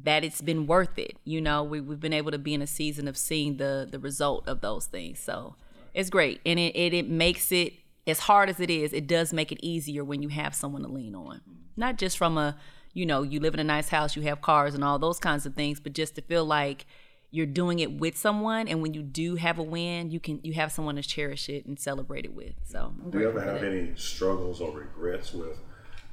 that 0.04 0.24
it's 0.24 0.40
been 0.40 0.66
worth 0.66 0.98
it. 0.98 1.16
You 1.24 1.40
know, 1.40 1.62
we, 1.64 1.80
we've 1.80 2.00
been 2.00 2.12
able 2.12 2.30
to 2.30 2.38
be 2.38 2.54
in 2.54 2.62
a 2.62 2.66
season 2.66 3.08
of 3.08 3.16
seeing 3.16 3.56
the 3.56 3.88
the 3.90 3.98
result 3.98 4.46
of 4.48 4.60
those 4.60 4.86
things. 4.86 5.18
So 5.18 5.56
it's 5.92 6.10
great, 6.10 6.40
and 6.46 6.58
it, 6.58 6.76
it 6.76 6.94
it 6.94 7.08
makes 7.08 7.50
it 7.50 7.72
as 8.06 8.20
hard 8.20 8.48
as 8.48 8.60
it 8.60 8.70
is. 8.70 8.92
It 8.92 9.08
does 9.08 9.32
make 9.32 9.50
it 9.50 9.58
easier 9.60 10.04
when 10.04 10.22
you 10.22 10.28
have 10.28 10.54
someone 10.54 10.82
to 10.82 10.88
lean 10.88 11.16
on, 11.16 11.40
not 11.76 11.98
just 11.98 12.16
from 12.16 12.38
a 12.38 12.56
you 12.96 13.04
know 13.06 13.22
you 13.22 13.38
live 13.40 13.54
in 13.54 13.60
a 13.60 13.64
nice 13.64 13.88
house, 13.90 14.16
you 14.16 14.22
have 14.22 14.40
cars 14.40 14.74
and 14.74 14.82
all 14.82 14.98
those 14.98 15.18
kinds 15.18 15.44
of 15.46 15.54
things, 15.54 15.78
but 15.78 15.92
just 15.92 16.14
to 16.16 16.22
feel 16.22 16.44
like 16.44 16.86
you're 17.30 17.44
doing 17.62 17.80
it 17.80 17.92
with 17.92 18.16
someone 18.16 18.66
and 18.68 18.80
when 18.80 18.94
you 18.94 19.02
do 19.02 19.34
have 19.34 19.58
a 19.58 19.62
win 19.62 20.10
you 20.10 20.20
can 20.20 20.40
you 20.44 20.54
have 20.54 20.70
someone 20.70 20.94
to 20.94 21.02
cherish 21.02 21.48
it 21.48 21.66
and 21.66 21.78
celebrate 21.78 22.24
it 22.24 22.32
with 22.32 22.54
so 22.62 22.94
I'm 23.02 23.10
do 23.10 23.18
you 23.18 23.28
ever 23.28 23.40
have 23.40 23.60
that. 23.60 23.64
any 23.64 23.92
struggles 23.96 24.60
or 24.60 24.70
regrets 24.70 25.34
with 25.34 25.58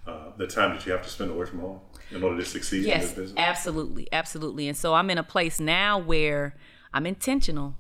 uh, 0.07 0.31
the 0.37 0.47
time 0.47 0.75
that 0.75 0.85
you 0.85 0.91
have 0.91 1.03
to 1.03 1.09
spend 1.09 1.31
away 1.31 1.45
from 1.45 1.59
home 1.59 1.79
in 2.11 2.23
order 2.23 2.37
to 2.37 2.45
succeed 2.45 2.83
in 2.85 2.99
this 2.99 3.09
Yes, 3.09 3.13
business? 3.13 3.33
absolutely, 3.37 4.07
absolutely. 4.11 4.67
And 4.67 4.75
so 4.75 4.95
I'm 4.95 5.09
in 5.09 5.17
a 5.17 5.23
place 5.23 5.59
now 5.61 5.97
where 5.97 6.57
I'm 6.93 7.05
intentional. 7.05 7.75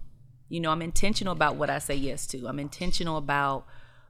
You 0.47 0.61
know, 0.61 0.71
I'm 0.71 0.81
intentional 0.81 1.33
about 1.33 1.57
what 1.57 1.69
I 1.69 1.79
say 1.79 1.95
yes 1.95 2.25
to. 2.27 2.47
I'm 2.47 2.59
intentional 2.59 3.17
about 3.17 3.65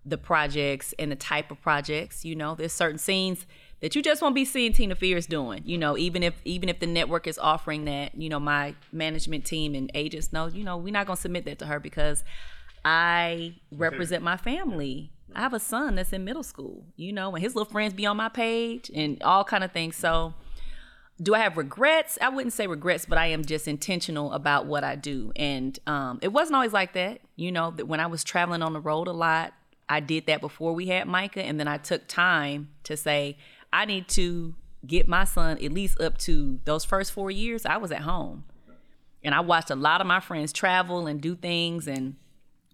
the 0.06 0.18
projects 0.18 0.94
and 1.00 1.12
the 1.12 1.16
type 1.16 1.50
of 1.50 1.60
projects. 1.62 2.24
You 2.24 2.36
know, 2.36 2.54
there's 2.54 2.74
certain 2.74 3.00
scenes 3.00 3.48
that 3.84 3.96
you 3.98 4.02
just 4.02 4.22
won't 4.22 4.34
be 4.34 4.46
seeing 4.46 4.72
Tina 4.72 4.96
Fears 4.96 5.26
doing. 5.26 5.62
You 5.66 5.78
know, 5.78 5.98
even 5.98 6.24
if 6.24 6.34
even 6.46 6.70
if 6.70 6.80
the 6.80 6.88
network 6.88 7.28
is 7.28 7.38
offering 7.38 7.84
that, 7.84 8.16
you 8.16 8.30
know, 8.30 8.40
my 8.40 8.76
management 8.94 9.44
team 9.44 9.76
and 9.76 9.92
agents 9.94 10.32
know, 10.32 10.48
you 10.48 10.64
know, 10.64 10.78
we're 10.78 10.94
not 10.94 11.06
gonna 11.06 11.18
submit 11.18 11.44
that 11.46 11.60
to 11.60 11.66
her 11.66 11.82
because 11.82 12.24
I 12.86 13.56
represent 13.74 14.24
my 14.24 14.38
family. 14.38 15.12
I 15.36 15.42
have 15.42 15.54
a 15.54 15.60
son 15.60 15.96
that's 15.96 16.14
in 16.14 16.24
middle 16.24 16.44
school, 16.44 16.86
you 16.96 17.12
know, 17.12 17.36
and 17.36 17.44
his 17.44 17.56
little 17.56 17.70
friends 17.70 17.94
be 17.94 18.06
on 18.06 18.16
my 18.16 18.30
page 18.30 18.90
and 18.96 19.22
all 19.22 19.44
kind 19.44 19.66
of 19.66 19.74
things. 19.74 19.98
So 19.98 20.34
do 21.22 21.36
I 21.36 21.40
have 21.40 21.58
regrets? 21.58 22.18
I 22.22 22.30
wouldn't 22.30 22.54
say 22.54 22.68
regrets, 22.68 23.06
but 23.06 23.18
I 23.18 23.28
am 23.28 23.44
just 23.44 23.68
intentional 23.68 24.32
about 24.32 24.66
what 24.66 24.86
I 24.86 24.96
do. 24.96 25.34
And 25.36 25.78
um, 25.88 26.20
it 26.22 26.30
wasn't 26.30 26.56
always 26.56 26.72
like 26.72 26.94
that. 26.94 27.20
You 27.36 27.52
know, 27.52 27.72
that 27.72 27.88
when 27.90 28.00
I 28.00 28.08
was 28.08 28.24
traveling 28.24 28.62
on 28.62 28.72
the 28.72 28.80
road 28.80 29.10
a 29.10 29.12
lot, 29.12 29.54
I 29.90 30.00
did 30.00 30.28
that 30.28 30.40
before 30.40 30.72
we 30.72 30.88
had 30.88 31.06
Micah. 31.06 31.44
And 31.44 31.60
then 31.60 31.68
I 31.68 31.78
took 31.78 32.08
time 32.08 32.70
to 32.84 32.96
say, 32.96 33.38
I 33.74 33.86
need 33.86 34.08
to 34.10 34.56
get 34.86 35.08
my 35.08 35.24
son 35.24 35.58
at 35.64 35.72
least 35.74 36.00
up 36.00 36.18
to 36.20 36.60
those 36.66 36.86
first 36.86 37.12
four 37.12 37.32
years. 37.32 37.66
I 37.66 37.78
was 37.78 37.92
at 37.92 38.02
home. 38.02 38.46
And 39.24 39.34
I 39.34 39.40
watched 39.40 39.70
a 39.70 39.76
lot 39.76 40.02
of 40.02 40.08
my 40.08 40.20
friends 40.20 40.52
travel 40.52 41.08
and 41.08 41.22
do 41.22 41.36
things. 41.36 41.88
And 41.88 42.16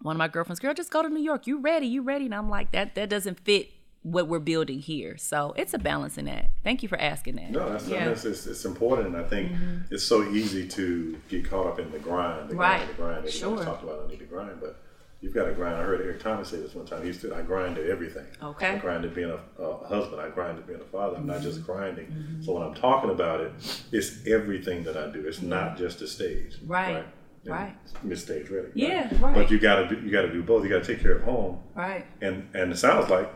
one 0.01 0.15
of 0.15 0.17
my 0.17 0.27
girlfriends, 0.27 0.59
girl, 0.59 0.73
just 0.73 0.91
go 0.91 1.03
to 1.03 1.09
New 1.09 1.21
York. 1.21 1.45
You 1.47 1.59
ready? 1.61 1.85
You 1.87 2.01
ready? 2.01 2.25
And 2.25 2.33
I'm 2.35 2.49
like, 2.49 2.71
that 2.71 2.95
that 2.95 3.09
doesn't 3.09 3.39
fit 3.39 3.69
what 4.01 4.27
we're 4.27 4.39
building 4.39 4.79
here. 4.79 5.17
So 5.17 5.53
it's 5.57 5.73
a 5.73 5.77
balance 5.77 6.17
in 6.17 6.25
that. 6.25 6.49
Thank 6.63 6.81
you 6.81 6.89
for 6.89 6.99
asking 6.99 7.35
that. 7.35 7.51
No, 7.51 7.69
that's, 7.69 7.87
Yeah. 7.87 8.05
that's 8.05 8.25
it's, 8.25 8.47
it's 8.47 8.65
important. 8.65 9.15
I 9.15 9.23
think 9.23 9.51
mm-hmm. 9.51 9.93
it's 9.93 10.03
so 10.05 10.23
easy 10.31 10.67
to 10.69 11.17
get 11.29 11.49
caught 11.49 11.67
up 11.67 11.79
in 11.79 11.91
the 11.91 11.99
grind, 11.99 12.49
the 12.49 12.55
Right. 12.55 12.77
grind, 12.77 12.89
the 12.89 12.93
grind. 12.93 13.17
Everybody's 13.17 13.39
Sure. 13.39 13.63
talking 13.63 13.89
about 13.89 14.05
I 14.05 14.07
need 14.09 14.19
to 14.19 14.25
grind, 14.25 14.59
but 14.61 14.81
you've 15.21 15.33
got 15.33 15.45
to 15.45 15.53
grind. 15.53 15.75
I 15.75 15.83
heard 15.83 16.01
Eric 16.01 16.21
Thomas 16.21 16.49
say 16.49 16.57
this 16.57 16.73
one 16.75 16.85
time. 16.85 17.03
He 17.03 17.11
said, 17.13 17.31
I 17.33 17.41
grind 17.41 17.77
at 17.77 17.85
everything. 17.87 18.25
Okay. 18.41 18.67
Mm-hmm. 18.67 18.75
I 18.77 18.79
grind 18.79 19.05
at 19.05 19.13
being 19.15 19.29
a, 19.31 19.61
a 19.61 19.87
husband. 19.87 20.21
I 20.21 20.29
grind 20.29 20.57
at 20.57 20.67
being 20.67 20.79
a 20.81 20.85
father. 20.85 21.17
I'm 21.17 21.27
not 21.27 21.41
just 21.41 21.65
grinding. 21.65 22.39
So 22.41 22.53
when 22.53 22.63
I'm 22.63 22.73
talking 22.75 23.09
about 23.09 23.41
it, 23.41 23.51
it's 23.91 24.25
everything 24.27 24.83
that 24.83 24.95
I 24.97 25.11
do. 25.11 25.25
It's 25.27 25.41
not 25.41 25.77
just 25.77 26.01
a 26.01 26.07
stage. 26.07 26.55
Mm-hmm. 26.57 26.71
Right. 26.71 26.95
And 26.97 27.05
Right. 27.45 27.75
Miss 28.03 28.21
Stage 28.21 28.49
Ready. 28.49 28.67
Yeah, 28.73 29.07
right. 29.21 29.33
But 29.33 29.49
you 29.49 29.59
got 29.59 29.75
to 29.75 29.87
do 29.95 30.01
you 30.05 30.11
got 30.11 30.23
to 30.23 30.31
do 30.31 30.43
both. 30.43 30.61
You 30.61 30.69
got 30.69 30.83
to 30.83 30.93
take 30.93 31.01
care 31.01 31.13
of 31.15 31.23
home, 31.23 31.59
Right. 31.73 32.05
and 32.21 32.45
and 32.53 32.73
it 32.73 32.77
sounds 32.77 33.09
like 33.09 33.31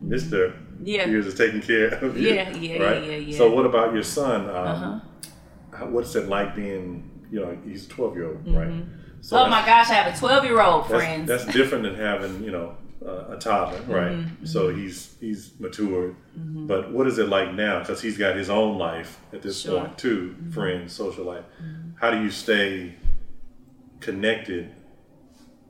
Mister 0.00 0.54
Yeah. 0.82 1.04
Fears 1.04 1.26
is 1.26 1.34
taking 1.34 1.60
care 1.62 1.88
of 2.04 2.18
you. 2.18 2.30
Yeah, 2.30 2.50
yeah, 2.56 2.82
right? 2.82 3.02
yeah, 3.04 3.10
yeah, 3.10 3.16
yeah. 3.18 3.38
So 3.38 3.54
what 3.54 3.64
about 3.64 3.94
your 3.94 4.02
son? 4.02 4.50
Um, 4.50 4.56
Uh-huh. 4.56 5.86
what's 5.86 6.14
it 6.16 6.28
like 6.28 6.56
being? 6.56 7.08
You 7.30 7.40
know, 7.40 7.56
he's 7.64 7.86
a 7.86 7.88
twelve 7.88 8.16
year 8.16 8.26
old, 8.26 8.42
right? 8.54 8.84
So 9.22 9.38
Oh 9.38 9.48
my 9.48 9.64
gosh, 9.64 9.88
I 9.88 9.94
have 9.94 10.14
a 10.14 10.18
12 10.18 10.44
year 10.44 10.60
old 10.60 10.86
friend. 10.88 11.26
that's 11.26 11.46
different 11.46 11.84
than 11.84 11.94
having 11.94 12.42
you 12.44 12.50
know 12.50 12.76
uh, 13.06 13.34
a 13.34 13.38
toddler, 13.38 13.80
right? 13.92 14.12
Mm-hmm, 14.12 14.44
So 14.46 14.74
he's 14.74 15.14
he's 15.20 15.52
matured. 15.58 16.14
But 16.36 16.92
what 16.92 17.06
is 17.06 17.18
it 17.18 17.28
like 17.28 17.52
now? 17.54 17.78
Because 17.80 18.00
he's 18.02 18.18
got 18.18 18.36
his 18.36 18.50
own 18.50 18.78
life 18.78 19.18
at 19.32 19.40
this 19.42 19.60
Sure. 19.60 19.72
Mm-hmm. 19.74 19.86
point 19.86 19.98
too, 19.98 20.36
friends, 20.52 20.92
social 20.92 21.24
life. 21.24 21.44
How 22.00 22.10
do 22.10 22.20
you 22.22 22.30
stay 22.30 22.94
connected 24.00 24.72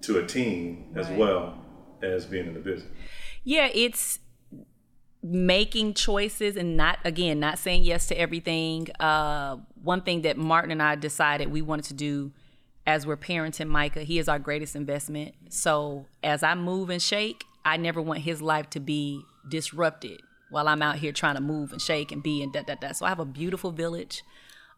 to 0.02 0.18
a 0.18 0.26
team 0.26 0.92
as 0.96 1.08
Right. 1.08 1.18
well 1.18 1.58
as 2.02 2.24
being 2.26 2.46
in 2.46 2.54
the 2.54 2.60
business? 2.60 2.90
yeah, 3.44 3.68
it's 3.74 4.18
making 5.22 5.94
choices 5.94 6.56
and 6.56 6.76
not 6.76 6.98
again 7.04 7.38
not 7.38 7.58
saying 7.58 7.82
yes 7.84 8.06
to 8.08 8.18
everything. 8.18 8.88
Uh, 8.98 9.56
one 9.82 10.00
thing 10.00 10.22
that 10.22 10.36
Martin 10.36 10.70
and 10.70 10.82
I 10.82 10.96
decided 10.96 11.50
we 11.52 11.62
wanted 11.62 11.84
to 11.86 11.94
do 11.94 12.32
as 12.86 13.06
we're 13.06 13.16
parenting 13.16 13.68
Micah, 13.68 14.02
he 14.02 14.18
is 14.18 14.28
our 14.28 14.38
greatest 14.38 14.74
investment. 14.74 15.34
So 15.48 16.06
as 16.22 16.42
I 16.42 16.54
move 16.54 16.90
and 16.90 17.00
shake, 17.00 17.44
I 17.64 17.76
never 17.76 18.02
want 18.02 18.20
his 18.20 18.42
life 18.42 18.68
to 18.70 18.80
be 18.80 19.22
disrupted 19.48 20.20
while 20.50 20.68
I'm 20.68 20.82
out 20.82 20.96
here 20.96 21.12
trying 21.12 21.36
to 21.36 21.40
move 21.40 21.72
and 21.72 21.80
shake 21.80 22.12
and 22.12 22.22
be 22.22 22.42
and 22.42 22.52
da 22.52 22.62
da 22.62 22.74
da. 22.74 22.92
So 22.92 23.06
I 23.06 23.08
have 23.08 23.20
a 23.20 23.24
beautiful 23.24 23.70
village. 23.70 24.22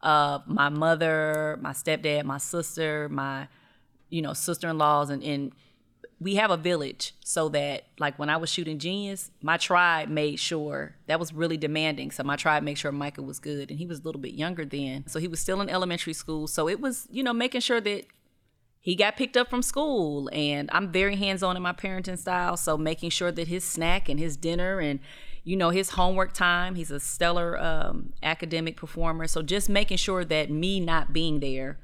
Uh, 0.02 0.40
my 0.46 0.68
mother, 0.68 1.58
my 1.60 1.72
stepdad, 1.72 2.24
my 2.24 2.38
sister, 2.38 3.08
my 3.08 3.48
you 4.10 4.20
know 4.20 4.34
sister-in-laws, 4.34 5.10
and, 5.10 5.22
and 5.22 5.52
we 6.20 6.36
have 6.36 6.50
a 6.50 6.56
village 6.56 7.14
so 7.24 7.48
that 7.50 7.86
like 7.98 8.18
when 8.18 8.30
I 8.30 8.36
was 8.36 8.50
shooting 8.50 8.78
Genius, 8.78 9.30
my 9.42 9.56
tribe 9.56 10.08
made 10.08 10.38
sure 10.38 10.96
that 11.06 11.18
was 11.18 11.32
really 11.32 11.56
demanding. 11.56 12.10
So 12.10 12.22
my 12.22 12.36
tribe 12.36 12.62
made 12.62 12.78
sure 12.78 12.92
Micah 12.92 13.22
was 13.22 13.38
good, 13.38 13.70
and 13.70 13.78
he 13.78 13.86
was 13.86 14.00
a 14.00 14.02
little 14.02 14.20
bit 14.20 14.34
younger 14.34 14.64
then, 14.64 15.06
so 15.06 15.18
he 15.18 15.28
was 15.28 15.40
still 15.40 15.60
in 15.60 15.68
elementary 15.68 16.12
school. 16.12 16.46
So 16.46 16.68
it 16.68 16.80
was 16.80 17.08
you 17.10 17.22
know 17.22 17.32
making 17.32 17.60
sure 17.62 17.80
that 17.80 18.06
he 18.80 18.94
got 18.94 19.16
picked 19.16 19.36
up 19.36 19.48
from 19.48 19.62
school, 19.62 20.28
and 20.32 20.68
I'm 20.72 20.92
very 20.92 21.16
hands-on 21.16 21.56
in 21.56 21.62
my 21.62 21.72
parenting 21.72 22.18
style. 22.18 22.56
So 22.56 22.76
making 22.76 23.10
sure 23.10 23.32
that 23.32 23.48
his 23.48 23.64
snack 23.64 24.08
and 24.08 24.20
his 24.20 24.36
dinner 24.36 24.78
and 24.78 25.00
you 25.42 25.56
know 25.56 25.70
his 25.70 25.90
homework 25.90 26.32
time. 26.32 26.74
He's 26.74 26.90
a 26.90 27.00
stellar 27.00 27.58
um, 27.60 28.12
academic 28.22 28.76
performer. 28.76 29.26
So 29.26 29.42
just 29.42 29.68
making 29.68 29.98
sure 29.98 30.24
that 30.24 30.50
me 30.50 30.80
not 30.80 31.12
being 31.12 31.40
there 31.40 31.78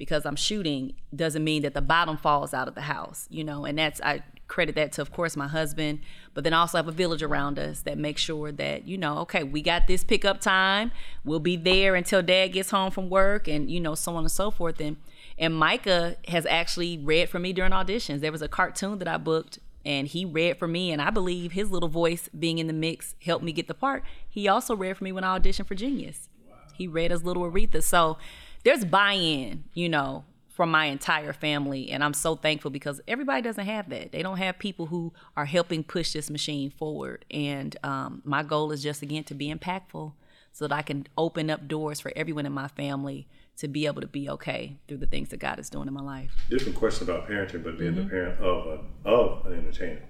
because 0.00 0.24
I'm 0.24 0.34
shooting 0.34 0.94
doesn't 1.14 1.44
mean 1.44 1.60
that 1.60 1.74
the 1.74 1.82
bottom 1.82 2.16
falls 2.16 2.54
out 2.54 2.68
of 2.68 2.74
the 2.74 2.80
house, 2.80 3.26
you 3.28 3.44
know, 3.44 3.66
and 3.66 3.78
that's 3.78 4.00
I 4.00 4.22
credit 4.48 4.74
that 4.74 4.92
to 4.92 5.02
of 5.02 5.12
course 5.12 5.36
my 5.36 5.46
husband, 5.46 6.00
but 6.32 6.42
then 6.42 6.54
I 6.54 6.60
also 6.60 6.78
have 6.78 6.88
a 6.88 6.92
village 6.92 7.22
around 7.22 7.58
us 7.58 7.82
that 7.82 7.98
makes 7.98 8.22
sure 8.22 8.50
that, 8.50 8.88
you 8.88 8.96
know, 8.96 9.18
okay, 9.18 9.44
we 9.44 9.60
got 9.60 9.88
this 9.88 10.02
pickup 10.02 10.40
time. 10.40 10.90
We'll 11.22 11.38
be 11.38 11.54
there 11.54 11.94
until 11.94 12.22
dad 12.22 12.48
gets 12.48 12.70
home 12.70 12.90
from 12.90 13.10
work 13.10 13.46
and 13.46 13.70
you 13.70 13.78
know, 13.78 13.94
so 13.94 14.16
on 14.16 14.24
and 14.24 14.32
so 14.32 14.50
forth. 14.50 14.80
And 14.80 14.96
and 15.38 15.54
Micah 15.54 16.16
has 16.28 16.46
actually 16.46 16.96
read 16.96 17.28
for 17.28 17.38
me 17.38 17.52
during 17.52 17.72
auditions. 17.72 18.20
There 18.20 18.32
was 18.32 18.40
a 18.40 18.48
cartoon 18.48 19.00
that 19.00 19.08
I 19.08 19.18
booked 19.18 19.58
and 19.84 20.08
he 20.08 20.24
read 20.24 20.58
for 20.58 20.66
me 20.66 20.92
and 20.92 21.02
I 21.02 21.10
believe 21.10 21.52
his 21.52 21.70
little 21.70 21.90
voice 21.90 22.30
being 22.38 22.56
in 22.56 22.68
the 22.68 22.72
mix 22.72 23.16
helped 23.22 23.44
me 23.44 23.52
get 23.52 23.68
the 23.68 23.74
part. 23.74 24.02
He 24.26 24.48
also 24.48 24.74
read 24.74 24.96
for 24.96 25.04
me 25.04 25.12
when 25.12 25.24
I 25.24 25.38
auditioned 25.38 25.66
for 25.66 25.74
Genius. 25.74 26.30
He 26.72 26.86
read 26.86 27.12
as 27.12 27.22
little 27.22 27.42
Aretha. 27.42 27.82
So 27.82 28.16
there's 28.64 28.84
buy-in, 28.84 29.64
you 29.74 29.88
know, 29.88 30.24
from 30.48 30.70
my 30.70 30.86
entire 30.86 31.32
family, 31.32 31.90
and 31.90 32.04
I'm 32.04 32.12
so 32.12 32.36
thankful 32.36 32.70
because 32.70 33.00
everybody 33.08 33.40
doesn't 33.40 33.64
have 33.64 33.88
that. 33.90 34.12
They 34.12 34.22
don't 34.22 34.36
have 34.36 34.58
people 34.58 34.86
who 34.86 35.12
are 35.36 35.46
helping 35.46 35.82
push 35.82 36.12
this 36.12 36.28
machine 36.28 36.70
forward. 36.70 37.24
And 37.30 37.74
um, 37.82 38.20
my 38.24 38.42
goal 38.42 38.70
is 38.72 38.82
just 38.82 39.00
again 39.00 39.24
to 39.24 39.34
be 39.34 39.52
impactful, 39.52 40.12
so 40.52 40.66
that 40.68 40.74
I 40.74 40.82
can 40.82 41.06
open 41.16 41.48
up 41.48 41.66
doors 41.68 42.00
for 42.00 42.12
everyone 42.16 42.44
in 42.44 42.52
my 42.52 42.68
family 42.68 43.26
to 43.56 43.68
be 43.68 43.86
able 43.86 44.00
to 44.00 44.06
be 44.08 44.28
okay 44.28 44.76
through 44.88 44.96
the 44.96 45.06
things 45.06 45.28
that 45.28 45.36
God 45.38 45.58
is 45.58 45.70
doing 45.70 45.86
in 45.86 45.94
my 45.94 46.00
life. 46.02 46.32
different 46.48 46.76
question 46.76 47.08
about 47.08 47.28
parenting, 47.28 47.62
but 47.62 47.78
being 47.78 47.92
Mm-hmm. 47.94 48.04
the 48.04 48.10
parent 48.10 48.40
of 48.40 48.66
a, 49.04 49.08
of 49.08 49.46
an 49.46 49.52
entertainer. 49.58 50.02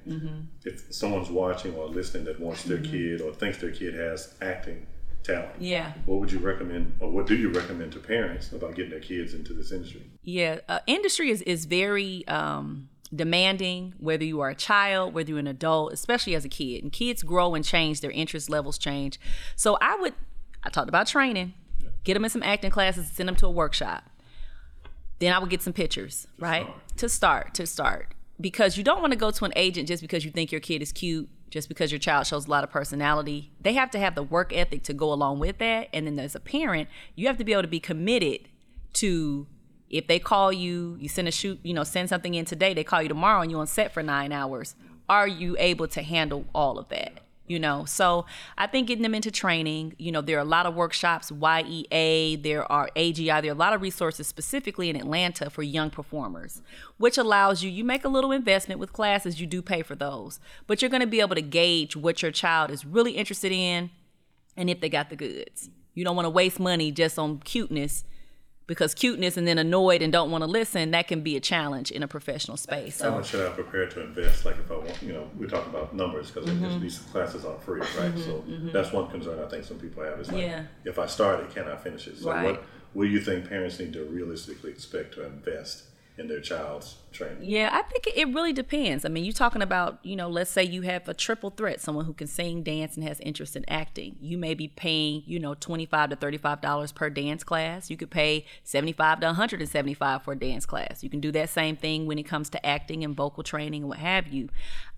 If 0.64 0.92
someone's 0.94 1.28
watching 1.30 1.74
or 1.74 1.86
listening 1.88 2.24
that 2.24 2.40
wants 2.40 2.62
their 2.64 2.78
kid 2.80 3.20
or 3.20 3.32
thinks 3.34 3.58
their 3.58 3.70
kid 3.72 3.94
has 3.94 4.34
acting 4.40 4.86
talent. 5.22 5.50
Yeah. 5.60 5.92
what 6.06 6.20
would 6.20 6.32
you 6.32 6.38
recommend, 6.38 6.96
or 7.00 7.10
what 7.10 7.26
do 7.26 7.36
you 7.36 7.50
recommend 7.50 7.92
to 7.92 7.98
parents 7.98 8.52
about 8.52 8.74
getting 8.74 8.90
their 8.90 9.00
kids 9.00 9.34
into 9.34 9.52
this 9.52 9.72
industry? 9.72 10.02
Yeah, 10.22 10.60
uh, 10.68 10.80
industry 10.86 11.30
is 11.30 11.42
is 11.42 11.66
very 11.66 12.26
um, 12.28 12.88
demanding. 13.14 13.94
Whether 13.98 14.24
you 14.24 14.40
are 14.40 14.50
a 14.50 14.54
child, 14.54 15.14
whether 15.14 15.30
you're 15.30 15.38
an 15.38 15.46
adult, 15.46 15.92
especially 15.92 16.34
as 16.34 16.44
a 16.44 16.48
kid, 16.48 16.82
and 16.82 16.92
kids 16.92 17.22
grow 17.22 17.54
and 17.54 17.64
change. 17.64 18.00
Their 18.00 18.10
interest 18.10 18.48
levels 18.50 18.78
change. 18.78 19.20
So 19.56 19.76
I 19.80 19.96
would, 19.96 20.14
I 20.64 20.70
talked 20.70 20.88
about 20.88 21.06
training. 21.06 21.54
Get 22.04 22.14
them 22.14 22.24
in 22.24 22.30
some 22.30 22.42
acting 22.42 22.70
classes. 22.70 23.10
Send 23.10 23.28
them 23.28 23.36
to 23.36 23.46
a 23.46 23.50
workshop. 23.50 24.04
Then 25.18 25.34
I 25.34 25.38
would 25.38 25.50
get 25.50 25.60
some 25.60 25.74
pictures, 25.74 26.26
right? 26.38 26.66
To 26.96 27.08
start, 27.08 27.52
to 27.54 27.66
start, 27.66 28.14
because 28.40 28.78
you 28.78 28.84
don't 28.84 29.02
want 29.02 29.12
to 29.12 29.18
go 29.18 29.30
to 29.30 29.44
an 29.44 29.52
agent 29.54 29.86
just 29.86 30.00
because 30.00 30.24
you 30.24 30.30
think 30.30 30.50
your 30.50 30.62
kid 30.62 30.80
is 30.80 30.92
cute, 30.92 31.28
just 31.50 31.68
because 31.68 31.92
your 31.92 31.98
child 31.98 32.26
shows 32.26 32.46
a 32.46 32.50
lot 32.50 32.64
of 32.64 32.70
personality. 32.70 33.50
They 33.60 33.74
have 33.74 33.90
to 33.90 33.98
have 33.98 34.14
the 34.14 34.22
work 34.22 34.52
ethic 34.54 34.84
to 34.84 34.94
go 34.94 35.12
along 35.12 35.40
with 35.40 35.58
that. 35.58 35.88
And 35.92 36.06
then 36.06 36.18
as 36.18 36.34
a 36.34 36.40
parent, 36.40 36.88
you 37.16 37.26
have 37.26 37.38
to 37.38 37.44
be 37.44 37.52
able 37.52 37.62
to 37.62 37.68
be 37.68 37.80
committed 37.80 38.48
to 38.94 39.46
if 39.90 40.06
they 40.06 40.20
call 40.20 40.52
you, 40.52 40.96
you 41.00 41.08
send 41.08 41.26
a 41.26 41.32
shoot, 41.32 41.58
you 41.64 41.74
know, 41.74 41.82
send 41.82 42.08
something 42.08 42.34
in 42.34 42.44
today, 42.44 42.72
they 42.72 42.84
call 42.84 43.02
you 43.02 43.08
tomorrow 43.08 43.42
and 43.42 43.50
you're 43.50 43.60
on 43.60 43.66
set 43.66 43.92
for 43.92 44.02
nine 44.02 44.32
hours. 44.32 44.76
Are 45.08 45.26
you 45.26 45.56
able 45.58 45.88
to 45.88 46.02
handle 46.02 46.44
all 46.54 46.78
of 46.78 46.88
that? 46.90 47.24
You 47.50 47.58
know? 47.58 47.84
So 47.84 48.26
i 48.56 48.66
think 48.66 48.88
getting 48.88 49.02
them 49.02 49.14
into 49.14 49.30
training 49.30 49.94
you 49.98 50.12
know 50.12 50.20
there 50.20 50.36
are 50.38 50.40
a 50.40 50.44
lot 50.56 50.66
of 50.66 50.74
workshops 50.74 51.30
yea 51.30 52.36
there 52.36 52.70
are 52.70 52.88
agi 52.96 53.26
there 53.42 53.50
are 53.50 53.54
a 53.54 53.58
lot 53.58 53.72
of 53.72 53.82
resources 53.82 54.26
specifically 54.26 54.88
in 54.88 54.96
atlanta 54.96 55.50
for 55.50 55.62
young 55.62 55.90
performers 55.90 56.62
which 56.98 57.18
allows 57.18 57.62
you 57.62 57.70
you 57.70 57.84
make 57.84 58.04
a 58.04 58.08
little 58.08 58.32
investment 58.32 58.78
with 58.80 58.92
classes 58.92 59.40
you 59.40 59.46
do 59.46 59.60
pay 59.60 59.82
for 59.82 59.94
those 59.94 60.38
but 60.66 60.80
you're 60.80 60.90
going 60.90 61.00
to 61.00 61.06
be 61.06 61.20
able 61.20 61.34
to 61.34 61.42
gauge 61.42 61.96
what 61.96 62.22
your 62.22 62.30
child 62.30 62.70
is 62.70 62.84
really 62.84 63.12
interested 63.12 63.52
in 63.52 63.90
and 64.56 64.68
if 64.70 64.80
they 64.80 64.88
got 64.88 65.10
the 65.10 65.16
goods. 65.16 65.70
You 65.94 66.04
don't 66.04 66.16
want 66.16 66.26
to 66.26 66.30
waste 66.30 66.60
money 66.60 66.92
just 66.92 67.18
on 67.18 67.38
cuteness 67.38 68.04
because 68.70 68.94
cuteness 68.94 69.36
and 69.36 69.48
then 69.48 69.58
annoyed 69.58 70.00
and 70.00 70.12
don't 70.12 70.30
want 70.30 70.42
to 70.42 70.46
listen, 70.46 70.92
that 70.92 71.08
can 71.08 71.22
be 71.22 71.36
a 71.36 71.40
challenge 71.40 71.90
in 71.90 72.04
a 72.04 72.06
professional 72.06 72.56
space. 72.56 72.98
So, 72.98 73.10
how 73.10 73.16
much 73.16 73.26
should 73.26 73.44
I 73.44 73.50
prepare 73.50 73.88
to 73.88 74.00
invest? 74.00 74.44
Like 74.44 74.58
if 74.60 74.70
I 74.70 74.76
want, 74.76 74.96
you 75.02 75.12
know, 75.12 75.28
we're 75.36 75.48
talking 75.48 75.70
about 75.70 75.92
numbers 75.92 76.30
because 76.30 76.48
mm-hmm. 76.48 76.80
these 76.80 77.00
classes 77.00 77.44
aren't 77.44 77.60
free, 77.64 77.80
right? 77.80 77.90
Mm-hmm, 77.90 78.20
so 78.20 78.44
mm-hmm. 78.48 78.70
that's 78.70 78.92
one 78.92 79.10
concern 79.10 79.40
I 79.44 79.48
think 79.48 79.64
some 79.64 79.80
people 79.80 80.04
have 80.04 80.20
is 80.20 80.30
like, 80.30 80.42
yeah. 80.42 80.66
if 80.84 81.00
I 81.00 81.06
start 81.06 81.40
it, 81.40 81.52
can 81.52 81.66
I 81.66 81.76
finish 81.76 82.06
it? 82.06 82.18
So 82.18 82.30
right. 82.30 82.44
what, 82.44 82.62
what 82.92 83.04
do 83.06 83.10
you 83.10 83.20
think 83.20 83.48
parents 83.48 83.80
need 83.80 83.92
to 83.94 84.04
realistically 84.04 84.70
expect 84.70 85.14
to 85.14 85.26
invest 85.26 85.86
in 86.16 86.28
their 86.28 86.40
child's 86.40 86.94
training? 87.12 87.38
Yeah, 87.42 87.70
I 87.72 87.82
think 87.82 88.08
it 88.16 88.28
really 88.28 88.52
depends. 88.52 89.04
I 89.04 89.08
mean, 89.08 89.24
you're 89.24 89.32
talking 89.32 89.62
about, 89.62 89.98
you 90.02 90.16
know, 90.16 90.28
let's 90.28 90.50
say 90.50 90.64
you 90.64 90.82
have 90.82 91.08
a 91.08 91.14
triple 91.14 91.50
threat, 91.50 91.80
someone 91.80 92.04
who 92.04 92.12
can 92.12 92.26
sing, 92.26 92.62
dance, 92.62 92.96
and 92.96 93.06
has 93.06 93.20
interest 93.20 93.56
in 93.56 93.64
acting. 93.68 94.16
You 94.20 94.38
may 94.38 94.54
be 94.54 94.68
paying, 94.68 95.22
you 95.26 95.38
know, 95.38 95.54
25 95.54 96.10
to 96.10 96.16
$35 96.16 96.94
per 96.94 97.10
dance 97.10 97.44
class. 97.44 97.90
You 97.90 97.96
could 97.96 98.10
pay 98.10 98.46
75 98.64 99.20
to 99.20 99.26
175 99.26 100.22
for 100.22 100.32
a 100.32 100.38
dance 100.38 100.66
class. 100.66 101.02
You 101.02 101.10
can 101.10 101.20
do 101.20 101.32
that 101.32 101.50
same 101.50 101.76
thing 101.76 102.06
when 102.06 102.18
it 102.18 102.24
comes 102.24 102.50
to 102.50 102.66
acting 102.66 103.04
and 103.04 103.16
vocal 103.16 103.42
training 103.42 103.82
and 103.82 103.88
what 103.88 103.98
have 103.98 104.28
you. 104.28 104.48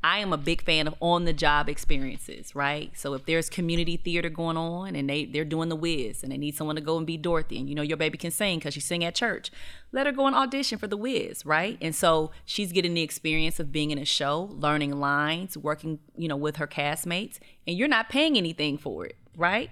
I 0.05 0.19
am 0.19 0.33
a 0.33 0.37
big 0.37 0.63
fan 0.63 0.89
of 0.89 0.97
on 1.01 1.27
the 1.27 1.33
job 1.33 1.69
experiences, 1.69 2.57
right? 2.57 2.91
So 2.97 3.15
if 3.15 3.25
there's 3.25 3.49
community 3.49 3.97
theater 3.97 4.29
going 4.29 4.57
on 4.57 4.97
and 4.97 5.09
they, 5.09 5.27
they're 5.27 5.45
doing 5.45 5.69
the 5.69 5.77
Wiz 5.77 6.25
and 6.25 6.33
they 6.33 6.37
need 6.37 6.57
someone 6.57 6.75
to 6.75 6.83
go 6.83 6.97
and 6.97 7.07
be 7.07 7.17
Dorothy 7.17 7.59
and 7.59 7.69
you 7.69 7.75
know 7.75 7.83
your 7.83 7.97
baby 7.97 8.19
can 8.19 8.33
sing 8.33 8.59
because 8.59 8.75
she 8.75 8.81
sing 8.81 9.05
at 9.05 9.15
church, 9.15 9.53
let 9.93 10.07
her 10.07 10.13
go 10.13 10.27
and 10.27 10.35
audition 10.35 10.79
for 10.79 10.89
the 10.89 10.97
Wiz, 10.97 11.47
right? 11.47 11.79
And 11.81 11.95
so 12.03 12.33
she's 12.45 12.73
getting 12.73 12.95
the 12.95 13.03
experience 13.03 13.61
of 13.61 13.71
being 13.71 13.93
in 13.93 13.99
a 13.99 14.05
show, 14.05 14.51
learning 14.55 14.99
lines, 14.99 15.57
working, 15.57 16.01
you 16.17 16.27
know, 16.27 16.35
with 16.35 16.57
her 16.57 16.67
castmates, 16.67 17.39
and 17.65 17.79
you're 17.79 17.87
not 17.87 18.09
paying 18.09 18.37
anything 18.37 18.77
for 18.77 19.07
it, 19.07 19.15
right? 19.37 19.71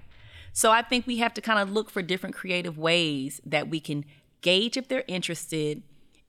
So 0.53 0.71
I 0.71 0.83
think 0.83 1.09
we 1.09 1.17
have 1.17 1.35
to 1.35 1.41
kind 1.41 1.59
of 1.59 1.73
look 1.73 1.91
for 1.91 2.03
different 2.03 2.37
creative 2.37 2.79
ways 2.79 3.41
that 3.45 3.69
we 3.69 3.81
can 3.81 4.05
gauge 4.43 4.77
if 4.77 4.87
they're 4.87 5.03
interested 5.09 5.83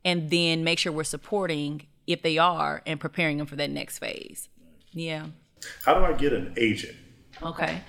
and 0.03 0.31
then 0.31 0.63
make 0.63 0.79
sure 0.79 0.91
we're 0.91 1.03
supporting 1.03 1.85
if 2.07 2.23
they 2.23 2.39
are 2.39 2.81
and 2.87 2.99
preparing 2.99 3.37
them 3.37 3.45
for 3.45 3.57
that 3.57 3.69
next 3.69 3.99
phase. 3.99 4.49
Yeah. 4.93 5.27
How 5.85 5.93
do 5.93 6.03
I 6.03 6.13
get 6.13 6.33
an 6.33 6.55
agent? 6.57 6.97
Okay. 7.43 7.83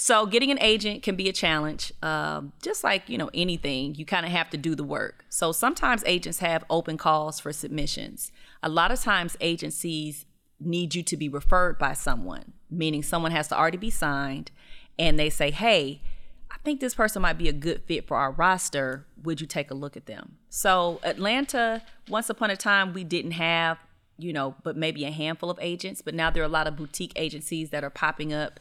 So 0.00 0.26
getting 0.26 0.52
an 0.52 0.60
agent 0.60 1.02
can 1.02 1.16
be 1.16 1.28
a 1.28 1.32
challenge. 1.32 1.92
Um, 2.04 2.52
just 2.62 2.84
like 2.84 3.08
you 3.08 3.18
know 3.18 3.30
anything, 3.34 3.96
you 3.96 4.06
kind 4.06 4.24
of 4.24 4.30
have 4.30 4.48
to 4.50 4.56
do 4.56 4.76
the 4.76 4.84
work. 4.84 5.24
So 5.28 5.50
sometimes 5.50 6.04
agents 6.06 6.38
have 6.38 6.64
open 6.70 6.96
calls 6.96 7.40
for 7.40 7.52
submissions. 7.52 8.30
A 8.62 8.68
lot 8.68 8.92
of 8.92 9.00
times 9.00 9.36
agencies 9.40 10.24
need 10.60 10.94
you 10.94 11.02
to 11.02 11.16
be 11.16 11.28
referred 11.28 11.78
by 11.80 11.94
someone, 11.94 12.52
meaning 12.70 13.02
someone 13.02 13.32
has 13.32 13.48
to 13.48 13.58
already 13.58 13.76
be 13.76 13.90
signed, 13.90 14.52
and 15.00 15.18
they 15.18 15.28
say, 15.28 15.50
"Hey, 15.50 16.00
I 16.48 16.58
think 16.64 16.78
this 16.78 16.94
person 16.94 17.20
might 17.22 17.36
be 17.36 17.48
a 17.48 17.52
good 17.52 17.82
fit 17.82 18.06
for 18.06 18.18
our 18.18 18.30
roster. 18.30 19.04
Would 19.24 19.40
you 19.40 19.48
take 19.48 19.68
a 19.68 19.74
look 19.74 19.96
at 19.96 20.06
them?" 20.06 20.38
So 20.48 21.00
Atlanta, 21.02 21.82
once 22.08 22.30
upon 22.30 22.50
a 22.50 22.56
time, 22.56 22.92
we 22.92 23.02
didn't 23.02 23.32
have 23.32 23.78
you 24.20 24.32
know, 24.32 24.56
but 24.64 24.76
maybe 24.76 25.04
a 25.04 25.12
handful 25.12 25.48
of 25.48 25.58
agents. 25.62 26.02
But 26.02 26.12
now 26.12 26.28
there 26.28 26.42
are 26.42 26.46
a 26.46 26.48
lot 26.48 26.66
of 26.66 26.76
boutique 26.76 27.12
agencies 27.14 27.70
that 27.70 27.84
are 27.84 27.90
popping 27.90 28.32
up 28.32 28.58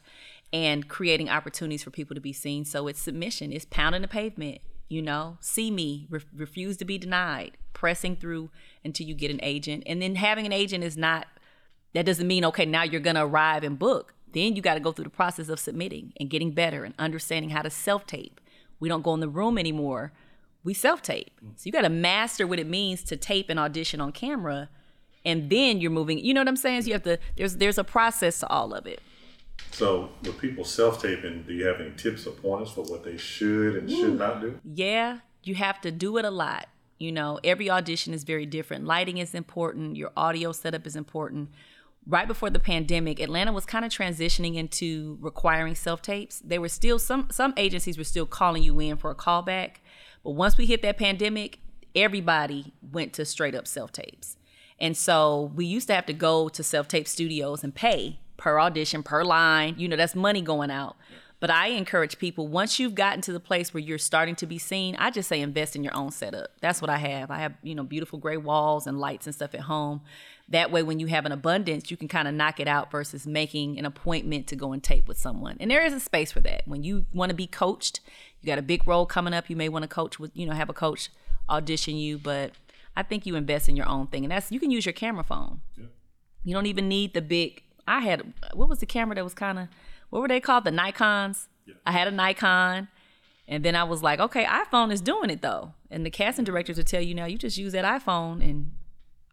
and 0.54 0.88
creating 0.88 1.30
opportunities 1.30 1.84
for 1.84 1.90
people 1.90 2.16
to 2.16 2.22
be 2.22 2.34
seen. 2.34 2.66
So 2.66 2.88
it's 2.88 3.02
submission, 3.02 3.52
it's 3.52 3.66
pounding 3.66 4.02
the 4.02 4.08
pavement, 4.08 4.60
you 4.90 5.02
know, 5.02 5.38
see 5.42 5.70
me, 5.72 6.08
re- 6.10 6.22
refuse 6.36 6.78
to 6.78 6.86
be 6.86 6.98
denied, 6.98 7.58
pressing 7.74 8.16
through 8.16 8.50
until 8.84 9.06
you 9.06 9.14
get 9.14 9.32
an 9.32 9.40
agent. 9.44 9.84
And 9.86 10.02
then 10.02 10.16
having 10.16 10.46
an 10.46 10.54
agent 10.54 10.84
is 10.84 10.96
not, 10.96 11.28
that 11.94 12.06
doesn't 12.06 12.28
mean, 12.28 12.46
okay, 12.46 12.66
now 12.66 12.84
you're 12.84 13.02
going 13.02 13.16
to 13.16 13.26
arrive 13.26 13.64
and 13.64 13.78
book. 13.78 14.14
Then 14.34 14.56
you 14.56 14.62
got 14.62 14.76
to 14.76 14.80
go 14.80 14.92
through 14.92 15.06
the 15.06 15.10
process 15.10 15.50
of 15.50 15.60
submitting 15.60 16.14
and 16.20 16.30
getting 16.30 16.52
better 16.52 16.84
and 16.84 16.94
understanding 17.00 17.50
how 17.50 17.62
to 17.62 17.70
self 17.70 18.06
tape. 18.06 18.40
We 18.80 18.90
don't 18.90 19.02
go 19.02 19.14
in 19.14 19.20
the 19.20 19.30
room 19.30 19.58
anymore. 19.58 20.14
We 20.64 20.74
self 20.74 21.02
tape. 21.02 21.32
So 21.56 21.64
you 21.64 21.72
got 21.72 21.82
to 21.82 21.90
master 21.90 22.46
what 22.46 22.60
it 22.60 22.68
means 22.68 23.04
to 23.04 23.18
tape 23.18 23.50
and 23.50 23.60
audition 23.60 24.02
on 24.02 24.12
camera. 24.12 24.70
And 25.26 25.50
then 25.50 25.80
you're 25.80 25.92
moving. 25.92 26.20
You 26.20 26.34
know 26.34 26.42
what 26.42 26.48
I'm 26.48 26.56
saying? 26.56 26.84
So 26.84 26.88
you 26.88 26.94
have 26.94 27.04
to, 27.04 27.20
there's, 27.36 27.58
there's 27.58 27.78
a 27.78 27.84
process 27.84 28.40
to 28.40 28.48
all 28.48 28.74
of 28.74 28.86
it. 28.86 29.02
So, 29.72 30.10
with 30.24 30.40
people 30.40 30.64
self 30.64 31.02
taping, 31.02 31.44
do 31.44 31.54
you 31.54 31.66
have 31.68 31.80
any 31.80 31.92
tips 31.92 32.26
or 32.26 32.32
pointers 32.32 32.72
for 32.72 32.84
what 32.84 33.04
they 33.04 33.18
should 33.18 33.76
and 33.76 33.90
Ooh. 33.90 33.96
should 33.96 34.18
not 34.18 34.42
do? 34.42 34.60
Yeah, 34.64 35.20
you 35.44 35.56
have 35.56 35.82
to 35.82 35.92
do 35.92 36.18
it 36.18 36.26
a 36.26 36.32
lot. 36.32 36.68
You 36.98 37.12
know, 37.12 37.40
every 37.44 37.70
audition 37.70 38.14
is 38.14 38.24
very 38.24 38.46
different. 38.46 38.86
Lighting 38.86 39.20
is 39.20 39.36
important, 39.36 39.96
your 39.96 40.12
audio 40.18 40.52
setup 40.52 40.88
is 40.88 40.96
important. 40.96 41.50
Right 42.08 42.28
before 42.28 42.50
the 42.50 42.60
pandemic, 42.60 43.20
Atlanta 43.20 43.52
was 43.52 43.66
kind 43.66 43.86
of 43.86 43.92
transitioning 43.92 44.56
into 44.56 45.18
requiring 45.22 45.76
self 45.76 46.02
tapes. 46.02 46.42
There 46.44 46.62
were 46.62 46.70
still 46.70 46.98
some 46.98 47.28
some 47.32 47.54
agencies 47.58 47.98
were 47.98 48.04
still 48.04 48.26
calling 48.26 48.64
you 48.64 48.80
in 48.80 48.98
for 48.98 49.12
a 49.12 49.16
callback, 49.16 49.76
but 50.24 50.32
once 50.32 50.58
we 50.58 50.66
hit 50.66 50.82
that 50.82 50.98
pandemic, 50.98 51.60
everybody 51.94 52.74
went 52.82 53.14
to 53.14 53.26
straight 53.26 53.54
up 53.54 53.68
self 53.68 53.92
tapes. 53.92 54.38
And 54.80 54.96
so 54.96 55.52
we 55.56 55.66
used 55.66 55.88
to 55.88 55.96
have 55.96 56.06
to 56.06 56.14
go 56.14 56.50
to 56.50 56.64
self 56.64 56.88
tape 56.88 57.08
studios 57.08 57.64
and 57.64 57.76
pay 57.76 58.20
per 58.38 58.60
audition, 58.60 59.04
per 59.04 59.24
line. 59.24 59.76
You 59.78 59.88
know, 59.88 59.96
that's 59.96 60.16
money 60.16 60.42
going 60.42 60.72
out. 60.72 60.96
But 61.40 61.52
I 61.52 61.68
encourage 61.68 62.18
people 62.18 62.48
once 62.48 62.80
you've 62.80 62.96
gotten 62.96 63.22
to 63.22 63.32
the 63.32 63.40
place 63.40 63.72
where 63.72 63.82
you're 63.82 64.00
starting 64.00 64.36
to 64.38 64.48
be 64.48 64.58
seen, 64.58 64.96
I 64.96 65.12
just 65.12 65.30
say 65.30 65.40
invest 65.40 65.76
in 65.76 65.84
your 65.84 65.96
own 65.96 66.10
setup. 66.10 66.50
That's 66.62 66.82
what 66.82 66.90
I 66.90 66.98
have. 66.98 67.30
I 67.30 67.38
have, 67.38 67.54
you 67.62 67.76
know, 67.76 67.84
beautiful 67.84 68.18
gray 68.18 68.38
walls 68.38 68.88
and 68.88 69.00
lights 69.00 69.28
and 69.28 69.36
stuff 69.36 69.54
at 69.54 69.62
home. 69.62 70.02
That 70.50 70.72
way, 70.72 70.82
when 70.82 71.00
you 71.00 71.08
have 71.08 71.28
an 71.28 71.32
abundance, 71.32 71.92
you 71.92 71.98
can 71.98 72.08
kind 72.08 72.28
of 72.28 72.34
knock 72.34 72.60
it 72.60 72.68
out 72.68 72.90
versus 72.90 73.28
making 73.28 73.78
an 73.78 73.86
appointment 73.86 74.48
to 74.48 74.56
go 74.56 74.72
and 74.72 74.82
tape 74.82 75.08
with 75.08 75.20
someone. 75.20 75.58
And 75.60 75.70
there 75.70 75.86
is 75.86 75.94
a 75.94 76.00
space 76.00 76.32
for 76.32 76.40
that. 76.40 76.64
When 76.66 76.84
you 76.84 77.06
want 77.14 77.30
to 77.30 77.36
be 77.36 77.48
coached, 77.48 78.00
you 78.42 78.48
got 78.48 78.58
a 78.58 78.64
big 78.64 78.88
role 78.88 79.06
coming 79.06 79.34
up, 79.34 79.50
you 79.50 79.56
may 79.56 79.70
want 79.70 79.84
to 79.84 79.90
coach 79.90 80.20
with, 80.20 80.32
you 80.34 80.48
know, 80.48 80.54
have 80.54 80.70
a 80.70 80.74
coach 80.74 81.10
audition 81.50 81.98
you. 81.98 82.18
But 82.18 82.54
I 82.96 83.04
think 83.04 83.28
you 83.28 83.36
invest 83.36 83.70
in 83.70 83.76
your 83.76 83.88
own 83.88 84.08
thing. 84.08 84.24
And 84.24 84.32
that's, 84.32 84.52
you 84.52 84.60
can 84.60 84.72
use 84.72 84.88
your 84.88 84.94
camera 84.94 85.24
phone. 85.24 85.62
Yeah. 85.78 85.86
You 86.46 86.54
don't 86.54 86.66
even 86.66 86.88
need 86.88 87.14
the 87.14 87.22
big 87.22 87.62
I 87.88 88.02
had 88.02 88.34
what 88.54 88.70
was 88.70 88.80
the 88.80 88.86
camera 88.86 89.16
that 89.16 89.24
was 89.24 89.34
kind 89.34 89.58
of 89.60 89.68
what 90.10 90.22
were 90.22 90.28
they 90.28 90.40
called? 90.40 90.64
The 90.64 90.72
Nikons. 90.72 91.48
Yeah. 91.66 91.76
I 91.86 91.92
had 91.92 92.08
a 92.08 92.12
Nikon, 92.12 92.88
and 93.48 93.64
then 93.64 93.76
I 93.76 93.84
was 93.84 94.02
like, 94.02 94.20
okay, 94.20 94.46
iPhone 94.46 94.92
is 94.92 95.02
doing 95.02 95.30
it 95.30 95.42
though, 95.42 95.74
and 95.90 96.06
the 96.06 96.10
casting 96.10 96.46
directors 96.46 96.78
would 96.78 96.88
tell 96.88 97.02
you 97.02 97.14
now 97.14 97.26
you 97.26 97.38
just 97.38 97.58
use 97.58 97.74
that 97.74 97.86
iPhone 97.86 98.42
and 98.42 98.72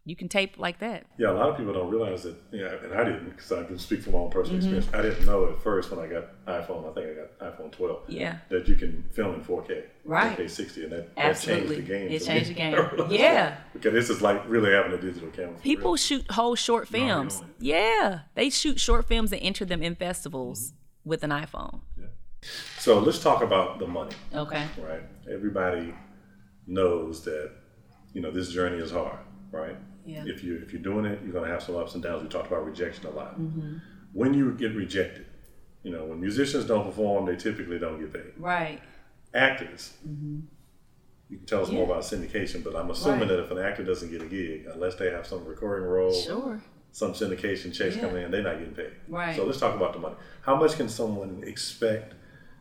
you 0.07 0.15
can 0.15 0.29
tape 0.29 0.59
like 0.59 0.79
that. 0.79 1.05
Yeah, 1.17 1.31
a 1.31 1.33
lot 1.33 1.49
of 1.49 1.57
people 1.57 1.73
don't 1.73 1.89
realize 1.89 2.23
that. 2.23 2.35
Yeah, 2.51 2.75
and 2.83 2.93
I 2.93 3.03
didn't 3.03 3.31
because 3.31 3.51
I 3.51 3.63
can 3.63 3.79
speak 3.79 4.03
from 4.03 4.13
my 4.13 4.19
own 4.19 4.29
personal 4.29 4.61
mm-hmm. 4.61 4.77
experience. 4.77 4.93
I 4.93 5.01
didn't 5.01 5.25
know 5.25 5.49
at 5.51 5.61
first 5.63 5.89
when 5.89 5.99
I 5.99 6.07
got 6.07 6.45
iPhone. 6.45 6.89
I 6.89 6.93
think 6.93 7.07
I 7.07 7.43
got 7.43 7.59
iPhone 7.59 7.71
12. 7.71 8.09
Yeah, 8.09 8.37
that 8.49 8.67
you 8.67 8.75
can 8.75 9.03
film 9.11 9.35
in 9.35 9.41
4K, 9.41 9.83
right? 10.05 10.37
4K 10.37 10.49
60, 10.49 10.83
and 10.83 10.91
that, 10.91 11.15
that 11.15 11.39
changed 11.39 11.69
the 11.69 11.81
game. 11.81 12.11
It 12.11 12.23
changed 12.23 12.49
the 12.51 12.53
game. 12.53 12.75
yeah, 13.09 13.57
because 13.73 13.93
this 13.93 14.11
is 14.11 14.21
like 14.21 14.47
really 14.47 14.71
having 14.71 14.93
a 14.93 15.01
digital 15.01 15.29
camera. 15.29 15.55
People 15.61 15.91
real. 15.91 15.97
shoot 15.97 16.31
whole 16.31 16.55
short 16.55 16.87
films. 16.87 17.41
No, 17.41 17.47
yeah, 17.59 18.19
they 18.35 18.51
shoot 18.51 18.79
short 18.79 19.05
films 19.05 19.31
and 19.31 19.41
enter 19.41 19.65
them 19.65 19.81
in 19.81 19.95
festivals 19.95 20.67
mm-hmm. 20.67 21.09
with 21.09 21.23
an 21.23 21.31
iPhone. 21.31 21.81
Yeah. 21.99 22.05
So 22.77 22.99
let's 22.99 23.17
talk 23.17 23.41
about 23.41 23.79
the 23.79 23.87
money. 23.87 24.15
Okay. 24.35 24.67
Right. 24.77 25.01
Everybody 25.31 25.95
knows 26.67 27.23
that 27.23 27.51
you 28.13 28.21
know 28.21 28.29
this 28.29 28.51
journey 28.51 28.77
is 28.77 28.91
hard, 28.91 29.17
right? 29.51 29.75
Yeah. 30.05 30.23
If 30.25 30.43
you 30.43 30.61
if 30.63 30.71
you're 30.71 30.81
doing 30.81 31.05
it, 31.05 31.19
you're 31.23 31.33
going 31.33 31.45
to 31.45 31.51
have 31.51 31.63
some 31.63 31.75
ups 31.75 31.95
and 31.95 32.03
downs. 32.03 32.23
We 32.23 32.29
talked 32.29 32.47
about 32.47 32.65
rejection 32.65 33.07
a 33.07 33.09
lot. 33.09 33.39
Mm-hmm. 33.39 33.77
When 34.13 34.33
you 34.33 34.51
get 34.53 34.75
rejected, 34.75 35.25
you 35.83 35.91
know, 35.91 36.05
when 36.05 36.19
musicians 36.21 36.65
don't 36.65 36.85
perform, 36.85 37.25
they 37.25 37.35
typically 37.35 37.79
don't 37.79 37.99
get 37.99 38.13
paid. 38.13 38.33
Right. 38.37 38.81
Actors. 39.33 39.93
Mm-hmm. 40.07 40.41
You 41.29 41.37
can 41.37 41.45
tell 41.45 41.61
us 41.63 41.69
yeah. 41.69 41.75
more 41.75 41.85
about 41.85 42.03
syndication, 42.03 42.63
but 42.63 42.75
I'm 42.75 42.89
assuming 42.91 43.21
right. 43.21 43.29
that 43.29 43.39
if 43.39 43.51
an 43.51 43.57
actor 43.57 43.83
doesn't 43.83 44.11
get 44.11 44.21
a 44.21 44.25
gig, 44.25 44.67
unless 44.71 44.95
they 44.95 45.09
have 45.09 45.25
some 45.25 45.43
recurring 45.43 45.83
role, 45.83 46.13
sure. 46.13 46.61
some 46.91 47.13
syndication 47.13 47.73
checks 47.73 47.95
yeah. 47.95 48.01
coming 48.01 48.23
in, 48.23 48.31
they're 48.31 48.43
not 48.43 48.59
getting 48.59 48.75
paid. 48.75 48.91
Right. 49.07 49.35
So 49.35 49.43
let's 49.43 49.59
talk 49.59 49.75
about 49.75 49.93
the 49.93 49.99
money. 49.99 50.15
How 50.41 50.55
much 50.55 50.75
can 50.75 50.87
someone 50.87 51.43
expect 51.45 52.13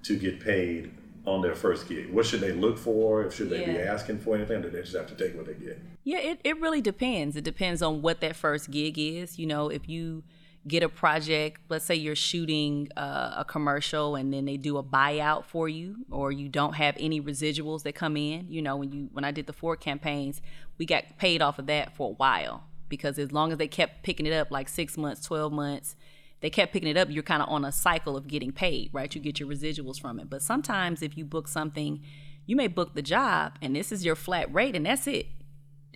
to 0.04 0.18
get 0.18 0.40
paid 0.40 0.92
on 1.26 1.40
their 1.40 1.54
first 1.54 1.88
gig? 1.88 2.12
What 2.12 2.26
should 2.26 2.40
they 2.40 2.52
look 2.52 2.78
for? 2.78 3.30
Should 3.30 3.50
they 3.50 3.60
yeah. 3.60 3.72
be 3.72 3.78
asking 3.78 4.18
for 4.18 4.36
anything? 4.36 4.58
Or 4.58 4.62
do 4.62 4.70
they 4.70 4.82
just 4.82 4.94
have 4.94 5.06
to 5.08 5.14
take 5.14 5.36
what 5.36 5.46
they 5.46 5.54
get? 5.54 5.80
Yeah, 6.04 6.18
it, 6.18 6.40
it 6.44 6.60
really 6.60 6.80
depends. 6.80 7.36
It 7.36 7.44
depends 7.44 7.82
on 7.82 8.02
what 8.02 8.20
that 8.20 8.36
first 8.36 8.70
gig 8.70 8.98
is. 8.98 9.38
You 9.38 9.46
know, 9.46 9.68
if 9.68 9.88
you 9.88 10.22
get 10.66 10.82
a 10.82 10.88
project, 10.88 11.60
let's 11.68 11.84
say 11.84 11.94
you're 11.94 12.16
shooting 12.16 12.88
uh, 12.96 13.34
a 13.36 13.44
commercial 13.44 14.16
and 14.16 14.32
then 14.32 14.44
they 14.44 14.56
do 14.56 14.76
a 14.76 14.82
buyout 14.82 15.44
for 15.44 15.68
you, 15.68 16.04
or 16.10 16.32
you 16.32 16.48
don't 16.48 16.74
have 16.74 16.96
any 16.98 17.20
residuals 17.20 17.82
that 17.82 17.94
come 17.94 18.16
in. 18.16 18.46
You 18.50 18.62
know, 18.62 18.76
when 18.76 18.92
you 18.92 19.08
when 19.12 19.24
I 19.24 19.30
did 19.30 19.46
the 19.46 19.52
Ford 19.52 19.80
campaigns, 19.80 20.42
we 20.78 20.86
got 20.86 21.04
paid 21.18 21.42
off 21.42 21.58
of 21.58 21.66
that 21.66 21.94
for 21.96 22.10
a 22.10 22.14
while 22.14 22.64
because 22.88 23.18
as 23.18 23.32
long 23.32 23.50
as 23.50 23.58
they 23.58 23.68
kept 23.68 24.02
picking 24.02 24.26
it 24.26 24.32
up, 24.32 24.50
like 24.50 24.68
six 24.68 24.96
months, 24.96 25.26
twelve 25.26 25.52
months, 25.52 25.96
they 26.44 26.50
kept 26.50 26.74
picking 26.74 26.90
it 26.90 26.98
up, 26.98 27.08
you're 27.10 27.22
kind 27.22 27.42
of 27.42 27.48
on 27.48 27.64
a 27.64 27.72
cycle 27.72 28.18
of 28.18 28.28
getting 28.28 28.52
paid, 28.52 28.90
right? 28.92 29.14
You 29.14 29.18
get 29.18 29.40
your 29.40 29.48
residuals 29.48 29.98
from 29.98 30.20
it. 30.20 30.28
But 30.28 30.42
sometimes 30.42 31.00
if 31.00 31.16
you 31.16 31.24
book 31.24 31.48
something, 31.48 32.02
you 32.44 32.54
may 32.54 32.66
book 32.66 32.92
the 32.94 33.00
job 33.00 33.54
and 33.62 33.74
this 33.74 33.90
is 33.90 34.04
your 34.04 34.14
flat 34.14 34.52
rate 34.52 34.76
and 34.76 34.84
that's 34.84 35.06
it. 35.06 35.24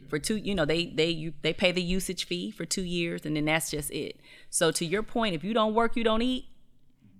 For 0.09 0.19
two, 0.19 0.37
you 0.37 0.55
know, 0.55 0.65
they 0.65 0.87
they 0.87 1.11
you, 1.11 1.35
they 1.43 1.53
pay 1.53 1.71
the 1.71 1.83
usage 1.83 2.25
fee 2.25 2.51
for 2.51 2.65
2 2.65 2.81
years 2.81 3.27
and 3.27 3.37
then 3.37 3.45
that's 3.45 3.71
just 3.71 3.91
it. 3.91 4.21
So 4.49 4.71
to 4.71 4.87
your 4.87 5.03
point, 5.03 5.35
if 5.35 5.45
you 5.45 5.53
don't 5.53 5.75
work, 5.75 5.97
you 5.97 6.03
don't 6.03 6.23
eat. 6.23 6.47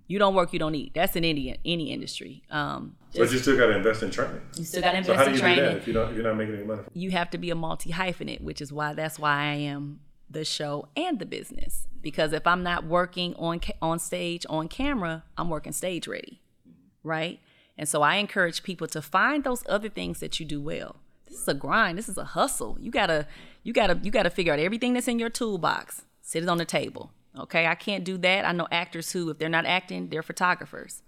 You 0.07 0.17
don't 0.17 0.33
work, 0.33 0.51
you 0.51 0.57
don't 0.57 0.73
eat. 0.73 0.95
That's 0.95 1.15
in 1.15 1.23
any 1.23 1.55
any 1.63 1.91
industry. 1.91 2.41
Um, 2.49 2.95
but 3.15 3.31
you 3.31 3.37
still 3.37 3.55
got 3.55 3.67
to 3.67 3.77
invest 3.77 4.01
in 4.01 4.09
training. 4.09 4.41
You 4.55 4.65
still 4.65 4.81
got 4.81 4.93
to 4.93 4.97
invest 4.97 5.19
so 5.19 5.23
how 5.23 5.23
do 5.25 5.29
in 5.29 5.35
you 5.35 5.39
training. 5.39 5.63
do 5.65 5.69
that 5.69 5.77
if 5.77 5.87
you 5.87 5.93
don't, 5.93 6.09
if 6.09 6.15
you're 6.15 6.25
not 6.25 6.35
making 6.35 6.55
any 6.55 6.63
money? 6.63 6.81
You 6.95 7.11
have 7.11 7.29
to 7.29 7.37
be 7.37 7.51
a 7.51 7.55
multi 7.55 7.91
hyphenate, 7.91 8.41
which 8.41 8.59
is 8.59 8.73
why 8.73 8.95
that's 8.95 9.19
why 9.19 9.35
I 9.35 9.53
am 9.53 9.99
the 10.29 10.45
show 10.45 10.87
and 10.95 11.19
the 11.19 11.25
business. 11.25 11.87
Because 12.01 12.33
if 12.33 12.45
I'm 12.47 12.63
not 12.63 12.85
working 12.85 13.35
on 13.35 13.59
on 13.81 13.99
stage 13.99 14.45
on 14.49 14.67
camera, 14.67 15.23
I'm 15.37 15.49
working 15.49 15.73
stage 15.73 16.07
ready, 16.07 16.41
right? 17.03 17.39
And 17.77 17.87
so 17.87 18.01
I 18.01 18.15
encourage 18.15 18.63
people 18.63 18.87
to 18.87 19.01
find 19.01 19.43
those 19.43 19.63
other 19.67 19.89
things 19.89 20.19
that 20.19 20.39
you 20.39 20.45
do 20.45 20.61
well. 20.61 20.97
This 21.27 21.41
is 21.41 21.47
a 21.47 21.53
grind. 21.53 21.97
This 21.97 22.09
is 22.09 22.17
a 22.17 22.23
hustle. 22.23 22.77
You 22.79 22.91
gotta 22.91 23.27
you 23.63 23.73
gotta 23.73 23.99
you 24.01 24.11
gotta 24.11 24.29
figure 24.29 24.53
out 24.53 24.59
everything 24.59 24.93
that's 24.93 25.07
in 25.07 25.19
your 25.19 25.29
toolbox. 25.29 26.03
Sit 26.21 26.43
it 26.43 26.49
on 26.49 26.57
the 26.57 26.65
table. 26.65 27.11
Okay, 27.37 27.67
I 27.67 27.75
can't 27.75 28.03
do 28.03 28.17
that. 28.17 28.45
I 28.45 28.51
know 28.51 28.67
actors 28.71 29.11
who, 29.11 29.29
if 29.29 29.37
they're 29.37 29.49
not 29.49 29.65
acting, 29.65 30.09
they're 30.09 30.23
photographers. 30.23 31.03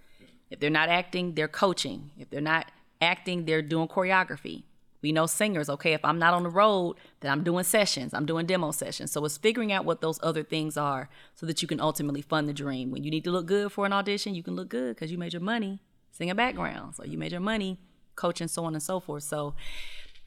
If 0.49 0.59
they're 0.59 0.69
not 0.69 0.89
acting, 0.89 1.33
they're 1.33 1.47
coaching. 1.47 2.11
If 2.17 2.29
they're 2.29 2.41
not 2.41 2.71
acting, 3.01 3.45
they're 3.45 3.61
doing 3.61 3.87
choreography. 3.87 4.63
We 5.01 5.11
know 5.11 5.25
singers, 5.25 5.69
okay, 5.69 5.93
if 5.93 6.05
I'm 6.05 6.19
not 6.19 6.33
on 6.33 6.43
the 6.43 6.49
road, 6.49 6.97
then 7.21 7.31
I'm 7.31 7.43
doing 7.43 7.63
sessions, 7.63 8.13
I'm 8.13 8.25
doing 8.25 8.45
demo 8.45 8.71
sessions. 8.71 9.11
So 9.11 9.25
it's 9.25 9.37
figuring 9.37 9.71
out 9.71 9.83
what 9.83 10.01
those 10.01 10.19
other 10.21 10.43
things 10.43 10.77
are 10.77 11.09
so 11.33 11.45
that 11.45 11.61
you 11.61 11.67
can 11.67 11.79
ultimately 11.79 12.21
fund 12.21 12.47
the 12.47 12.53
dream. 12.53 12.91
When 12.91 13.03
you 13.03 13.09
need 13.09 13.23
to 13.23 13.31
look 13.31 13.47
good 13.47 13.71
for 13.71 13.85
an 13.85 13.93
audition, 13.93 14.35
you 14.35 14.43
can 14.43 14.55
look 14.55 14.69
good 14.69 14.95
because 14.95 15.11
you 15.11 15.17
made 15.17 15.33
your 15.33 15.41
money 15.41 15.81
singing 16.11 16.35
background. 16.35 16.95
So 16.95 17.03
you 17.03 17.17
made 17.17 17.31
your 17.31 17.41
money 17.41 17.79
coaching, 18.15 18.47
so 18.47 18.65
on 18.65 18.73
and 18.73 18.83
so 18.83 18.99
forth. 18.99 19.23
So 19.23 19.55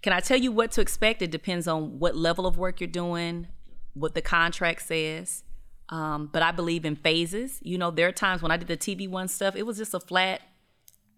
can 0.02 0.12
I 0.12 0.20
tell 0.20 0.36
you 0.36 0.52
what 0.52 0.72
to 0.72 0.80
expect? 0.80 1.22
It 1.22 1.30
depends 1.30 1.68
on 1.68 1.98
what 1.98 2.16
level 2.16 2.46
of 2.46 2.58
work 2.58 2.80
you're 2.80 2.88
doing, 2.88 3.46
what 3.94 4.14
the 4.14 4.22
contract 4.22 4.82
says. 4.82 5.44
Um, 5.88 6.28
but 6.32 6.42
I 6.42 6.50
believe 6.50 6.84
in 6.84 6.96
phases. 6.96 7.58
You 7.62 7.78
know, 7.78 7.90
there 7.90 8.08
are 8.08 8.12
times 8.12 8.42
when 8.42 8.50
I 8.50 8.56
did 8.56 8.68
the 8.68 8.76
TV 8.76 9.08
one 9.08 9.28
stuff, 9.28 9.54
it 9.54 9.64
was 9.64 9.76
just 9.76 9.94
a 9.94 10.00
flat, 10.00 10.40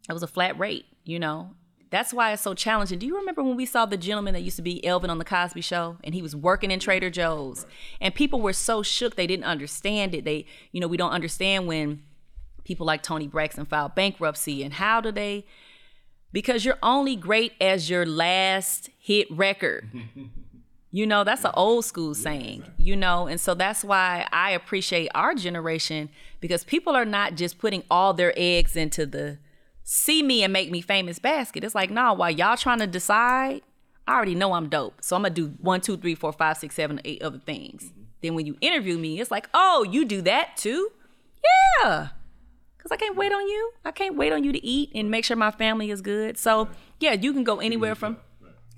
it 0.09 0.13
was 0.13 0.23
a 0.23 0.27
flat 0.27 0.59
rate, 0.59 0.85
you 1.05 1.19
know. 1.19 1.55
That's 1.97 2.13
why 2.13 2.35
it's 2.35 2.43
so 2.43 2.53
challenging. 2.53 2.99
Do 2.99 3.07
you 3.07 3.17
remember 3.17 3.43
when 3.43 3.57
we 3.57 3.65
saw 3.65 3.87
the 3.87 3.97
gentleman 3.97 4.35
that 4.35 4.43
used 4.43 4.57
to 4.57 4.63
be 4.63 4.85
Elvin 4.85 5.09
on 5.09 5.17
the 5.17 5.25
Cosby 5.25 5.63
Show, 5.63 5.97
and 6.05 6.15
he 6.15 6.21
was 6.21 6.37
working 6.37 6.71
in 6.71 6.79
Trader 6.79 7.09
Joe's, 7.09 7.65
and 8.03 8.15
people 8.15 8.43
were 8.43 8.53
so 8.53 8.83
shook 8.83 9.15
they 9.15 9.27
didn't 9.27 9.47
understand 9.47 10.15
it. 10.15 10.27
They, 10.27 10.45
you 10.73 10.81
know, 10.83 10.89
we 10.89 10.99
don't 10.99 11.13
understand 11.13 11.67
when 11.67 12.03
people 12.65 12.85
like 12.85 13.03
Toni 13.03 13.27
Braxton 13.27 13.65
filed 13.65 13.95
bankruptcy, 13.95 14.63
and 14.63 14.75
how 14.75 15.01
do 15.01 15.11
they? 15.11 15.47
Because 16.33 16.67
you're 16.67 16.77
only 16.83 17.17
great 17.17 17.55
as 17.63 17.89
your 17.89 18.05
last 18.05 18.91
hit 18.99 19.27
record. 19.31 19.89
You 20.93 21.05
know, 21.05 21.25
that's 21.25 21.45
an 21.45 21.51
old 21.53 21.85
school 21.85 22.15
saying, 22.15 22.65
you 22.79 22.97
know, 22.97 23.27
and 23.27 23.39
so 23.39 23.53
that's 23.53 23.85
why 23.85 24.27
I 24.33 24.53
appreciate 24.53 25.11
our 25.15 25.35
generation 25.35 26.09
because 26.41 26.65
people 26.65 26.97
are 26.97 27.05
not 27.05 27.35
just 27.35 27.59
putting 27.59 27.83
all 27.91 28.15
their 28.15 28.33
eggs 28.35 28.77
into 28.77 29.05
the 29.05 29.37
see 29.89 30.21
me 30.21 30.43
and 30.43 30.53
make 30.53 30.69
me 30.69 30.81
famous 30.81 31.21
basket. 31.21 31.63
It's 31.63 31.75
like, 31.75 31.91
nah, 31.91 32.13
while 32.13 32.31
y'all 32.31 32.57
trying 32.57 32.81
to 32.81 32.89
decide, 32.89 33.63
I 34.07 34.17
already 34.17 34.35
know 34.35 34.53
I'm 34.53 34.69
dope. 34.69 34.97
So 35.01 35.15
I'm 35.15 35.23
gonna 35.23 35.33
do 35.33 35.55
one, 35.61 35.81
two, 35.81 35.97
three, 35.97 36.17
four, 36.17 36.33
five, 36.33 36.57
six, 36.57 36.75
seven, 36.75 37.01
eight 37.05 37.23
other 37.23 37.39
things. 37.39 37.93
Then 38.21 38.35
when 38.35 38.47
you 38.47 38.57
interview 38.61 38.99
me, 38.99 39.21
it's 39.21 39.31
like, 39.31 39.49
oh, 39.55 39.87
you 39.89 40.05
do 40.05 40.21
that 40.23 40.57
too? 40.57 40.91
Yeah. 41.83 42.09
Cause 42.79 42.93
I 42.93 42.97
can't 42.97 43.17
wait 43.17 43.33
on 43.33 43.47
you. 43.49 43.73
I 43.85 43.93
can't 43.93 44.17
wait 44.17 44.33
on 44.33 44.45
you 44.45 44.53
to 44.53 44.65
eat 44.65 44.91
and 44.95 45.11
make 45.11 45.25
sure 45.25 45.37
my 45.37 45.51
family 45.51 45.91
is 45.91 46.01
good. 46.01 46.37
So 46.37 46.69
yeah, 47.01 47.13
you 47.13 47.33
can 47.33 47.45
go 47.45 47.61
anywhere 47.61 47.95
from 47.95 48.19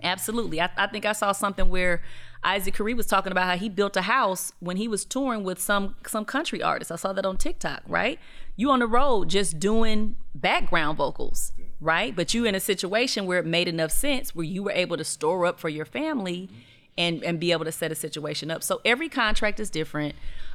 Absolutely. 0.03 0.61
I, 0.61 0.71
I 0.77 0.87
think 0.87 1.05
I 1.05 1.13
saw 1.13 1.33
something 1.33 1.69
where 1.69 2.03
Isaac 2.45 2.75
Carree 2.75 2.95
was 2.95 3.07
talking 3.07 3.33
about 3.33 3.47
how 3.47 3.57
he 3.57 3.69
built 3.69 3.97
a 3.97 4.03
house 4.03 4.53
when 4.61 4.77
he 4.77 4.89
was 4.89 5.05
touring 5.05 5.45
with 5.45 5.59
some 5.59 5.97
some 6.07 6.25
country 6.25 6.63
artists. 6.63 6.91
I 6.91 6.97
saw 6.97 7.13
that 7.13 7.27
on 7.27 7.37
TikTok, 7.37 7.83
right? 7.87 8.19
You 8.57 8.71
on 8.71 8.79
the 8.79 8.87
road 8.87 9.29
just 9.29 9.59
doing 9.59 10.17
background 10.35 10.99
vocals, 10.99 11.53
right? 11.81 12.15
But 12.15 12.35
you 12.35 12.45
in 12.45 12.55
a 12.55 12.61
situation 12.61 13.27
where 13.27 13.39
it 13.39 13.47
made 13.47 13.69
enough 13.69 13.91
sense 13.91 14.35
where 14.35 14.45
you 14.45 14.63
were 14.63 14.73
able 14.73 14.97
to 14.97 15.05
store 15.05 15.47
up 15.47 15.59
for 15.59 15.69
your 15.69 15.85
family 15.85 16.49
and 16.97 17.23
and 17.25 17.41
be 17.41 17.53
able 17.53 17.65
to 17.65 17.73
set 17.73 17.91
a 17.91 17.95
situation 17.95 18.51
up. 18.51 18.63
So 18.63 18.81
every 18.85 19.09
contract 19.09 19.61
is 19.61 19.71
different. 19.71 20.15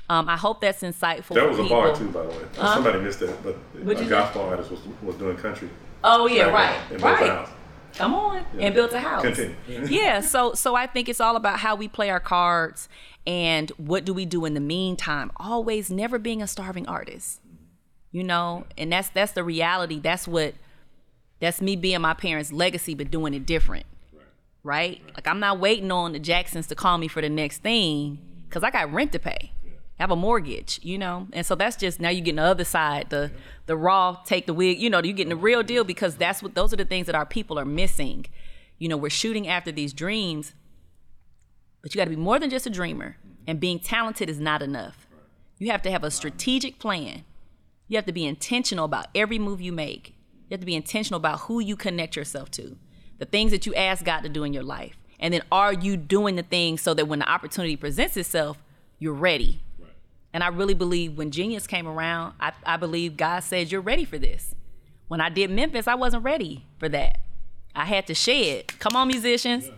Um, 0.09 0.27
I 0.27 0.35
hope 0.35 0.59
that's 0.61 0.81
insightful. 0.83 1.35
That 1.35 1.47
was 1.47 1.59
a 1.59 1.63
people. 1.63 1.77
bar 1.77 1.95
too, 1.95 2.09
by 2.09 2.23
the 2.23 2.29
way. 2.29 2.45
Somebody 2.55 2.99
missed 2.99 3.19
that, 3.19 3.41
but 3.43 3.55
What'd 3.83 4.05
a 4.05 4.09
gospel 4.09 4.41
artist 4.41 4.69
was, 4.69 4.81
was 5.01 5.15
doing 5.15 5.37
country. 5.37 5.69
Oh 6.03 6.27
yeah, 6.27 6.43
right, 6.45 6.77
and 6.91 7.01
built 7.01 7.19
a 7.19 7.23
right. 7.23 7.49
Come 7.95 8.13
on, 8.15 8.45
and 8.59 8.73
built 8.73 8.91
a 8.93 8.99
house. 8.99 9.39
Yeah, 9.67 10.21
so 10.21 10.53
so 10.53 10.75
I 10.75 10.87
think 10.87 11.09
it's 11.09 11.21
all 11.21 11.35
about 11.35 11.59
how 11.59 11.75
we 11.75 11.87
play 11.87 12.09
our 12.09 12.19
cards 12.19 12.89
and 13.25 13.69
what 13.77 14.03
do 14.03 14.13
we 14.13 14.25
do 14.25 14.45
in 14.45 14.53
the 14.53 14.59
meantime. 14.59 15.31
Always 15.37 15.91
never 15.91 16.17
being 16.17 16.41
a 16.41 16.47
starving 16.47 16.87
artist. 16.87 17.39
You 18.11 18.23
know, 18.23 18.65
and 18.77 18.91
that's 18.91 19.09
that's 19.09 19.33
the 19.33 19.43
reality. 19.43 19.99
That's 19.99 20.27
what 20.27 20.55
that's 21.39 21.61
me 21.61 21.75
being 21.75 22.01
my 22.01 22.13
parents' 22.13 22.51
legacy 22.51 22.95
but 22.95 23.11
doing 23.11 23.33
it 23.33 23.45
different. 23.45 23.85
Right? 24.63 25.01
Like 25.13 25.27
I'm 25.27 25.39
not 25.39 25.59
waiting 25.59 25.91
on 25.91 26.13
the 26.13 26.19
Jacksons 26.19 26.67
to 26.67 26.75
call 26.75 26.97
me 26.97 27.07
for 27.07 27.21
the 27.21 27.29
next 27.29 27.59
thing 27.59 28.19
cuz 28.49 28.63
I 28.63 28.71
got 28.71 28.91
rent 28.91 29.11
to 29.11 29.19
pay. 29.19 29.51
Have 30.03 30.11
a 30.11 30.17
mortgage, 30.17 30.81
you 30.83 30.97
know? 30.97 31.29
And 31.31 31.45
so 31.45 31.55
that's 31.55 31.77
just 31.77 32.01
now 32.01 32.09
you're 32.09 32.25
getting 32.25 32.35
the 32.35 32.41
other 32.43 32.65
side, 32.65 33.09
the 33.09 33.31
the 33.67 33.77
raw 33.77 34.17
take 34.25 34.47
the 34.47 34.53
wig, 34.53 34.77
you 34.77 34.89
know, 34.89 35.01
you're 35.01 35.15
getting 35.15 35.29
the 35.29 35.37
real 35.37 35.63
deal 35.63 35.85
because 35.85 36.17
that's 36.17 36.43
what 36.43 36.55
those 36.55 36.73
are 36.73 36.75
the 36.75 36.83
things 36.83 37.05
that 37.05 37.15
our 37.15 37.25
people 37.25 37.57
are 37.57 37.63
missing. 37.63 38.25
You 38.79 38.89
know, 38.89 38.97
we're 38.97 39.09
shooting 39.09 39.47
after 39.47 39.71
these 39.71 39.93
dreams, 39.93 40.55
but 41.81 41.95
you 41.95 41.99
got 41.99 42.03
to 42.03 42.09
be 42.09 42.17
more 42.17 42.37
than 42.37 42.49
just 42.49 42.67
a 42.67 42.69
dreamer. 42.69 43.15
And 43.47 43.61
being 43.61 43.79
talented 43.79 44.29
is 44.29 44.41
not 44.41 44.61
enough. 44.61 45.07
You 45.57 45.71
have 45.71 45.81
to 45.83 45.91
have 45.91 46.03
a 46.03 46.11
strategic 46.11 46.79
plan. 46.79 47.23
You 47.87 47.95
have 47.95 48.05
to 48.05 48.11
be 48.11 48.25
intentional 48.25 48.83
about 48.83 49.07
every 49.15 49.39
move 49.39 49.61
you 49.61 49.71
make. 49.71 50.09
You 50.49 50.55
have 50.55 50.59
to 50.59 50.65
be 50.65 50.75
intentional 50.75 51.17
about 51.17 51.39
who 51.41 51.61
you 51.61 51.77
connect 51.77 52.17
yourself 52.17 52.51
to, 52.51 52.75
the 53.19 53.25
things 53.25 53.51
that 53.51 53.65
you 53.65 53.73
ask 53.73 54.03
God 54.03 54.23
to 54.23 54.29
do 54.29 54.43
in 54.43 54.51
your 54.51 54.63
life. 54.63 54.97
And 55.21 55.33
then 55.33 55.43
are 55.49 55.71
you 55.71 55.95
doing 55.95 56.35
the 56.35 56.43
things 56.43 56.81
so 56.81 56.93
that 56.93 57.07
when 57.07 57.19
the 57.19 57.31
opportunity 57.31 57.77
presents 57.77 58.17
itself, 58.17 58.57
you're 58.99 59.13
ready? 59.13 59.61
And 60.33 60.43
I 60.43 60.47
really 60.47 60.73
believe 60.73 61.17
when 61.17 61.31
Genius 61.31 61.67
came 61.67 61.87
around, 61.87 62.33
I, 62.39 62.53
I 62.65 62.77
believe 62.77 63.17
God 63.17 63.41
said, 63.41 63.71
You're 63.71 63.81
ready 63.81 64.05
for 64.05 64.17
this. 64.17 64.55
When 65.07 65.21
I 65.21 65.29
did 65.29 65.51
Memphis, 65.51 65.87
I 65.87 65.95
wasn't 65.95 66.23
ready 66.23 66.65
for 66.79 66.89
that. 66.89 67.19
I 67.75 67.85
had 67.85 68.07
to 68.07 68.15
shed. 68.15 68.79
Come 68.79 68.95
on, 68.95 69.07
musicians. 69.07 69.69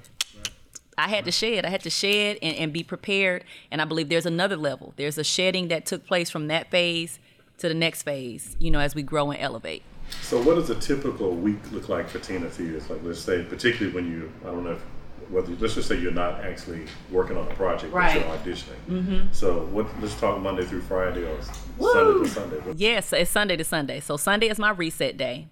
I 0.97 1.09
had 1.09 1.25
to 1.25 1.31
shed. 1.31 1.65
I 1.65 1.69
had 1.69 1.81
to 1.81 1.89
shed 1.89 2.37
and, 2.41 2.55
and 2.55 2.73
be 2.73 2.83
prepared. 2.83 3.43
And 3.69 3.81
I 3.81 3.85
believe 3.85 4.07
there's 4.09 4.25
another 4.25 4.55
level. 4.55 4.93
There's 4.95 5.17
a 5.17 5.23
shedding 5.23 5.67
that 5.67 5.85
took 5.85 6.05
place 6.05 6.29
from 6.29 6.47
that 6.47 6.71
phase 6.71 7.19
to 7.57 7.67
the 7.67 7.73
next 7.73 8.03
phase, 8.03 8.55
you 8.59 8.71
know, 8.71 8.79
as 8.79 8.95
we 8.95 9.03
grow 9.03 9.31
and 9.31 9.41
elevate. 9.41 9.83
So, 10.21 10.41
what 10.41 10.55
does 10.55 10.69
a 10.69 10.75
typical 10.75 11.31
week 11.31 11.59
look 11.71 11.89
like 11.89 12.09
for 12.09 12.19
Tina 12.19 12.49
Fears? 12.49 12.89
Like, 12.89 13.01
let's 13.03 13.19
say, 13.19 13.43
particularly 13.43 13.93
when 13.93 14.09
you, 14.09 14.31
I 14.43 14.51
don't 14.51 14.63
know 14.63 14.73
if, 14.73 14.81
whether 15.29 15.51
let's 15.55 15.75
just 15.75 15.87
say 15.87 15.99
you're 15.99 16.11
not 16.11 16.43
actually 16.43 16.85
working 17.11 17.37
on 17.37 17.47
a 17.49 17.53
project, 17.55 17.93
Right. 17.93 18.25
but 18.25 18.45
you're 18.45 18.55
auditioning. 18.55 18.79
Mm-hmm. 18.89 19.27
So, 19.31 19.65
what? 19.65 19.87
Let's 20.01 20.19
talk 20.19 20.39
Monday 20.39 20.65
through 20.65 20.81
Friday 20.81 21.23
or 21.23 21.37
Woo! 21.77 21.91
Sunday 21.93 22.23
to 22.23 22.29
Sunday. 22.29 22.73
Yes, 22.77 23.13
it's 23.13 23.31
Sunday 23.31 23.55
to 23.57 23.63
Sunday. 23.63 23.99
So 23.99 24.17
Sunday 24.17 24.47
is 24.49 24.59
my 24.59 24.71
reset 24.71 25.17
day. 25.17 25.47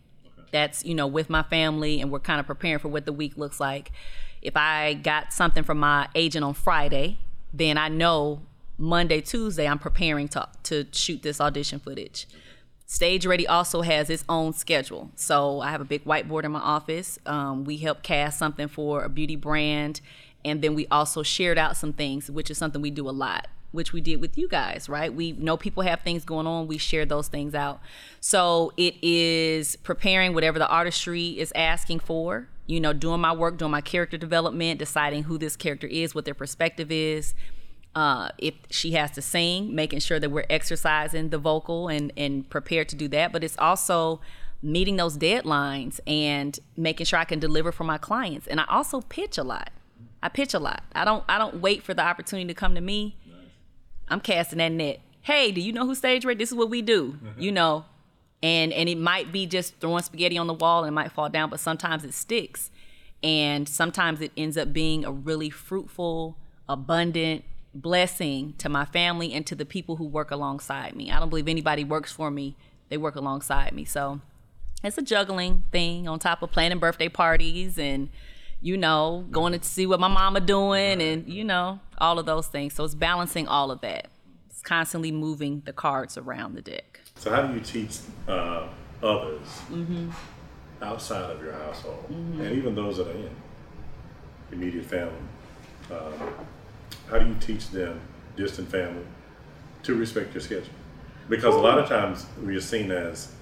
That's, 0.51 0.86
you 0.86 0.93
know, 0.93 1.07
with 1.07 1.30
my 1.30 1.43
family 1.43 1.99
and 1.99 2.11
we're 2.11 2.19
kind 2.19 2.39
of 2.39 2.45
preparing 2.45 2.80
for 2.80 2.88
what 2.88 3.05
the 3.05 3.13
week 3.13 3.38
looks 3.38 3.59
like. 3.59 3.91
If 4.41 4.55
I 4.55 4.93
got 4.93 5.34
something 5.34 5.63
from 5.63 5.80
my 5.80 6.07
agent 6.13 6.45
on 6.45 6.53
Friday, 6.53 7.17
then 7.53 7.78
I 7.78 7.88
know 7.88 8.41
Monday, 8.78 9.21
Tuesday 9.21 9.67
I'm 9.67 9.80
preparing 9.80 10.28
to 10.30 10.47
to 10.63 10.86
shoot 10.91 11.24
this 11.24 11.39
audition 11.41 11.80
footage. 11.80 12.28
Stage 12.86 13.25
Ready 13.25 13.47
also 13.47 13.81
has 13.81 14.09
its 14.09 14.23
own 14.27 14.53
schedule. 14.53 15.11
So 15.15 15.61
I 15.61 15.71
have 15.71 15.81
a 15.81 15.86
big 15.86 16.03
whiteboard 16.03 16.43
in 16.43 16.51
my 16.51 16.59
office. 16.59 17.17
Um, 17.25 17.63
we 17.63 17.77
help 17.77 18.03
cast 18.03 18.38
something 18.38 18.67
for 18.67 19.03
a 19.03 19.09
beauty 19.09 19.36
brand. 19.36 20.01
And 20.45 20.61
then 20.61 20.75
we 20.75 20.88
also 20.88 21.23
shared 21.23 21.57
out 21.57 21.77
some 21.77 21.93
things, 21.93 22.29
which 22.29 22.51
is 22.51 22.57
something 22.57 22.81
we 22.81 22.91
do 22.91 23.09
a 23.09 23.11
lot, 23.11 23.47
which 23.71 23.93
we 23.93 24.01
did 24.01 24.19
with 24.19 24.38
you 24.38 24.49
guys, 24.49 24.89
right? 24.89 25.13
We 25.13 25.31
know 25.31 25.55
people 25.55 25.84
have 25.84 26.01
things 26.01 26.25
going 26.25 26.45
on. 26.45 26.67
We 26.67 26.77
share 26.77 27.05
those 27.05 27.29
things 27.29 27.55
out. 27.55 27.79
So 28.19 28.73
it 28.75 28.95
is 29.01 29.77
preparing 29.77 30.34
whatever 30.34 30.59
the 30.59 30.67
artistry 30.67 31.39
is 31.39 31.53
asking 31.55 31.99
for, 32.01 32.49
you 32.67 32.81
know, 32.81 32.91
doing 32.91 33.21
my 33.21 33.34
work, 33.34 33.57
doing 33.57 33.71
my 33.71 33.81
character 33.81 34.17
development, 34.17 34.79
deciding 34.79 35.23
who 35.23 35.38
this 35.38 35.55
character 35.55 35.88
is, 35.88 36.13
what 36.13 36.25
their 36.25 36.34
perspective 36.34 36.91
is 36.91 37.34
uh, 37.95 38.29
if 38.37 38.55
she 38.69 38.91
has 38.91 39.11
to 39.11 39.21
sing, 39.21 39.73
making 39.75 39.99
sure 39.99 40.19
that 40.19 40.29
we're 40.31 40.45
exercising 40.49 41.29
the 41.29 41.37
vocal 41.37 41.87
and 41.87 42.11
and 42.17 42.49
prepared 42.49 42.89
to 42.89 42.95
do 42.95 43.07
that. 43.09 43.31
But 43.31 43.43
it's 43.43 43.57
also 43.57 44.19
meeting 44.61 44.95
those 44.95 45.17
deadlines 45.17 45.99
and 46.07 46.57
making 46.77 47.05
sure 47.05 47.19
I 47.19 47.25
can 47.25 47.39
deliver 47.39 47.71
for 47.71 47.83
my 47.83 47.97
clients. 47.97 48.47
And 48.47 48.59
I 48.59 48.65
also 48.69 49.01
pitch 49.01 49.37
a 49.37 49.43
lot. 49.43 49.71
I 50.23 50.29
pitch 50.29 50.53
a 50.53 50.59
lot. 50.59 50.83
I 50.95 51.05
don't 51.05 51.23
I 51.27 51.37
don't 51.37 51.61
wait 51.61 51.83
for 51.83 51.93
the 51.93 52.01
opportunity 52.01 52.47
to 52.47 52.53
come 52.53 52.75
to 52.75 52.81
me. 52.81 53.17
I'm 54.07 54.19
casting 54.19 54.59
that 54.59 54.71
net. 54.71 54.99
hey, 55.21 55.51
do 55.51 55.61
you 55.61 55.71
know 55.71 55.85
who 55.85 55.95
stage 55.95 56.25
ready? 56.25 56.37
This 56.37 56.49
is 56.49 56.55
what 56.55 56.69
we 56.69 56.81
do, 56.81 57.17
you 57.37 57.51
know. 57.51 57.85
And 58.41 58.73
and 58.73 58.89
it 58.89 58.97
might 58.97 59.31
be 59.31 59.45
just 59.45 59.75
throwing 59.79 60.03
spaghetti 60.03 60.37
on 60.37 60.47
the 60.47 60.53
wall 60.53 60.83
and 60.83 60.89
it 60.89 60.95
might 60.95 61.11
fall 61.11 61.29
down, 61.29 61.49
but 61.49 61.59
sometimes 61.59 62.03
it 62.03 62.13
sticks. 62.13 62.71
And 63.21 63.69
sometimes 63.69 64.19
it 64.19 64.31
ends 64.35 64.57
up 64.57 64.73
being 64.73 65.05
a 65.05 65.11
really 65.11 65.49
fruitful, 65.49 66.37
abundant 66.67 67.45
blessing 67.74 68.53
to 68.59 68.69
my 68.69 68.86
family 68.86 69.34
and 69.34 69.45
to 69.47 69.55
the 69.55 69.65
people 69.65 69.95
who 69.95 70.05
work 70.05 70.32
alongside 70.32 70.95
me. 70.95 71.11
I 71.11 71.19
don't 71.19 71.30
believe 71.30 71.47
anybody 71.47 71.84
works 71.84 72.11
for 72.11 72.30
me, 72.32 72.55
they 72.89 72.97
work 72.97 73.15
alongside 73.15 73.74
me. 73.74 73.86
So 73.86 74.21
it's 74.84 74.97
a 74.97 75.01
juggling 75.01 75.63
thing 75.71 76.07
on 76.07 76.19
top 76.19 76.41
of 76.41 76.51
planning 76.51 76.80
birthday 76.80 77.09
parties 77.09 77.78
and 77.80 78.09
you 78.61 78.78
know 78.78 79.26
going 79.32 79.57
to 79.57 79.65
see 79.65 79.86
what 79.86 79.99
my 79.99 80.07
mama 80.07 80.39
doing 80.39 81.01
and 81.01 81.28
you 81.28 81.43
know 81.43 81.80
all 81.97 82.17
of 82.19 82.26
those 82.26 82.47
things 82.47 82.74
so 82.74 82.84
it's 82.84 82.95
balancing 82.95 83.47
all 83.47 83.71
of 83.71 83.82
that 83.82 84.07
it's 84.49 84.61
constantly 84.61 85.11
moving 85.11 85.61
the 85.65 85.74
cards 85.74 86.17
around 86.17 86.53
the 86.55 86.61
deck 86.61 87.01
So 87.15 87.30
how 87.30 87.43
do 87.43 87.53
you 87.53 87.59
teach 87.59 87.99
uh, 88.28 88.67
others 89.01 89.47
outside 90.82 91.30
of 91.32 91.41
your 91.41 91.53
household, 91.53 92.05
and 92.09 92.51
even 92.57 92.76
those 92.76 92.97
that 92.97 93.07
are 93.07 93.11
in 93.11 93.30
immediate 94.51 94.86
family? 94.86 95.13
Um, 95.91 96.13
how 97.10 97.20
do 97.20 97.28
you 97.28 97.36
teach 97.39 97.70
them, 97.70 97.99
distant 98.36 98.70
family, 98.70 99.06
to 99.84 99.95
respect 99.95 100.34
your 100.34 100.41
schedule? 100.41 100.74
Because 101.30 101.56
a 101.56 101.60
lot 101.60 101.80
of 101.80 101.88
times 101.88 102.26
we 102.43 102.56
are 102.56 102.62
seen 102.62 102.91
as 102.91 103.34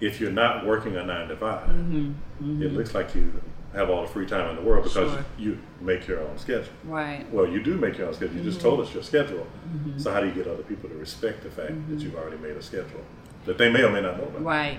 if 0.00 0.20
you're 0.20 0.30
not 0.30 0.66
working 0.66 0.96
a 0.96 1.04
nine 1.04 1.28
to 1.28 1.36
5 1.36 1.68
mm-hmm, 1.68 1.96
mm-hmm. 1.98 2.62
it 2.62 2.72
looks 2.72 2.94
like 2.94 3.14
you 3.14 3.32
have 3.72 3.88
all 3.90 4.02
the 4.02 4.08
free 4.08 4.26
time 4.26 4.48
in 4.50 4.56
the 4.56 4.62
world 4.62 4.84
because 4.84 5.10
Sure. 5.12 5.24
you 5.38 5.58
make 5.80 6.06
your 6.06 6.20
own 6.20 6.36
schedule. 6.38 6.72
right 6.84 7.30
Well, 7.32 7.46
you 7.48 7.62
do 7.62 7.76
make 7.76 7.98
your 7.98 8.08
own 8.08 8.14
schedule. 8.14 8.36
You 8.36 8.42
just 8.44 8.58
Mm-hmm. 8.58 8.68
told 8.68 8.80
us 8.80 8.92
your 8.94 9.02
schedule. 9.02 9.46
Mm-hmm. 9.68 9.98
So 9.98 10.12
how 10.12 10.20
do 10.20 10.26
you 10.28 10.32
get 10.32 10.46
other 10.46 10.62
people 10.62 10.88
to 10.88 10.94
respect 10.96 11.42
the 11.42 11.50
fact 11.50 11.74
that 11.90 12.00
you've 12.00 12.14
already 12.14 12.38
made 12.38 12.56
a 12.56 12.62
schedule 12.62 13.02
that 13.46 13.58
they 13.58 13.70
may 13.70 13.82
or 13.82 13.90
may 13.90 14.00
not 14.02 14.16
know 14.18 14.24
about? 14.24 14.42
right 14.42 14.78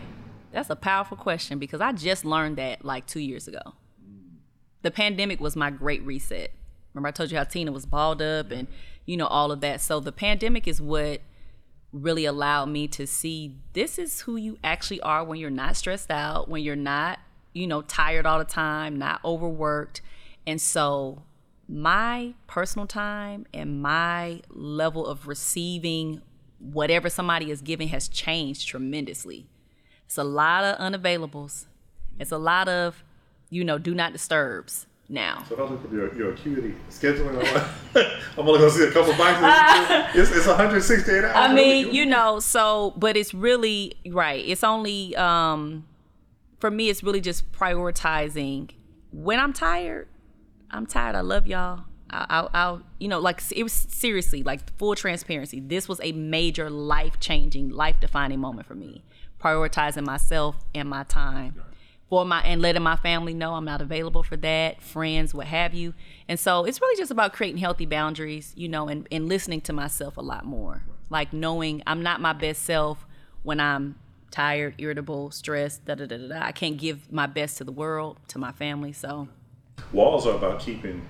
that's 0.51 0.69
a 0.69 0.75
powerful 0.75 1.17
question 1.17 1.59
because 1.59 1.81
i 1.81 1.91
just 1.91 2.23
learned 2.25 2.55
that 2.57 2.83
like 2.83 3.05
two 3.05 3.19
years 3.19 3.47
ago 3.47 3.59
the 4.81 4.89
pandemic 4.91 5.39
was 5.41 5.55
my 5.55 5.69
great 5.69 6.01
reset 6.03 6.51
remember 6.97 7.07
i 7.09 7.11
told 7.11 7.31
you 7.31 7.37
how 7.37 7.43
tina 7.43 7.71
was 7.71 7.85
balled 7.85 8.21
up 8.21 8.51
and 8.51 8.67
you 9.05 9.15
know 9.15 9.27
all 9.27 9.51
of 9.51 9.61
that 9.61 9.79
so 9.79 9.99
the 9.99 10.11
pandemic 10.11 10.67
is 10.67 10.81
what 10.81 11.21
really 11.91 12.25
allowed 12.25 12.65
me 12.69 12.87
to 12.87 13.07
see 13.07 13.55
this 13.73 13.97
is 13.97 14.21
who 14.21 14.35
you 14.35 14.57
actually 14.63 15.01
are 15.01 15.23
when 15.23 15.39
you're 15.39 15.49
not 15.49 15.75
stressed 15.75 16.11
out, 16.11 16.49
when 16.49 16.63
you're 16.63 16.75
not, 16.75 17.19
you 17.53 17.67
know, 17.67 17.81
tired 17.81 18.25
all 18.25 18.39
the 18.39 18.45
time, 18.45 18.97
not 18.97 19.23
overworked. 19.23 20.01
And 20.45 20.61
so 20.61 21.23
my 21.67 22.33
personal 22.45 22.87
time 22.87 23.45
and 23.53 23.81
my 23.81 24.41
level 24.49 25.05
of 25.05 25.27
receiving 25.27 26.21
whatever 26.59 27.09
somebody 27.09 27.51
is 27.51 27.61
giving 27.61 27.89
has 27.89 28.07
changed 28.07 28.67
tremendously. 28.67 29.47
It's 30.05 30.17
a 30.17 30.23
lot 30.23 30.63
of 30.63 30.77
unavailables. 30.77 31.65
It's 32.19 32.31
a 32.31 32.37
lot 32.37 32.67
of, 32.67 33.03
you 33.49 33.63
know, 33.63 33.77
do 33.77 33.93
not 33.93 34.13
disturbs 34.13 34.87
now. 35.09 35.43
So 35.47 35.55
if 35.55 35.59
I 35.61 35.63
look 35.63 35.83
at 35.83 35.91
your, 35.91 36.13
your 36.15 36.33
acuity 36.33 36.75
scheduling, 36.89 37.29
I'm, 37.29 37.53
like, 37.93 38.07
I'm 38.37 38.47
only 38.47 38.59
going 38.59 38.71
to 38.71 38.77
see 38.77 38.83
a 38.83 38.91
couple 38.91 39.13
boxes. 39.15 40.15
it's, 40.21 40.31
it's 40.31 40.47
168 40.47 41.23
hours. 41.23 41.33
I 41.35 41.53
mean, 41.53 41.93
you 41.93 42.05
know, 42.05 42.39
so 42.39 42.93
but 42.97 43.15
it's 43.15 43.33
really 43.33 43.95
right. 44.09 44.43
It's 44.45 44.63
only 44.63 45.15
um 45.15 45.87
for 46.59 46.71
me 46.71 46.89
it's 46.89 47.03
really 47.03 47.21
just 47.21 47.51
prioritizing 47.51 48.71
when 49.11 49.39
I'm 49.39 49.53
tired. 49.53 50.07
I'm 50.69 50.85
tired. 50.85 51.15
I 51.15 51.21
love 51.21 51.47
y'all. 51.47 51.85
I'll, 52.09 52.49
I'll, 52.53 52.81
you 52.99 53.09
know, 53.09 53.19
like 53.19 53.41
it 53.51 53.63
was 53.63 53.73
seriously 53.73 54.41
like 54.41 54.77
full 54.77 54.95
transparency. 54.95 55.59
This 55.59 55.89
was 55.89 55.99
a 56.01 56.13
major 56.13 56.69
life 56.69 57.19
changing, 57.19 57.69
life 57.69 57.99
defining 57.99 58.39
moment 58.39 58.65
for 58.65 58.75
me. 58.75 59.03
Prioritizing 59.41 60.05
myself 60.05 60.55
and 60.73 60.89
my 60.89 61.03
time 61.03 61.61
for 62.09 62.25
my 62.25 62.41
and 62.41 62.61
letting 62.61 62.83
my 62.83 62.95
family 62.95 63.33
know 63.33 63.55
I'm 63.55 63.65
not 63.65 63.81
available 63.81 64.23
for 64.23 64.37
that, 64.37 64.81
friends, 64.81 65.33
what 65.33 65.47
have 65.47 65.73
you. 65.73 65.93
And 66.27 66.39
so 66.39 66.63
it's 66.63 66.79
really 66.79 66.97
just 66.97 67.11
about 67.11 67.33
creating 67.33 67.57
healthy 67.57 67.85
boundaries, 67.85 68.53
you 68.55 68.69
know, 68.69 68.87
and, 68.87 69.07
and 69.11 69.27
listening 69.27 69.61
to 69.61 69.73
myself 69.73 70.17
a 70.17 70.21
lot 70.21 70.45
more. 70.45 70.83
Like 71.09 71.33
knowing 71.33 71.83
I'm 71.85 72.03
not 72.03 72.21
my 72.21 72.33
best 72.33 72.63
self 72.63 73.05
when 73.43 73.59
I'm 73.59 73.95
tired, 74.31 74.75
irritable, 74.77 75.31
stressed, 75.31 75.85
da 75.85 75.95
da 75.95 76.05
da 76.05 76.17
da 76.17 76.27
da. 76.27 76.45
I 76.45 76.51
can't 76.51 76.77
give 76.77 77.11
my 77.11 77.27
best 77.27 77.57
to 77.57 77.63
the 77.63 77.71
world, 77.71 78.17
to 78.29 78.39
my 78.39 78.51
family. 78.51 78.93
So 78.93 79.27
Walls 79.93 80.27
are 80.27 80.35
about 80.35 80.59
keeping 80.59 81.05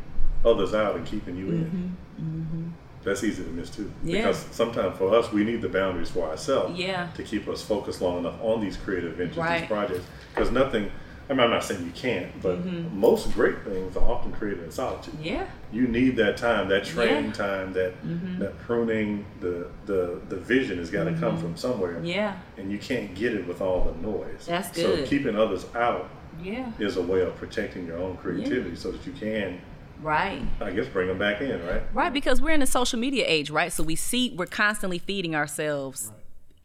others 0.46 0.74
out 0.74 0.96
and 0.96 1.06
keeping 1.06 1.36
you 1.36 1.50
in. 1.50 1.98
Mm-hmm. 2.20 2.42
Mm-hmm. 2.42 2.87
That's 3.08 3.24
easy 3.24 3.42
to 3.44 3.50
miss 3.50 3.70
too. 3.70 3.84
Mm-hmm. 3.84 4.10
Yeah. 4.10 4.18
Because 4.24 4.46
sometimes 4.52 4.98
for 4.98 5.16
us, 5.16 5.32
we 5.32 5.46
need 5.46 5.62
the 5.62 5.70
boundaries 5.70 6.12
for 6.12 6.28
ourselves 6.30 6.78
Yeah. 6.78 7.08
to 7.16 7.24
keep 7.24 7.48
us 7.48 7.62
focused 7.64 8.02
long 8.02 8.20
enough 8.20 8.36
on 8.42 8.60
these 8.60 8.76
creative 8.76 9.14
ventures, 9.14 9.38
Right. 9.38 9.62
these 9.62 9.68
projects. 9.70 10.06
Because 10.36 10.52
nothing, 10.52 10.92
I 11.30 11.34
mean, 11.34 11.40
I'm 11.40 11.50
not 11.52 11.64
saying 11.64 11.86
you 11.86 11.92
can't, 11.92 12.30
but 12.42 12.58
Mm-hmm. 12.58 13.00
most 13.00 13.34
great 13.34 13.60
things 13.64 13.96
are 13.96 14.04
often 14.04 14.34
created 14.34 14.64
in 14.66 14.72
solitude. 14.72 15.14
yeah, 15.22 15.46
You 15.72 15.88
need 15.88 16.18
that 16.18 16.36
time, 16.36 16.68
that 16.68 16.84
training 16.84 17.28
Yeah. 17.28 17.32
time, 17.48 17.74
that 17.74 17.94
that 18.40 18.60
pruning, 18.60 19.26
the 19.40 19.68
the 19.86 20.20
the 20.28 20.36
vision 20.36 20.78
has 20.78 20.90
got 20.90 21.06
to 21.06 21.14
come 21.14 21.38
from 21.38 21.56
somewhere. 21.56 21.94
Mm-hmm. 21.96 22.06
yeah, 22.06 22.34
And 22.58 22.70
you 22.74 22.78
can't 22.78 23.16
get 23.16 23.34
it 23.34 23.48
with 23.48 23.62
all 23.62 23.80
the 23.90 23.96
noise. 24.06 24.46
That's 24.48 24.70
good. 24.76 25.06
So 25.06 25.10
keeping 25.10 25.36
others 25.38 25.66
out 25.76 26.10
yeah, 26.44 26.72
is 26.78 26.98
a 26.98 27.02
way 27.02 27.22
of 27.22 27.36
protecting 27.38 27.88
your 27.88 27.98
own 28.00 28.18
creativity 28.18 28.76
so 28.76 28.92
that 28.92 29.06
you 29.08 29.14
can, 29.14 29.60
right. 30.02 30.42
I 30.62 30.72
guess, 30.72 30.88
bring 30.88 31.08
them 31.08 31.18
back 31.18 31.42
in, 31.42 31.66
right? 31.66 31.84
Right, 31.94 32.14
because 32.14 32.42
we're 32.42 32.52
in 32.52 32.62
a 32.62 32.68
social 32.68 33.00
media 33.00 33.26
age, 33.28 33.50
right? 33.50 33.72
So 33.72 33.84
we 33.84 33.96
see 33.96 34.34
we're 34.38 34.46
constantly 34.46 35.00
feeding 35.00 35.36
ourselves 35.36 36.12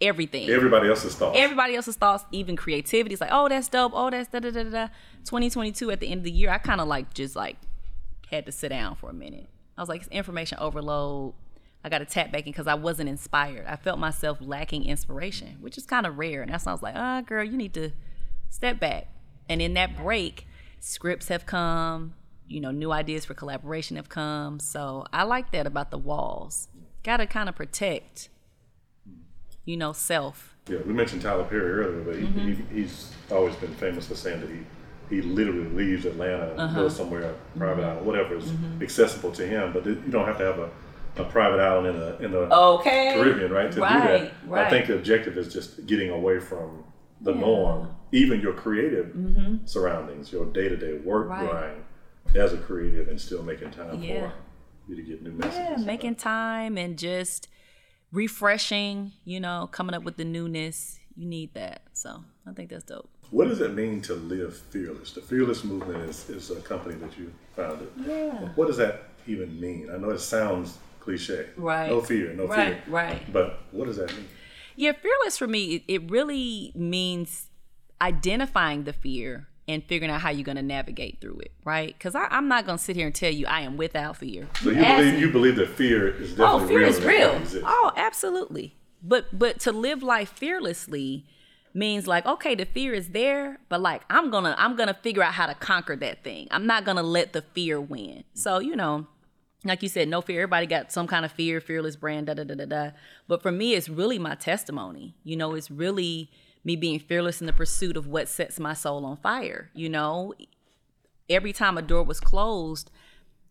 everything. 0.03 0.51
Everybody 0.51 0.89
else's 0.89 1.15
thoughts. 1.15 1.39
Everybody 1.39 1.77
else's 1.77 1.97
thoughts, 1.97 2.25
even 2.33 2.57
creativity. 2.57 3.15
It's 3.15 3.21
like, 3.21 3.31
oh, 3.33 3.49
that's 3.49 3.69
dope. 3.69 3.93
Oh, 3.95 4.11
that's 4.11 4.29
da 4.29 4.41
da 4.41 4.51
da 4.51 4.65
da. 4.65 4.71
da. 4.71 4.87
2022 5.25 5.91
at 5.91 6.01
the 6.01 6.09
end 6.09 6.19
of 6.19 6.25
the 6.25 6.31
year, 6.31 6.51
I 6.51 6.59
kind 6.59 6.81
of 6.81 6.89
like 6.89 7.15
just 7.15 7.37
like 7.37 7.57
had 8.31 8.47
to 8.47 8.53
sit 8.53 8.69
down 8.69 8.97
for 8.97 9.11
a 9.11 9.15
minute. 9.15 9.49
I 9.79 9.81
was 9.81 9.89
like, 9.89 10.03
it's 10.03 10.11
information 10.11 10.59
overload. 10.61 11.35
I 11.85 11.89
got 11.89 11.99
to 11.99 12.05
tap 12.05 12.31
back 12.31 12.47
in 12.47 12.53
because 12.53 12.67
I 12.67 12.75
wasn't 12.75 13.09
inspired. 13.09 13.67
I 13.67 13.77
felt 13.77 13.99
myself 13.99 14.39
lacking 14.41 14.85
inspiration, 14.85 15.57
which 15.61 15.77
is 15.77 15.85
kind 15.85 16.07
of 16.07 16.19
rare. 16.19 16.43
And 16.43 16.53
that's 16.53 16.67
why 16.67 16.73
I 16.73 16.75
was 16.75 16.83
like, 16.83 16.95
ah, 16.97 17.23
girl, 17.23 17.43
you 17.43 17.57
need 17.57 17.75
to 17.75 17.91
step 18.51 18.79
back. 18.79 19.09
And 19.49 19.61
in 19.61 19.75
that 19.75 19.97
break, 19.97 20.47
scripts 20.79 21.29
have 21.29 21.47
come. 21.47 22.15
You 22.47 22.61
know, 22.61 22.71
new 22.71 22.93
ideas 22.93 23.25
for 23.25 23.35
collaboration 23.35 23.97
have 23.97 24.09
come. 24.09 24.61
So 24.61 25.07
I 25.13 25.23
like 25.23 25.53
that 25.53 25.67
about 25.67 25.91
the 25.91 25.99
walls. 25.99 26.69
Got 27.03 27.19
to 27.19 27.27
kind 27.27 27.49
of 27.49 27.55
protect, 27.57 28.29
you 29.65 29.77
know, 29.77 29.93
self. 29.93 30.57
Yeah, 30.69 30.79
we 30.87 30.93
mentioned 30.93 31.23
Tyler 31.23 31.45
Perry 31.45 31.73
earlier, 31.73 32.03
but 32.05 32.17
he, 32.17 32.23
Mm-hmm. 32.23 32.53
he, 32.73 32.83
he's 32.83 33.13
always 33.31 33.55
been 33.57 33.75
famous 33.75 34.07
for 34.07 34.15
saying 34.15 34.41
that 34.41 34.51
he 34.51 34.61
he 35.11 35.21
literally 35.21 35.69
leaves 35.71 36.05
Atlanta 36.07 36.53
and 36.53 36.61
Uh-huh. 36.61 36.83
goes 36.83 36.97
somewhere 36.97 37.35
private 37.57 37.83
Mm-hmm. 37.83 37.91
island, 37.91 38.07
whatever 38.07 38.37
is 38.37 38.53
accessible 38.81 39.33
to 39.33 39.47
him. 39.47 39.73
But 39.73 39.85
you 39.85 39.97
don't 40.11 40.27
have 40.27 40.39
to 40.39 40.45
have 40.45 40.59
a, 40.59 40.71
a 41.17 41.25
private 41.25 41.61
island 41.61 41.89
in 41.89 41.97
the 41.99 42.25
in 42.25 42.31
the 42.33 42.55
Okay. 42.55 43.11
Caribbean, 43.13 43.51
right? 43.53 43.71
To 43.73 43.81
do 43.81 43.83
Right, 43.83 44.33
that, 44.51 44.67
I 44.67 44.71
think 44.71 44.87
the 44.87 44.95
objective 44.95 45.37
is 45.37 45.53
just 45.53 45.87
getting 45.87 46.11
away 46.11 46.39
from 46.39 46.85
the 47.21 47.33
Yeah. 47.33 47.41
norm, 47.41 47.89
even 48.13 48.41
your 48.41 48.53
creative 48.55 49.17
surroundings, 49.65 50.33
your 50.33 50.47
day 50.47 50.69
to 50.69 50.77
day 50.77 50.95
work 50.99 51.29
Right. 51.29 51.39
grind 51.51 51.85
as 52.35 52.53
a 52.53 52.57
creative, 52.59 53.09
and 53.09 53.21
still 53.21 53.43
making 53.43 53.71
time 53.73 54.03
Yeah. 54.03 54.31
for 54.31 54.35
you 54.89 54.97
to 54.97 55.03
get 55.03 55.23
new 55.23 55.33
messages. 55.33 55.81
Yeah, 55.81 55.85
making 55.85 56.15
time 56.17 56.77
and 56.79 56.99
just 56.99 57.49
refreshing, 58.13 59.13
you 59.25 59.41
know, 59.41 59.69
coming 59.73 59.95
up 59.95 60.03
with 60.05 60.17
the 60.17 60.25
newness. 60.25 60.99
You 61.17 61.27
need 61.27 61.55
that. 61.55 61.83
So 61.93 62.25
I 62.47 62.53
think 62.53 62.71
that's 62.71 62.85
dope. 62.85 63.09
What 63.31 63.49
does 63.49 63.61
it 63.61 63.75
mean 63.75 64.03
to 64.03 64.15
live 64.15 64.57
fearless? 64.57 65.13
The 65.13 65.23
Fearless 65.23 65.65
Movement 65.65 66.09
is, 66.09 66.29
is 66.29 66.51
a 66.51 66.61
company 66.61 66.95
that 66.97 67.19
you 67.19 67.33
founded. 67.57 67.91
Yeah. 68.07 68.49
What 68.57 68.67
does 68.67 68.77
that 68.77 69.05
even 69.27 69.59
mean? 69.59 69.89
I 69.93 69.97
know 69.97 70.11
it 70.11 70.19
sounds 70.21 70.79
cliche. 71.01 71.47
Right. 71.57 71.89
No 71.91 72.01
fear, 72.03 72.33
no 72.35 72.47
Right, 72.47 72.83
fear. 72.85 72.93
right. 72.93 73.33
But 73.33 73.61
what 73.73 73.87
does 73.87 73.97
that 73.97 74.15
mean? 74.15 74.29
Yeah, 74.77 74.93
fearless 74.93 75.39
for 75.39 75.47
me, 75.47 75.77
it, 75.77 75.83
it 75.89 76.11
really 76.11 76.73
means 76.75 77.49
identifying 78.01 78.85
the 78.85 78.93
fear 78.93 79.49
and 79.69 79.85
figuring 79.85 80.11
out 80.11 80.21
how 80.21 80.31
you're 80.31 80.45
going 80.45 80.57
to 80.57 80.63
navigate 80.63 81.21
through 81.21 81.39
it, 81.41 81.53
right? 81.65 81.97
Because 81.97 82.15
I'm 82.15 82.49
not 82.49 82.67
going 82.67 82.79
to 82.79 82.85
sit 82.85 82.97
here 82.97 83.07
and 83.07 83.15
tell 83.15 83.33
you 83.33 83.47
I 83.47 83.61
am 83.61 83.77
without 83.77 84.17
fear. 84.17 84.49
So 84.61 84.71
you 84.71 84.83
believe 84.83 85.21
you 85.21 85.31
believe 85.31 85.57
that 85.57 85.71
fear 85.71 86.09
is 86.09 86.33
oh, 86.39 86.59
definitely 86.59 86.65
oh 86.65 86.69
fear 86.69 86.79
real 86.79 87.33
is 87.43 87.55
real. 87.55 87.63
oh 87.67 87.93
absolutely. 87.97 88.77
But 89.03 89.37
but 89.37 89.61
to 89.61 89.73
live 89.73 90.03
life 90.03 90.31
fearlessly 90.31 91.27
means 91.75 92.07
like 92.07 92.27
okay 92.27 92.55
the 92.55 92.67
fear 92.67 92.93
is 92.93 93.09
there 93.09 93.59
but 93.71 93.81
like 93.81 94.03
i'm 94.11 94.31
gonna 94.31 94.55
i'm 94.59 94.77
gonna 94.77 94.93
figure 95.03 95.23
out 95.23 95.33
how 95.33 95.47
to 95.47 95.55
conquer 95.55 95.97
that 95.97 96.23
thing. 96.23 96.49
I'm 96.51 96.67
not 96.67 96.85
gonna 96.85 97.03
let 97.03 97.33
the 97.33 97.43
fear 97.43 97.81
win. 97.81 98.25
So 98.35 98.59
you 98.59 98.77
know 98.77 99.07
like 99.65 99.83
you 99.83 99.89
said 99.89 100.09
no 100.09 100.21
fear. 100.21 100.41
Everybody 100.43 100.67
got 100.67 100.93
some 100.93 101.07
kind 101.07 101.25
of 101.25 101.33
fear 101.33 101.61
fearless 101.61 101.97
brand 101.97 102.27
da 102.27 102.35
da 102.35 102.45
da 102.45 102.55
da 102.55 102.67
da. 102.67 102.91
But 103.29 103.43
for 103.43 103.53
me 103.53 103.75
it's 103.75 103.89
really 103.89 104.19
my 104.19 104.35
testimony. 104.35 105.15
You 105.25 105.37
know 105.37 105.55
it's 105.55 105.71
really 105.71 106.31
me 106.65 106.77
being 106.77 106.99
fearless 106.99 107.41
in 107.41 107.47
the 107.47 107.53
pursuit 107.53 107.97
of 107.97 108.07
what 108.07 108.29
sets 108.29 108.59
my 108.61 108.75
soul 108.75 109.05
on 109.05 109.17
fire 109.17 109.71
you 109.75 109.89
know 109.89 110.35
every 111.29 111.53
time 111.53 111.79
a 111.79 111.83
door 111.83 112.03
was 112.03 112.21
closed 112.21 112.91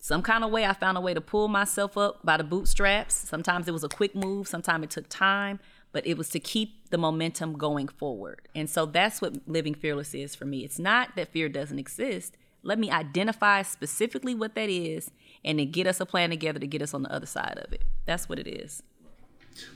some 0.04 0.24
kind 0.24 0.44
of 0.44 0.50
way 0.50 0.66
I 0.66 0.74
found 0.74 0.98
a 0.98 1.02
way 1.02 1.14
to 1.14 1.22
pull 1.22 1.48
myself 1.48 1.96
up 1.96 2.26
by 2.26 2.36
the 2.36 2.44
bootstraps. 2.44 3.14
Sometimes 3.14 3.68
it 3.68 3.72
was 3.72 3.84
a 3.84 3.88
quick 3.88 4.16
move, 4.16 4.48
sometimes 4.48 4.86
it 4.86 4.90
took 4.90 5.08
time, 5.10 5.60
but 5.92 6.06
it 6.08 6.18
was 6.18 6.28
to 6.30 6.40
keep 6.40 6.90
the 6.90 6.98
momentum 6.98 7.54
going 7.54 7.88
forward. 7.88 8.48
And 8.56 8.68
so 8.68 8.88
that's 8.88 9.22
what 9.22 9.48
living 9.48 9.76
fearless 9.76 10.16
is 10.16 10.34
for 10.34 10.46
me. 10.46 10.66
It's 10.66 10.80
not 10.80 11.16
that 11.16 11.32
fear 11.32 11.50
doesn't 11.50 11.78
exist. 11.78 12.36
Let 12.64 12.80
me 12.80 12.90
identify 12.90 13.62
specifically 13.62 14.34
what 14.34 14.56
that 14.56 14.70
is 14.70 15.12
and 15.46 15.60
then 15.60 15.70
get 15.70 15.86
us 15.86 16.00
a 16.00 16.06
plan 16.08 16.32
together 16.32 16.60
to 16.60 16.68
get 16.68 16.82
us 16.82 16.96
on 16.96 17.04
the 17.04 17.14
other 17.14 17.28
side 17.28 17.60
of 17.64 17.72
it. 17.72 17.84
That's 18.06 18.28
what 18.28 18.40
it 18.40 18.48
is. 18.48 18.82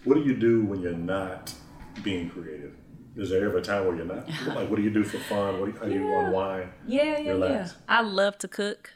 What 0.05 0.15
do 0.15 0.21
you 0.21 0.33
do 0.33 0.65
when 0.65 0.81
you're 0.81 0.93
not 0.93 1.53
being 2.01 2.31
creative? 2.31 2.73
Is 3.17 3.29
there 3.29 3.45
ever 3.45 3.59
a 3.59 3.61
time 3.61 3.85
where 3.85 3.95
you're 3.95 4.05
not? 4.05 4.27
Like, 4.47 4.69
what 4.69 4.75
do 4.75 4.81
you 4.81 4.89
do 4.89 5.03
for 5.03 5.19
fun? 5.19 5.59
What, 5.61 5.77
how 5.77 5.85
do 5.85 5.93
you 5.93 6.17
unwind? 6.17 6.69
Yeah, 6.87 7.17
yeah, 7.19 7.31
relax? 7.31 7.71
yeah. 7.71 7.97
I 7.97 8.01
love 8.01 8.37
to 8.39 8.47
cook. 8.47 8.91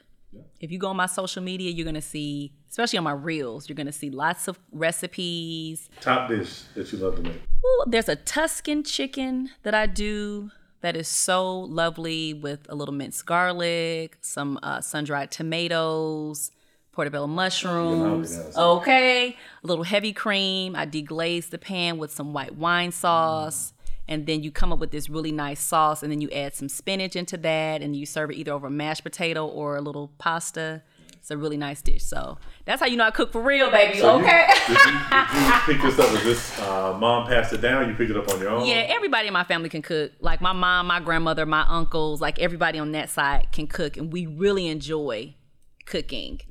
If 0.59 0.72
you 0.72 0.78
go 0.78 0.89
on 0.89 0.97
my 0.97 1.05
social 1.05 1.41
media, 1.41 1.72
you're 1.72 1.86
gonna 1.86 2.01
see, 2.01 2.51
especially 2.70 2.97
on 2.97 3.03
my 3.05 3.13
reels, 3.13 3.67
you're 3.70 3.76
gonna 3.76 3.91
see 3.91 4.09
lots 4.09 4.47
of 4.47 4.59
recipes. 4.72 5.89
Top 6.01 6.28
dish 6.30 6.63
that 6.76 6.91
you 6.91 6.99
love 6.99 7.15
to 7.15 7.22
make? 7.22 7.41
Ooh, 7.65 7.84
there's 7.88 8.09
a 8.09 8.15
Tuscan 8.15 8.84
chicken 8.84 9.49
that 9.63 9.74
I 9.74 9.86
do 9.86 10.51
that 10.82 10.95
is 10.95 11.07
so 11.07 11.59
lovely 11.61 12.34
with 12.34 12.65
a 12.70 12.76
little 12.76 12.93
minced 12.93 13.26
garlic, 13.26 14.17
some 14.22 14.59
uh, 14.61 14.82
sun-dried 14.82 15.32
tomatoes, 15.32 16.51
portobello 16.91 17.28
mushrooms. 17.28 18.36
yes. 18.36 18.57
Okay, 18.57 19.30
a 19.63 19.67
little 19.67 19.84
heavy 19.84 20.13
cream. 20.13 20.76
I 20.76 20.86
deglaze 20.86 21.49
the 21.49 21.57
pan 21.57 21.97
with 21.97 22.11
some 22.11 22.34
white 22.34 22.55
wine 22.55 22.91
sauce. 22.91 23.74
And 24.10 24.26
then 24.26 24.41
you 24.41 24.51
come 24.51 24.74
up 24.74 24.80
with 24.80 24.89
this 24.89 25.07
really 25.07 25.32
nice 25.32 25.62
sauce, 25.62 26.01
and 26.03 26.12
then 26.12 26.20
you 26.20 26.30
add 26.32 26.55
some 26.55 26.68
spinach 26.68 27.16
into 27.16 27.38
that, 27.38 27.82
and 27.84 27.95
you 27.95 28.05
serve 28.07 28.32
it 28.32 28.38
either 28.38 28.51
over 28.51 28.68
mashed 28.70 29.03
potato 29.03 29.45
or 29.45 29.78
a 29.78 29.82
little 29.82 30.12
pasta. 30.18 30.82
It's 31.20 31.30
a 31.30 31.38
really 31.38 31.57
nice 31.57 31.82
dish. 31.84 32.03
So 32.03 32.39
that's 32.66 32.80
how 32.82 32.88
you 32.88 32.97
know 32.97 33.03
I 33.05 33.12
cook 33.12 33.32
for 33.32 33.39
real, 33.41 33.70
baby. 33.70 33.99
So 33.99 34.18
you- 34.18 34.24
okay. 34.26 34.47
did, 34.68 34.70
you, 34.70 34.76
did 34.76 35.45
you 35.45 35.53
pick 35.66 35.82
this 35.84 35.99
up? 35.99 36.12
Was 36.12 36.24
this 36.24 36.60
uh, 36.60 36.97
mom 36.97 37.28
passed 37.28 37.53
it 37.53 37.62
down? 37.62 37.88
You 37.88 37.93
picked 37.95 38.10
it 38.10 38.18
up 38.18 38.28
on 38.34 38.39
your 38.39 38.49
own? 38.49 38.66
Yeah, 38.66 38.86
everybody 38.89 39.28
in 39.28 39.34
my 39.34 39.43
family 39.43 39.70
can 39.70 39.84
cook. 39.84 40.12
Like 40.22 40.41
my 40.41 40.53
mom, 40.53 40.88
my 40.88 40.99
grandmother, 41.01 41.45
my 41.45 41.66
uncles, 41.68 42.20
like 42.20 42.39
everybody 42.39 42.80
on 42.80 42.93
that 42.93 43.10
side 43.12 43.51
can 43.51 43.68
cook, 43.68 43.95
and 43.95 44.12
we 44.12 44.26
really 44.26 44.68
enjoy 44.68 45.36
cooking. 45.86 46.41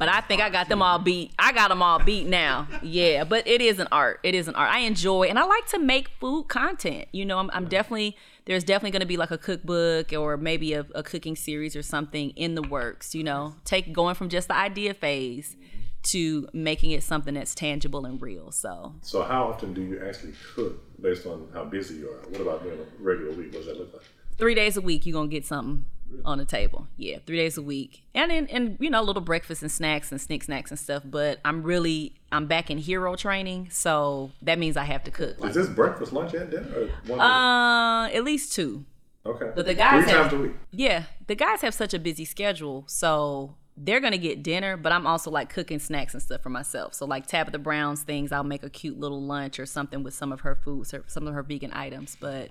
But 0.00 0.08
I 0.08 0.22
think 0.22 0.40
I 0.40 0.48
got 0.48 0.70
them 0.70 0.80
all 0.80 0.98
beat. 0.98 1.32
I 1.38 1.52
got 1.52 1.68
them 1.68 1.82
all 1.82 1.98
beat 1.98 2.26
now. 2.26 2.66
Yeah, 2.82 3.24
but 3.24 3.46
it 3.46 3.60
is 3.60 3.78
an 3.78 3.86
art. 3.92 4.18
It 4.22 4.34
is 4.34 4.48
an 4.48 4.54
art. 4.54 4.70
I 4.72 4.78
enjoy, 4.78 5.24
and 5.24 5.38
I 5.38 5.44
like 5.44 5.66
to 5.68 5.78
make 5.78 6.08
food 6.08 6.48
content. 6.48 7.04
You 7.12 7.26
know, 7.26 7.38
I'm, 7.38 7.50
I'm 7.52 7.68
definitely 7.68 8.16
there's 8.46 8.64
definitely 8.64 8.92
going 8.92 9.00
to 9.00 9.06
be 9.06 9.18
like 9.18 9.30
a 9.30 9.36
cookbook 9.36 10.14
or 10.14 10.38
maybe 10.38 10.72
a, 10.72 10.86
a 10.94 11.02
cooking 11.02 11.36
series 11.36 11.76
or 11.76 11.82
something 11.82 12.30
in 12.30 12.54
the 12.54 12.62
works. 12.62 13.14
You 13.14 13.22
know, 13.24 13.56
take 13.66 13.92
going 13.92 14.14
from 14.14 14.30
just 14.30 14.48
the 14.48 14.56
idea 14.56 14.94
phase 14.94 15.54
mm-hmm. 15.54 15.80
to 16.04 16.48
making 16.54 16.92
it 16.92 17.02
something 17.02 17.34
that's 17.34 17.54
tangible 17.54 18.06
and 18.06 18.22
real. 18.22 18.50
So 18.52 18.94
So 19.02 19.22
how 19.22 19.48
often 19.48 19.74
do 19.74 19.82
you 19.82 20.02
actually 20.02 20.32
cook 20.54 20.82
based 20.98 21.26
on 21.26 21.48
how 21.52 21.66
busy 21.66 21.96
you 21.96 22.08
are? 22.08 22.26
What 22.30 22.40
about 22.40 22.62
during 22.62 22.80
a 22.80 22.84
regular 22.98 23.32
week? 23.32 23.52
What 23.52 23.64
does 23.64 23.66
that 23.66 23.76
look 23.76 23.92
like? 23.92 24.02
three 24.40 24.54
days 24.54 24.76
a 24.76 24.80
week 24.80 25.04
you're 25.04 25.12
gonna 25.12 25.28
get 25.28 25.44
something 25.44 25.84
on 26.24 26.38
the 26.38 26.44
table 26.44 26.86
yeah 26.96 27.16
three 27.26 27.36
days 27.36 27.56
a 27.56 27.62
week 27.62 28.02
and 28.14 28.30
then 28.30 28.46
and 28.48 28.76
you 28.80 28.90
know 28.90 29.02
little 29.02 29.22
breakfast 29.22 29.62
and 29.62 29.70
snacks 29.72 30.10
and 30.12 30.20
sneak 30.20 30.42
snacks 30.42 30.70
and 30.70 30.78
stuff 30.78 31.02
but 31.06 31.38
i'm 31.44 31.62
really 31.62 32.14
i'm 32.32 32.46
back 32.46 32.70
in 32.70 32.78
hero 32.78 33.16
training 33.16 33.68
so 33.70 34.30
that 34.42 34.58
means 34.58 34.76
i 34.76 34.84
have 34.84 35.02
to 35.04 35.10
cook 35.10 35.36
Is 35.44 35.54
this 35.54 35.68
breakfast, 35.68 36.12
lunch, 36.12 36.34
and 36.34 36.50
dinner? 36.50 36.68
Or 36.74 36.88
one 37.06 37.20
uh 37.20 38.08
at 38.12 38.22
least 38.24 38.52
two 38.52 38.84
okay. 39.24 39.50
but 39.54 39.66
the 39.66 39.74
guys 39.74 40.04
Three 40.04 40.12
have- 40.12 40.30
times 40.30 40.32
a 40.32 40.38
week. 40.44 40.52
yeah 40.72 41.04
the 41.26 41.34
guys 41.34 41.60
have 41.62 41.74
such 41.74 41.94
a 41.94 41.98
busy 41.98 42.24
schedule 42.24 42.84
so 42.86 43.54
they're 43.76 44.00
gonna 44.00 44.18
get 44.18 44.42
dinner 44.42 44.76
but 44.76 44.92
i'm 44.92 45.06
also 45.06 45.30
like 45.30 45.48
cooking 45.48 45.78
snacks 45.78 46.12
and 46.12 46.22
stuff 46.22 46.42
for 46.42 46.50
myself 46.50 46.92
so 46.92 47.06
like 47.06 47.26
tabitha 47.26 47.58
brown's 47.58 48.02
things 48.02 48.30
i'll 48.32 48.44
make 48.44 48.62
a 48.62 48.68
cute 48.68 48.98
little 48.98 49.22
lunch 49.22 49.58
or 49.58 49.64
something 49.64 50.02
with 50.02 50.12
some 50.12 50.32
of 50.32 50.40
her 50.40 50.54
foods 50.54 50.92
or 50.92 51.02
some 51.06 51.26
of 51.26 51.32
her 51.32 51.42
vegan 51.42 51.72
items 51.72 52.16
but 52.20 52.50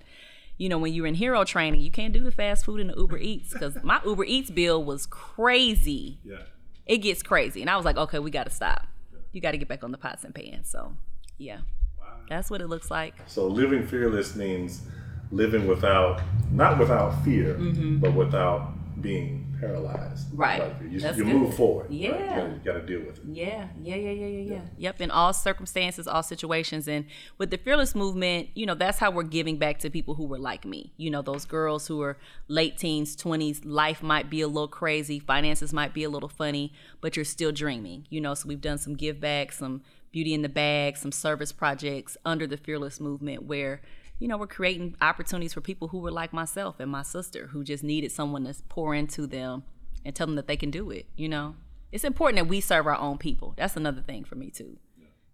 you 0.60 0.70
know 0.70 0.78
when 0.78 0.94
you're 0.94 1.08
in 1.08 1.16
hero 1.16 1.44
training 1.44 1.82
you 1.82 1.90
can't 1.90 2.14
do 2.14 2.24
the 2.24 2.32
fast 2.32 2.66
food 2.66 2.80
and 2.80 2.92
the 2.92 2.96
uber 2.96 3.18
eats 3.18 3.52
because 3.52 3.76
my 3.82 4.00
uber 4.06 4.24
eats 4.24 4.52
bill 4.52 4.84
was 4.84 5.08
crazy. 5.08 6.20
Yeah. 6.24 6.44
it 6.86 7.00
gets 7.00 7.24
crazy. 7.24 7.62
And 7.62 7.70
i 7.70 7.76
was 7.76 7.86
like 7.86 7.98
okay 7.98 8.20
we 8.20 8.30
gotta 8.30 8.52
stop. 8.52 8.86
You 9.32 9.42
gotta 9.42 9.58
get 9.58 9.68
back 9.68 9.84
on 9.84 9.92
the 9.92 9.98
pots 9.98 10.24
and 10.24 10.36
pans 10.36 10.70
so 10.70 10.94
yeah. 11.40 11.62
That's 12.30 12.52
what 12.52 12.62
it 12.62 12.68
looks 12.68 12.92
like. 12.92 13.16
So 13.26 13.48
living 13.48 13.88
fearless 13.88 14.36
means 14.36 14.84
living 15.32 15.68
without, 15.68 16.22
not 16.52 16.78
without 16.78 17.24
fear, 17.24 17.56
mm-hmm. 17.56 17.98
but 17.98 18.14
without 18.14 19.02
being 19.02 19.49
paralyzed. 19.60 20.28
Right. 20.34 20.60
Like, 20.62 20.92
you 20.92 21.00
you 21.00 21.26
move 21.26 21.56
forward. 21.56 21.84
right? 21.90 21.92
Yeah. 21.92 22.10
You 22.12 22.20
gotta- 22.28 22.50
You 22.54 22.60
got 22.64 22.74
to 22.74 22.86
deal 22.86 23.00
with 23.06 23.18
it. 23.18 23.24
Yeah, 23.32 23.68
yeah, 23.82 23.96
yeah, 23.96 24.12
yeah, 24.12 24.26
yeah, 24.28 24.54
yeah. 24.54 24.62
Yep, 24.78 25.02
in 25.02 25.12
all 25.12 25.34
circumstances, 25.34 26.08
all 26.08 26.24
situations. 26.24 26.88
And 26.88 27.06
with 27.38 27.52
the 27.52 27.58
Fearless 27.58 27.96
movement, 27.96 28.50
you 28.56 28.66
know, 28.66 28.76
that's 28.76 29.00
how 29.00 29.12
we're 29.12 29.24
giving 29.24 29.58
back 29.58 29.80
to 29.80 29.90
people 29.90 30.16
who 30.16 30.26
were 30.26 30.40
like 30.40 30.66
me. 30.66 30.94
You 30.98 31.10
know, 31.12 31.22
those 31.22 31.46
girls 31.46 31.88
who 31.88 32.02
are 32.02 32.18
late 32.48 32.78
teens, 32.78 33.16
20s, 33.16 33.62
life 33.66 34.02
might 34.04 34.30
be 34.30 34.42
a 34.42 34.48
little 34.48 34.68
crazy, 34.68 35.20
finances 35.20 35.74
might 35.74 35.94
be 35.94 36.04
a 36.04 36.10
little 36.10 36.30
funny, 36.30 36.74
but 37.02 37.16
you're 37.16 37.26
still 37.26 37.52
dreaming. 37.52 38.06
You 38.10 38.22
know, 38.22 38.34
so 38.34 38.48
we've 38.48 38.62
done 38.62 38.78
some 38.78 38.96
give 38.96 39.20
back, 39.20 39.52
some 39.52 39.82
beauty 40.12 40.34
in 40.34 40.42
the 40.42 40.50
bag, 40.50 40.98
some 40.98 41.12
service 41.12 41.52
projects 41.52 42.18
under 42.26 42.48
the 42.48 42.58
Fearless 42.58 43.00
movement 43.00 43.44
where 43.44 43.82
you 44.20 44.28
know, 44.28 44.38
we're 44.38 44.48
creating 44.48 44.96
opportunities 45.02 45.54
for 45.54 45.62
people 45.62 45.88
who 45.88 46.00
were 46.00 46.12
like 46.12 46.34
myself 46.34 46.80
and 46.80 46.92
my 46.92 47.04
sister 47.04 47.48
who 47.48 47.64
just 47.64 47.84
needed 47.84 48.12
someone 48.12 48.46
to 48.46 48.54
pour 48.68 48.94
into 48.94 49.26
them 49.26 49.64
and 50.06 50.16
tell 50.16 50.28
them 50.28 50.36
that 50.36 50.48
they 50.48 50.58
can 50.58 50.70
do 50.70 50.92
it, 50.92 51.08
you 51.16 51.28
know? 51.30 51.56
It's 51.92 52.04
important 52.04 52.38
that 52.38 52.50
we 52.50 52.62
serve 52.62 52.86
our 52.86 52.96
own 52.96 53.18
people. 53.18 53.54
That's 53.58 53.76
another 53.76 54.02
thing 54.02 54.24
for 54.24 54.36
me 54.36 54.52
too. 54.52 54.78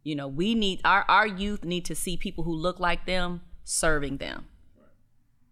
You 0.04 0.16
know, 0.16 0.28
we 0.28 0.56
need 0.56 0.82
our 0.86 1.04
our 1.10 1.28
youth 1.28 1.66
need 1.66 1.84
to 1.86 1.96
see 1.96 2.16
people 2.16 2.44
who 2.44 2.54
look 2.54 2.80
like 2.80 3.06
them 3.06 3.42
serving 3.64 4.18
them. 4.18 4.46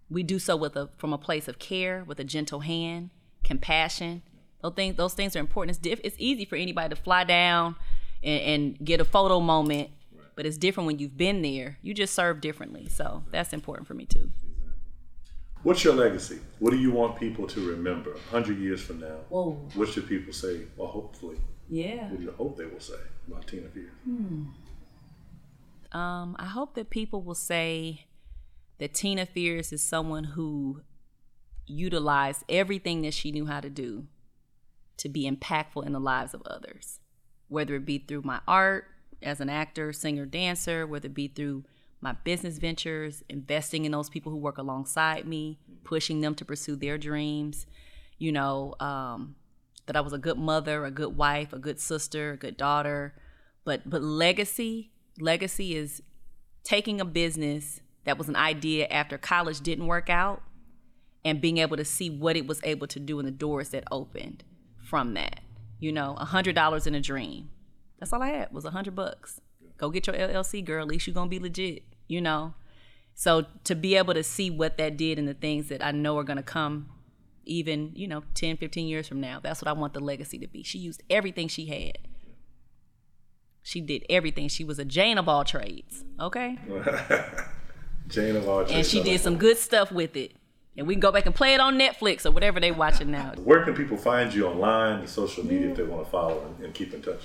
We 0.10 0.24
do 0.24 0.38
so 0.38 0.56
with 0.56 0.76
a 0.76 0.90
from 0.98 1.12
a 1.12 1.18
place 1.18 1.48
of 1.48 1.60
care, 1.60 2.04
with 2.06 2.20
a 2.20 2.24
gentle 2.24 2.62
hand, 2.62 3.10
compassion. 3.44 4.22
Those 4.62 4.74
things 4.76 4.96
those 4.96 5.14
things 5.16 5.36
are 5.36 5.40
important. 5.40 5.76
It's 5.76 5.82
diff, 5.82 6.00
it's 6.04 6.16
easy 6.20 6.46
for 6.46 6.56
anybody 6.56 6.96
to 6.96 7.02
fly 7.02 7.24
down 7.24 7.76
and, 8.24 8.42
and 8.42 8.86
get 8.86 9.02
a 9.02 9.06
photo 9.06 9.40
moment, 9.40 9.90
but 10.36 10.46
it's 10.46 10.58
different 10.58 10.88
when 10.88 11.00
you've 11.00 11.18
been 11.18 11.42
there. 11.42 11.78
You 11.82 11.94
just 11.94 12.14
serve 12.14 12.42
differently. 12.42 12.88
So 12.90 13.24
that's 13.32 13.54
important 13.54 13.88
for 13.88 13.94
me 13.94 14.06
too. 14.06 14.32
What's 15.64 15.84
your 15.84 15.94
legacy? 15.94 16.40
What 16.60 16.72
do 16.72 16.78
you 16.78 16.92
want 16.92 17.18
people 17.18 17.48
to 17.48 17.70
remember 17.70 18.12
100 18.12 18.58
years 18.60 18.82
from 18.82 19.00
now? 19.00 19.18
Whoa. 19.30 19.52
What 19.76 19.88
should 19.90 20.08
people 20.10 20.34
say? 20.34 20.62
Well, 20.76 20.90
hopefully, 20.90 21.38
Yeah. 21.70 22.10
what 22.10 22.18
do 22.20 22.24
you 22.26 22.32
hope 22.32 22.58
they 22.58 22.66
will 22.66 22.82
say 22.82 23.00
about 23.28 23.48
Tina 23.48 23.70
Fear? 23.70 23.90
Um, 25.92 26.36
I 26.40 26.46
hope 26.46 26.76
that 26.76 26.90
people 26.90 27.22
will 27.22 27.36
say 27.36 28.08
that 28.80 28.94
Tina 28.94 29.26
Fears 29.26 29.72
is 29.72 29.82
someone 29.84 30.24
who 30.26 30.82
utilized 31.66 32.44
everything 32.50 33.02
that 33.04 33.14
she 33.14 33.32
knew 33.32 33.46
how 33.46 33.62
to 33.62 33.70
do 33.70 34.08
to 34.98 35.08
be 35.08 35.30
impactful 35.30 35.86
in 35.86 35.94
the 35.94 36.00
lives 36.00 36.34
of 36.34 36.42
others, 36.46 37.00
whether 37.48 37.76
it 37.76 37.86
be 37.86 38.00
through 38.00 38.24
my 38.24 38.42
art 38.48 38.86
as 39.24 39.40
an 39.40 39.50
actor, 39.50 39.94
singer, 39.94 40.26
dancer, 40.26 40.86
whether 40.86 41.08
it 41.08 41.14
be 41.14 41.28
through 41.28 41.64
my 42.02 42.12
business 42.12 42.58
ventures, 42.58 43.24
investing 43.30 43.86
in 43.86 43.92
those 43.92 44.10
people 44.10 44.32
who 44.32 44.38
work 44.38 44.58
alongside 44.58 45.26
me, 45.26 45.58
pushing 45.84 46.22
them 46.22 46.36
to 46.36 46.46
pursue 46.46 46.76
their 46.76 46.98
dreams, 46.98 47.66
you 48.18 48.32
know, 48.32 48.76
um, 48.80 49.36
that 49.86 49.96
I 49.96 50.02
was 50.02 50.14
a 50.14 50.18
good 50.18 50.38
mother, 50.38 50.86
a 50.86 50.92
good 50.92 51.16
wife, 51.16 51.54
a 51.54 51.60
good 51.60 51.80
sister, 51.80 52.32
a 52.32 52.38
good 52.38 52.58
daughter. 52.58 53.14
But 53.66 53.90
but 53.90 54.02
legacy, 54.02 54.92
legacy 55.20 55.76
is 55.76 56.02
taking 56.64 57.00
a 57.00 57.06
business 57.06 57.82
that 58.06 58.18
was 58.18 58.28
an 58.28 58.36
idea 58.36 58.88
after 58.88 59.18
college 59.18 59.62
didn't 59.62 59.88
work 59.88 60.10
out 60.10 60.42
and 61.26 61.40
being 61.40 61.58
able 61.58 61.78
to 61.78 61.86
see 61.86 62.10
what 62.10 62.36
it 62.36 62.48
was 62.48 62.60
able 62.64 62.88
to 62.88 63.00
do 63.00 63.20
in 63.20 63.26
the 63.26 63.32
doors 63.32 63.70
that 63.70 63.86
opened 63.92 64.44
from 64.78 65.14
that. 65.14 65.40
You 65.80 65.92
know, 65.92 66.16
a 66.18 66.26
hundred 66.26 66.56
dollars 66.56 66.86
in 66.86 66.96
a 66.96 67.02
dream. 67.02 67.50
That's 68.00 68.12
all 68.14 68.22
I 68.22 68.30
had 68.30 68.52
was 68.52 68.66
a 68.66 68.72
hundred 68.72 68.96
bucks. 68.96 69.40
Go 69.78 69.90
get 69.90 70.08
your 70.08 70.16
LLC, 70.16 70.64
girl. 70.64 70.84
At 70.84 70.88
least 70.90 71.08
you're 71.08 71.14
gonna 71.14 71.30
be 71.30 71.40
legit. 71.40 71.84
You 72.08 72.22
know. 72.22 72.54
So 73.16 73.46
to 73.64 73.76
be 73.76 73.96
able 73.96 74.14
to 74.14 74.24
see 74.24 74.50
what 74.50 74.78
that 74.78 74.98
did 74.98 75.20
and 75.20 75.28
the 75.28 75.34
things 75.34 75.70
that 75.70 75.86
I 75.86 75.92
know 75.92 76.18
are 76.18 76.24
gonna 76.24 76.44
come 76.44 76.90
even, 77.46 77.92
you 77.96 78.08
know, 78.08 78.24
10, 78.36 78.58
15 78.58 78.88
years 78.88 79.08
from 79.08 79.20
now, 79.20 79.40
that's 79.42 79.62
what 79.62 79.68
I 79.68 79.74
want 79.74 79.94
the 79.94 80.00
legacy 80.00 80.38
to 80.40 80.48
be. 80.48 80.64
She 80.64 80.80
used 80.80 81.04
everything 81.10 81.48
she 81.48 81.66
had. 81.66 81.98
She 83.62 83.80
did 83.82 84.06
everything. 84.10 84.50
She 84.50 84.64
was 84.64 84.80
a 84.80 84.86
Jane 84.86 85.18
of 85.18 85.30
all 85.30 85.44
trades. 85.44 86.04
Okay? 86.20 86.58
Jane 88.08 88.36
of 88.36 88.48
all 88.48 88.60
trades. 88.60 88.72
And 88.72 88.86
she 88.86 89.02
did 89.02 89.22
some 89.22 89.38
good 89.38 89.58
stuff 89.58 89.92
with 89.92 90.16
it. 90.16 90.34
And 90.76 90.88
we 90.88 90.96
can 90.96 91.02
go 91.02 91.12
back 91.12 91.26
and 91.26 91.36
play 91.36 91.54
it 91.54 91.60
on 91.60 91.78
Netflix 91.78 92.26
or 92.26 92.32
whatever 92.32 92.60
they're 92.60 92.74
watching 92.74 93.12
now. 93.12 93.34
Where 93.38 93.64
can 93.64 93.76
people 93.76 93.96
find 93.96 94.34
you 94.34 94.48
online, 94.48 95.02
the 95.02 95.08
social 95.08 95.46
media, 95.46 95.70
if 95.70 95.78
they 95.78 95.84
want 95.84 96.04
to 96.04 96.10
follow 96.10 96.46
and, 96.46 96.66
and 96.66 96.74
keep 96.74 96.94
in 96.94 97.02
touch? 97.02 97.22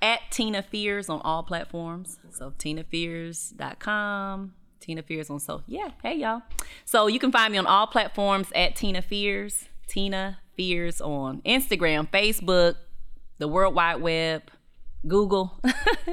At 0.00 0.20
Tina 0.30 0.62
Fears 0.62 1.08
on 1.08 1.20
all 1.22 1.42
platforms. 1.42 2.18
So 2.30 2.52
tinafears.com. 2.58 4.54
Tina 4.80 5.02
Fears 5.02 5.28
on 5.28 5.40
so 5.40 5.62
yeah, 5.66 5.88
hey 6.02 6.14
y'all. 6.14 6.42
So 6.84 7.08
you 7.08 7.18
can 7.18 7.32
find 7.32 7.52
me 7.52 7.58
on 7.58 7.66
all 7.66 7.86
platforms 7.86 8.48
at 8.54 8.76
Tina 8.76 9.02
Fears. 9.02 9.68
Tina 9.86 10.38
Fears 10.56 11.00
on 11.00 11.42
Instagram, 11.42 12.10
Facebook, 12.10 12.76
the 13.38 13.48
World 13.48 13.74
Wide 13.74 14.00
Web, 14.00 14.42
Google. 15.06 15.60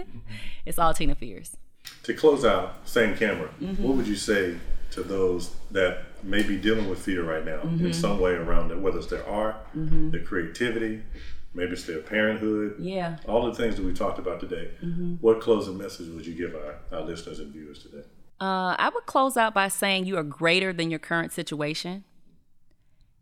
it's 0.66 0.80
all 0.80 0.94
Tina 0.94 1.16
Fears. 1.16 1.58
To 2.04 2.14
close 2.14 2.46
out, 2.46 2.88
same 2.88 3.16
camera, 3.16 3.50
mm-hmm. 3.60 3.84
what 3.84 3.98
would 3.98 4.08
you 4.08 4.16
say 4.16 4.58
to 4.92 5.04
those 5.04 5.52
that 5.72 6.04
may 6.24 6.42
be 6.42 6.58
dealing 6.58 6.90
with 6.90 7.00
fear 7.00 7.24
right 7.24 7.46
now 7.46 7.58
mm-hmm. 7.58 7.88
in 7.88 7.94
some 7.94 8.20
way 8.20 8.32
around 8.32 8.72
it, 8.72 8.80
whether 8.80 8.98
it's 8.98 9.08
their 9.08 9.28
art, 9.28 9.56
mm-hmm. 9.76 10.12
their 10.12 10.22
creativity, 10.22 11.02
maybe 11.56 11.72
it's 11.72 11.86
their 11.86 12.02
parenthood, 12.02 12.76
yeah, 12.80 13.18
all 13.28 13.46
the 13.46 13.56
things 13.56 13.78
that 13.78 13.86
we 13.86 13.94
talked 13.94 14.20
about 14.20 14.40
today. 14.40 14.72
Mm-hmm. 14.84 15.16
What 15.16 15.42
closing 15.42 15.78
message 15.78 16.10
would 16.10 16.26
you 16.26 16.36
give 16.36 16.54
our, 16.56 16.80
our 16.92 17.02
listeners 17.02 17.40
and 17.40 17.52
viewers 17.52 17.80
today? 17.80 18.04
Uh, 18.40 18.76
I 18.78 18.92
would 18.94 19.06
close 19.06 19.38
out 19.38 19.54
by 19.54 19.70
saying 19.70 20.06
you 20.06 20.18
are 20.18 20.24
greater 20.24 20.74
than 20.74 20.90
your 20.90 21.00
current 21.00 21.32
situation. 21.32 22.04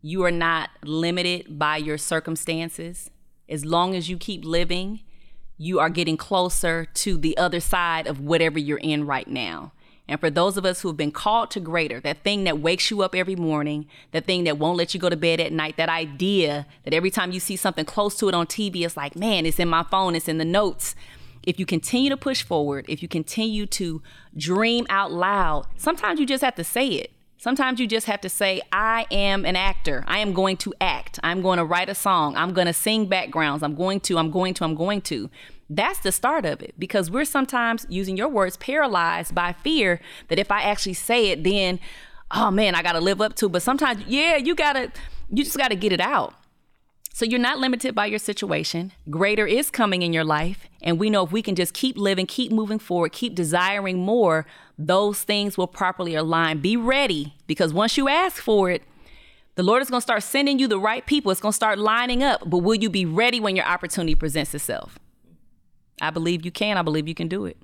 You 0.02 0.24
are 0.24 0.32
not 0.32 0.70
limited 0.82 1.58
by 1.58 1.76
your 1.76 1.96
circumstances. 1.96 3.10
As 3.48 3.64
long 3.64 3.94
as 3.94 4.10
you 4.10 4.18
keep 4.18 4.44
living, 4.44 5.00
you 5.56 5.78
are 5.78 5.88
getting 5.88 6.16
closer 6.16 6.84
to 6.84 7.16
the 7.16 7.36
other 7.36 7.60
side 7.60 8.06
of 8.06 8.18
whatever 8.18 8.58
you're 8.58 8.78
in 8.78 9.06
right 9.06 9.28
now. 9.28 9.72
And 10.06 10.20
for 10.20 10.28
those 10.28 10.56
of 10.56 10.66
us 10.66 10.82
who 10.82 10.88
have 10.88 10.96
been 10.96 11.12
called 11.12 11.50
to 11.52 11.60
greater, 11.60 11.98
that 12.00 12.22
thing 12.22 12.44
that 12.44 12.58
wakes 12.58 12.90
you 12.90 13.02
up 13.02 13.14
every 13.14 13.36
morning, 13.36 13.86
that 14.12 14.26
thing 14.26 14.44
that 14.44 14.58
won't 14.58 14.76
let 14.76 14.92
you 14.92 15.00
go 15.00 15.08
to 15.08 15.16
bed 15.16 15.40
at 15.40 15.52
night, 15.52 15.76
that 15.78 15.88
idea 15.88 16.66
that 16.84 16.92
every 16.92 17.10
time 17.10 17.32
you 17.32 17.40
see 17.40 17.56
something 17.56 17.86
close 17.86 18.16
to 18.18 18.28
it 18.28 18.34
on 18.34 18.46
TV, 18.46 18.84
it's 18.84 18.96
like, 18.96 19.16
man, 19.16 19.46
it's 19.46 19.58
in 19.58 19.68
my 19.68 19.82
phone, 19.84 20.14
it's 20.14 20.28
in 20.28 20.36
the 20.36 20.44
notes. 20.44 20.94
If 21.42 21.58
you 21.58 21.64
continue 21.64 22.10
to 22.10 22.16
push 22.16 22.42
forward, 22.42 22.84
if 22.88 23.02
you 23.02 23.08
continue 23.08 23.66
to 23.66 24.02
dream 24.36 24.86
out 24.90 25.10
loud, 25.10 25.66
sometimes 25.76 26.20
you 26.20 26.26
just 26.26 26.44
have 26.44 26.54
to 26.56 26.64
say 26.64 26.88
it. 26.88 27.10
Sometimes 27.38 27.78
you 27.78 27.86
just 27.86 28.06
have 28.06 28.22
to 28.22 28.30
say, 28.30 28.62
I 28.72 29.06
am 29.10 29.44
an 29.44 29.54
actor. 29.54 30.02
I 30.06 30.20
am 30.20 30.32
going 30.32 30.56
to 30.58 30.72
act. 30.80 31.20
I'm 31.22 31.42
going 31.42 31.58
to 31.58 31.64
write 31.64 31.90
a 31.90 31.94
song. 31.94 32.36
I'm 32.36 32.54
going 32.54 32.66
to 32.66 32.72
sing 32.72 33.06
backgrounds. 33.06 33.62
I'm 33.62 33.74
going 33.74 34.00
to, 34.00 34.16
I'm 34.16 34.30
going 34.30 34.54
to, 34.54 34.64
I'm 34.64 34.74
going 34.74 35.02
to. 35.02 35.28
That's 35.70 35.98
the 36.00 36.12
start 36.12 36.44
of 36.44 36.62
it 36.62 36.74
because 36.78 37.10
we're 37.10 37.24
sometimes, 37.24 37.86
using 37.88 38.16
your 38.16 38.28
words, 38.28 38.56
paralyzed 38.56 39.34
by 39.34 39.52
fear 39.52 40.00
that 40.28 40.38
if 40.38 40.50
I 40.50 40.62
actually 40.62 40.94
say 40.94 41.28
it, 41.28 41.42
then, 41.44 41.80
oh 42.30 42.50
man, 42.50 42.74
I 42.74 42.82
got 42.82 42.92
to 42.92 43.00
live 43.00 43.20
up 43.20 43.34
to. 43.36 43.48
But 43.48 43.62
sometimes, 43.62 44.04
yeah, 44.06 44.36
you 44.36 44.54
got 44.54 44.74
to, 44.74 44.92
you 45.30 45.42
just 45.44 45.56
got 45.56 45.68
to 45.68 45.76
get 45.76 45.92
it 45.92 46.00
out. 46.00 46.34
So 47.14 47.24
you're 47.24 47.38
not 47.38 47.58
limited 47.58 47.94
by 47.94 48.06
your 48.06 48.18
situation. 48.18 48.92
Greater 49.08 49.46
is 49.46 49.70
coming 49.70 50.02
in 50.02 50.12
your 50.12 50.24
life. 50.24 50.68
And 50.82 50.98
we 50.98 51.10
know 51.10 51.24
if 51.24 51.30
we 51.30 51.42
can 51.42 51.54
just 51.54 51.72
keep 51.72 51.96
living, 51.96 52.26
keep 52.26 52.50
moving 52.50 52.80
forward, 52.80 53.12
keep 53.12 53.36
desiring 53.36 53.98
more, 53.98 54.46
those 54.76 55.22
things 55.22 55.56
will 55.56 55.68
properly 55.68 56.16
align. 56.16 56.58
Be 56.58 56.76
ready 56.76 57.34
because 57.46 57.72
once 57.72 57.96
you 57.96 58.08
ask 58.08 58.42
for 58.42 58.68
it, 58.68 58.82
the 59.54 59.62
Lord 59.62 59.80
is 59.80 59.90
going 59.90 60.00
to 60.00 60.02
start 60.02 60.24
sending 60.24 60.58
you 60.58 60.66
the 60.66 60.80
right 60.80 61.06
people. 61.06 61.30
It's 61.30 61.40
going 61.40 61.52
to 61.52 61.56
start 61.56 61.78
lining 61.78 62.24
up. 62.24 62.50
But 62.50 62.58
will 62.58 62.74
you 62.74 62.90
be 62.90 63.06
ready 63.06 63.38
when 63.38 63.54
your 63.54 63.66
opportunity 63.66 64.16
presents 64.16 64.52
itself? 64.52 64.98
I 66.00 66.10
believe 66.10 66.44
you 66.44 66.50
can. 66.50 66.76
I 66.76 66.82
believe 66.82 67.08
you 67.08 67.14
can 67.14 67.28
do 67.28 67.46
it. 67.46 67.56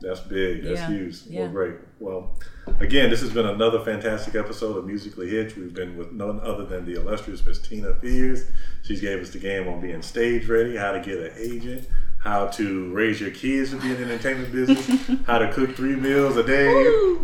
That's 0.00 0.20
big. 0.20 0.64
That's 0.64 0.80
yeah. 0.80 0.88
huge. 0.88 1.22
Yeah. 1.26 1.40
Well, 1.42 1.50
great. 1.50 1.74
Well, 1.98 2.38
again, 2.80 3.10
this 3.10 3.20
has 3.20 3.30
been 3.30 3.46
another 3.46 3.80
fantastic 3.80 4.34
episode 4.34 4.76
of 4.76 4.86
Musically 4.86 5.30
Hitched. 5.30 5.56
We've 5.56 5.72
been 5.72 5.96
with 5.96 6.12
none 6.12 6.40
other 6.40 6.66
than 6.66 6.84
the 6.84 7.00
illustrious 7.00 7.44
Miss 7.44 7.58
Tina 7.58 7.94
Fears. 7.94 8.44
She's 8.82 9.00
gave 9.00 9.20
us 9.20 9.30
the 9.30 9.38
game 9.38 9.66
on 9.66 9.80
being 9.80 10.02
stage 10.02 10.46
ready, 10.46 10.76
how 10.76 10.92
to 10.92 11.00
get 11.00 11.18
an 11.18 11.32
agent, 11.36 11.88
how 12.24 12.46
to 12.46 12.90
raise 12.90 13.20
your 13.20 13.30
kids 13.30 13.70
to 13.70 13.76
be 13.76 13.90
in 13.90 13.96
the 13.96 14.02
entertainment 14.02 14.50
business, 14.50 15.20
how 15.26 15.38
to 15.38 15.52
cook 15.52 15.76
three 15.76 15.94
meals 15.94 16.36
a 16.38 16.42
day, 16.42 16.72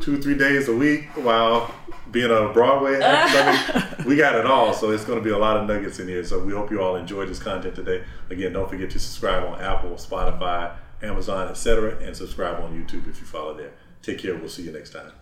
two, 0.00 0.20
three 0.22 0.36
days 0.36 0.68
a 0.68 0.76
week 0.76 1.06
while 1.16 1.74
being 2.10 2.30
on 2.30 2.52
Broadway. 2.52 3.00
actor. 3.00 3.78
I 3.96 3.98
mean, 3.98 4.08
we 4.08 4.16
got 4.16 4.34
it 4.34 4.44
all. 4.44 4.74
So 4.74 4.90
it's 4.90 5.04
going 5.04 5.18
to 5.18 5.24
be 5.24 5.30
a 5.30 5.38
lot 5.38 5.56
of 5.56 5.66
nuggets 5.66 5.98
in 6.00 6.06
here. 6.08 6.22
So 6.22 6.38
we 6.38 6.52
hope 6.52 6.70
you 6.70 6.82
all 6.82 6.96
enjoyed 6.96 7.28
this 7.28 7.38
content 7.38 7.74
today. 7.74 8.04
Again, 8.28 8.52
don't 8.52 8.68
forget 8.68 8.90
to 8.90 8.98
subscribe 8.98 9.42
on 9.44 9.60
Apple, 9.60 9.92
Spotify, 9.92 10.74
Amazon, 11.02 11.48
etc., 11.48 11.96
and 12.02 12.14
subscribe 12.14 12.62
on 12.62 12.72
YouTube 12.72 13.08
if 13.08 13.20
you 13.20 13.26
follow 13.26 13.54
there. 13.56 13.72
Take 14.02 14.18
care. 14.18 14.36
We'll 14.36 14.50
see 14.50 14.62
you 14.62 14.72
next 14.72 14.90
time. 14.90 15.12